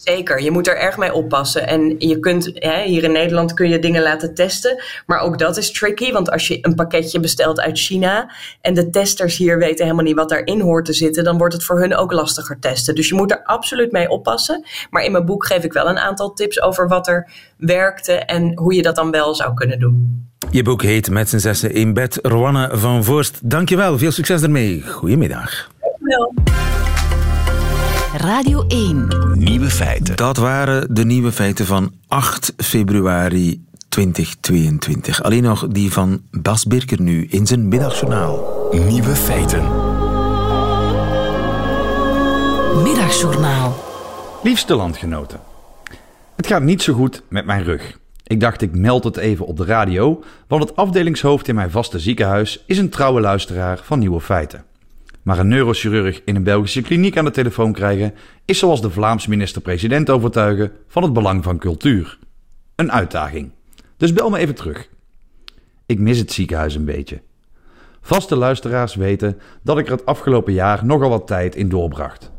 Zeker, 0.03 0.41
je 0.41 0.51
moet 0.51 0.67
er 0.67 0.77
erg 0.77 0.97
mee 0.97 1.13
oppassen. 1.13 1.67
En 1.67 1.95
je 1.97 2.19
kunt, 2.19 2.51
hè, 2.53 2.83
hier 2.83 3.03
in 3.03 3.11
Nederland 3.11 3.53
kun 3.53 3.69
je 3.69 3.79
dingen 3.79 4.01
laten 4.01 4.33
testen. 4.33 4.83
Maar 5.05 5.19
ook 5.19 5.39
dat 5.39 5.57
is 5.57 5.71
tricky, 5.71 6.11
want 6.11 6.31
als 6.31 6.47
je 6.47 6.57
een 6.61 6.75
pakketje 6.75 7.19
bestelt 7.19 7.59
uit 7.59 7.79
China 7.79 8.31
en 8.61 8.73
de 8.73 8.89
testers 8.89 9.37
hier 9.37 9.57
weten 9.57 9.85
helemaal 9.85 10.05
niet 10.05 10.15
wat 10.15 10.29
daarin 10.29 10.61
hoort 10.61 10.85
te 10.85 10.93
zitten, 10.93 11.23
dan 11.23 11.37
wordt 11.37 11.53
het 11.53 11.63
voor 11.63 11.79
hun 11.79 11.95
ook 11.95 12.11
lastiger 12.11 12.59
testen. 12.59 12.95
Dus 12.95 13.09
je 13.09 13.15
moet 13.15 13.31
er 13.31 13.43
absoluut 13.43 13.91
mee 13.91 14.09
oppassen. 14.09 14.65
Maar 14.89 15.03
in 15.03 15.11
mijn 15.11 15.25
boek 15.25 15.45
geef 15.45 15.63
ik 15.63 15.73
wel 15.73 15.87
een 15.87 15.99
aantal 15.99 16.33
tips 16.33 16.61
over 16.61 16.87
wat 16.87 17.07
er 17.07 17.31
werkte 17.57 18.13
en 18.13 18.57
hoe 18.57 18.73
je 18.73 18.81
dat 18.81 18.95
dan 18.95 19.11
wel 19.11 19.35
zou 19.35 19.53
kunnen 19.53 19.79
doen. 19.79 20.27
Je 20.51 20.63
boek 20.63 20.81
heet 20.81 21.09
Met 21.09 21.29
z'n 21.29 21.37
zessen 21.37 21.73
in 21.73 21.93
bed. 21.93 22.19
Rowanne 22.21 22.69
van 22.71 23.03
Voorst, 23.03 23.39
dankjewel. 23.43 23.97
Veel 23.97 24.11
succes 24.11 24.41
ermee. 24.41 24.83
Goedemiddag. 24.87 25.69
Dankjewel. 25.79 26.33
Radio 28.17 28.63
1. 28.67 29.08
Nieuwe 29.34 29.69
feiten. 29.69 30.15
Dat 30.15 30.38
waren 30.38 30.93
de 30.95 31.06
nieuwe 31.06 31.32
feiten 31.32 31.65
van 31.65 31.91
8 32.08 32.54
februari 32.58 33.65
2022. 33.89 35.23
Alleen 35.23 35.43
nog 35.43 35.67
die 35.67 35.91
van 35.91 36.21
Bas 36.32 36.65
Birker 36.65 37.02
nu 37.02 37.26
in 37.30 37.47
zijn 37.47 37.67
middagjournaal. 37.67 38.67
Nieuwe 38.71 39.15
feiten. 39.15 39.62
Middagjournaal. 42.84 43.84
Liefste 44.43 44.76
landgenoten. 44.76 45.39
Het 46.36 46.47
gaat 46.47 46.63
niet 46.63 46.82
zo 46.82 46.93
goed 46.93 47.23
met 47.30 47.45
mijn 47.45 47.63
rug. 47.63 47.99
Ik 48.23 48.39
dacht 48.39 48.62
ik 48.62 48.76
meld 48.76 49.04
het 49.04 49.17
even 49.17 49.45
op 49.45 49.58
de 49.58 49.65
radio, 49.65 50.23
want 50.47 50.63
het 50.63 50.76
afdelingshoofd 50.76 51.47
in 51.47 51.56
mijn 51.56 51.71
vaste 51.71 51.99
ziekenhuis 51.99 52.63
is 52.65 52.78
een 52.78 52.89
trouwe 52.89 53.21
luisteraar 53.21 53.80
van 53.84 53.99
Nieuwe 53.99 54.21
Feiten. 54.21 54.63
Maar 55.23 55.39
een 55.39 55.47
neurochirurg 55.47 56.21
in 56.25 56.36
een 56.36 56.43
Belgische 56.43 56.81
kliniek 56.81 57.17
aan 57.17 57.25
de 57.25 57.31
telefoon 57.31 57.73
krijgen 57.73 58.13
is 58.45 58.59
zoals 58.59 58.81
de 58.81 58.89
Vlaams 58.89 59.27
minister-president 59.27 60.09
overtuigen 60.09 60.71
van 60.88 61.03
het 61.03 61.13
belang 61.13 61.43
van 61.43 61.57
cultuur. 61.57 62.17
Een 62.75 62.91
uitdaging. 62.91 63.51
Dus 63.97 64.13
bel 64.13 64.29
me 64.29 64.38
even 64.38 64.55
terug. 64.55 64.89
Ik 65.86 65.99
mis 65.99 66.17
het 66.17 66.31
ziekenhuis 66.31 66.75
een 66.75 66.86
beetje. 66.86 67.21
Vaste 68.01 68.36
luisteraars 68.36 68.95
weten 68.95 69.39
dat 69.62 69.77
ik 69.77 69.86
er 69.86 69.91
het 69.91 70.05
afgelopen 70.05 70.53
jaar 70.53 70.86
nogal 70.86 71.09
wat 71.09 71.27
tijd 71.27 71.55
in 71.55 71.69
doorbracht. 71.69 72.31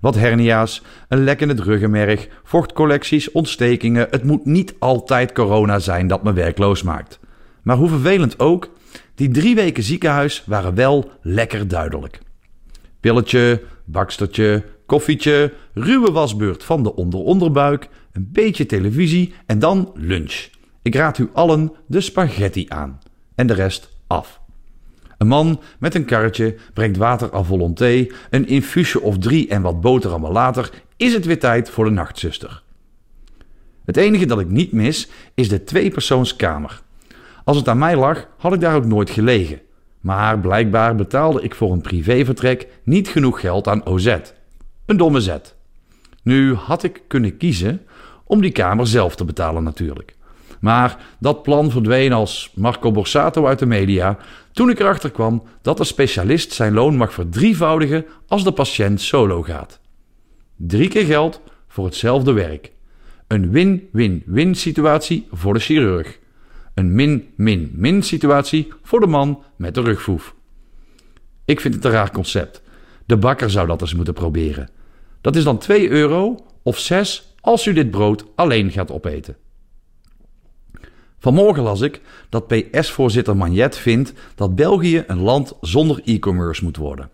Wat 0.00 0.14
hernia's, 0.14 0.82
een 1.08 1.24
lek 1.24 1.40
in 1.40 1.48
het 1.48 1.60
ruggenmerg, 1.60 2.28
vochtcollecties, 2.42 3.30
ontstekingen. 3.30 4.06
Het 4.10 4.24
moet 4.24 4.44
niet 4.44 4.74
altijd 4.78 5.32
corona 5.32 5.78
zijn 5.78 6.06
dat 6.06 6.22
me 6.22 6.32
werkloos 6.32 6.82
maakt. 6.82 7.18
Maar 7.62 7.76
hoe 7.76 7.88
vervelend 7.88 8.38
ook, 8.38 8.70
die 9.14 9.28
drie 9.28 9.54
weken 9.54 9.82
ziekenhuis 9.82 10.42
waren 10.46 10.74
wel 10.74 11.10
lekker 11.22 11.68
duidelijk. 11.68 12.20
Pilletje, 13.00 13.62
bakstertje, 13.84 14.64
koffietje, 14.86 15.52
ruwe 15.74 16.12
wasbeurt 16.12 16.64
van 16.64 16.82
de 16.82 16.94
onderonderbuik, 16.94 17.88
een 18.12 18.28
beetje 18.32 18.66
televisie 18.66 19.32
en 19.46 19.58
dan 19.58 19.92
lunch. 19.94 20.48
Ik 20.82 20.94
raad 20.94 21.18
u 21.18 21.30
allen 21.32 21.72
de 21.86 22.00
spaghetti 22.00 22.66
aan 22.68 22.98
en 23.34 23.46
de 23.46 23.54
rest 23.54 23.88
af. 24.06 24.40
Een 25.18 25.26
man 25.26 25.60
met 25.78 25.94
een 25.94 26.04
karretje 26.04 26.56
brengt 26.74 26.96
water 26.96 27.34
à 27.34 27.42
volonté, 27.42 28.06
een 28.30 28.46
infusje 28.46 29.00
of 29.00 29.18
drie 29.18 29.48
en 29.48 29.62
wat 29.62 29.80
boterhammen 29.80 30.32
later 30.32 30.70
is 30.96 31.12
het 31.12 31.24
weer 31.24 31.38
tijd 31.38 31.70
voor 31.70 31.84
de 31.84 31.90
nachtzuster. 31.90 32.62
Het 33.84 33.96
enige 33.96 34.26
dat 34.26 34.40
ik 34.40 34.48
niet 34.48 34.72
mis 34.72 35.08
is 35.34 35.48
de 35.48 35.64
tweepersoonskamer. 35.64 36.82
Als 37.44 37.56
het 37.56 37.68
aan 37.68 37.78
mij 37.78 37.96
lag, 37.96 38.28
had 38.38 38.52
ik 38.52 38.60
daar 38.60 38.76
ook 38.76 38.84
nooit 38.84 39.10
gelegen. 39.10 39.60
Maar 40.00 40.38
blijkbaar 40.38 40.94
betaalde 40.94 41.42
ik 41.42 41.54
voor 41.54 41.72
een 41.72 41.80
privévertrek 41.80 42.68
niet 42.82 43.08
genoeg 43.08 43.40
geld 43.40 43.68
aan 43.68 43.86
OZ. 43.86 44.16
Een 44.86 44.96
domme 44.96 45.20
zet. 45.20 45.54
Nu 46.22 46.54
had 46.54 46.82
ik 46.82 47.02
kunnen 47.06 47.36
kiezen 47.36 47.80
om 48.24 48.40
die 48.40 48.52
kamer 48.52 48.86
zelf 48.86 49.16
te 49.16 49.24
betalen 49.24 49.62
natuurlijk. 49.62 50.16
Maar 50.60 50.98
dat 51.18 51.42
plan 51.42 51.70
verdween 51.70 52.12
als 52.12 52.52
Marco 52.54 52.90
Borsato 52.90 53.46
uit 53.46 53.58
de 53.58 53.66
media 53.66 54.18
Toen 54.52 54.70
ik 54.70 54.80
erachter 54.80 55.10
kwam 55.10 55.42
dat 55.62 55.76
de 55.76 55.84
specialist 55.84 56.52
zijn 56.52 56.72
loon 56.72 56.96
mag 56.96 57.12
verdrievoudigen 57.12 58.06
als 58.28 58.44
de 58.44 58.52
patiënt 58.52 59.00
solo 59.00 59.42
gaat. 59.42 59.80
Drie 60.56 60.88
keer 60.88 61.04
geld 61.04 61.40
voor 61.68 61.84
hetzelfde 61.84 62.32
werk. 62.32 62.72
Een 63.26 63.50
win-win-win 63.50 64.54
situatie 64.54 65.26
voor 65.30 65.54
de 65.54 65.60
chirurg. 65.60 66.18
Een 66.74 66.94
min-min-min 66.94 68.02
situatie 68.02 68.72
voor 68.82 69.00
de 69.00 69.06
man 69.06 69.42
met 69.56 69.74
de 69.74 69.80
rugvoef. 69.80 70.34
Ik 71.44 71.60
vind 71.60 71.74
het 71.74 71.84
een 71.84 71.90
raar 71.90 72.10
concept. 72.10 72.62
De 73.06 73.16
bakker 73.16 73.50
zou 73.50 73.66
dat 73.66 73.80
eens 73.80 73.94
moeten 73.94 74.14
proberen. 74.14 74.68
Dat 75.20 75.36
is 75.36 75.44
dan 75.44 75.58
2 75.58 75.90
euro 75.90 76.46
of 76.62 76.78
6 76.78 77.34
als 77.40 77.66
u 77.66 77.72
dit 77.72 77.90
brood 77.90 78.24
alleen 78.34 78.70
gaat 78.70 78.90
opeten. 78.90 79.36
Vanmorgen 81.18 81.62
las 81.62 81.80
ik 81.80 82.00
dat 82.28 82.46
PS-voorzitter 82.46 83.36
Magnet 83.36 83.76
vindt 83.76 84.12
dat 84.34 84.54
België 84.54 85.04
een 85.06 85.20
land 85.20 85.56
zonder 85.60 86.00
e-commerce 86.04 86.64
moet 86.64 86.76
worden. 86.76 87.10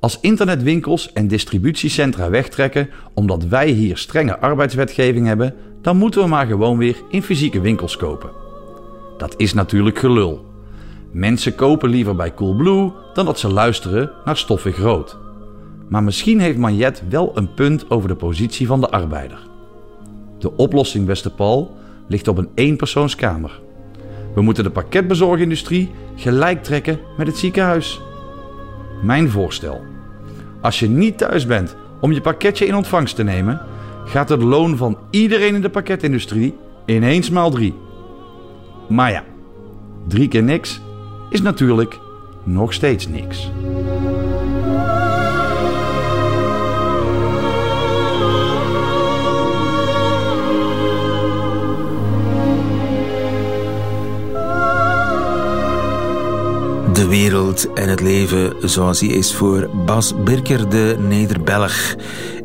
Als 0.00 0.18
internetwinkels 0.20 1.12
en 1.12 1.28
distributiecentra 1.28 2.30
wegtrekken 2.30 2.90
omdat 3.14 3.44
wij 3.44 3.68
hier 3.68 3.96
strenge 3.96 4.38
arbeidswetgeving 4.38 5.26
hebben, 5.26 5.54
dan 5.82 5.96
moeten 5.96 6.22
we 6.22 6.28
maar 6.28 6.46
gewoon 6.46 6.78
weer 6.78 6.96
in 7.10 7.22
fysieke 7.22 7.60
winkels 7.60 7.96
kopen. 7.96 8.41
Dat 9.22 9.34
is 9.36 9.54
natuurlijk 9.54 9.98
gelul. 9.98 10.44
Mensen 11.10 11.54
kopen 11.54 11.88
liever 11.88 12.16
bij 12.16 12.34
Coolblue 12.34 12.92
dan 13.14 13.24
dat 13.24 13.38
ze 13.38 13.52
luisteren 13.52 14.10
naar 14.24 14.36
stoffig 14.36 14.78
rood. 14.78 15.18
Maar 15.88 16.02
misschien 16.02 16.40
heeft 16.40 16.58
Magnet 16.58 17.02
wel 17.08 17.30
een 17.34 17.54
punt 17.54 17.90
over 17.90 18.08
de 18.08 18.14
positie 18.14 18.66
van 18.66 18.80
de 18.80 18.90
arbeider. 18.90 19.38
De 20.38 20.56
oplossing, 20.56 21.06
beste 21.06 21.30
Paul, 21.30 21.76
ligt 22.08 22.28
op 22.28 22.38
een 22.38 22.48
eenpersoonskamer. 22.54 23.60
We 24.34 24.42
moeten 24.42 24.64
de 24.64 24.70
pakketbezorgindustrie 24.70 25.90
gelijk 26.16 26.62
trekken 26.62 26.98
met 27.16 27.26
het 27.26 27.36
ziekenhuis. 27.36 28.00
Mijn 29.02 29.30
voorstel. 29.30 29.80
Als 30.60 30.78
je 30.78 30.88
niet 30.88 31.18
thuis 31.18 31.46
bent 31.46 31.76
om 32.00 32.12
je 32.12 32.20
pakketje 32.20 32.66
in 32.66 32.76
ontvangst 32.76 33.16
te 33.16 33.22
nemen, 33.22 33.60
gaat 34.04 34.28
het 34.28 34.42
loon 34.42 34.76
van 34.76 34.98
iedereen 35.10 35.54
in 35.54 35.62
de 35.62 35.70
pakketindustrie 35.70 36.54
ineens 36.86 37.30
maal 37.30 37.50
drie. 37.50 37.74
Maar 38.88 39.10
ja, 39.10 39.24
drie 40.08 40.28
keer 40.28 40.42
niks 40.42 40.80
is 41.30 41.42
natuurlijk 41.42 41.98
nog 42.44 42.72
steeds 42.72 43.08
niks. 43.08 43.50
De 56.92 57.06
wereld 57.08 57.72
en 57.72 57.88
het 57.88 58.00
leven 58.00 58.54
zoals 58.60 59.00
hij 59.00 59.08
is 59.08 59.34
voor 59.34 59.70
Bas 59.86 60.14
Birker, 60.24 60.68
de 60.68 60.96
Nederbelg. 61.08 61.94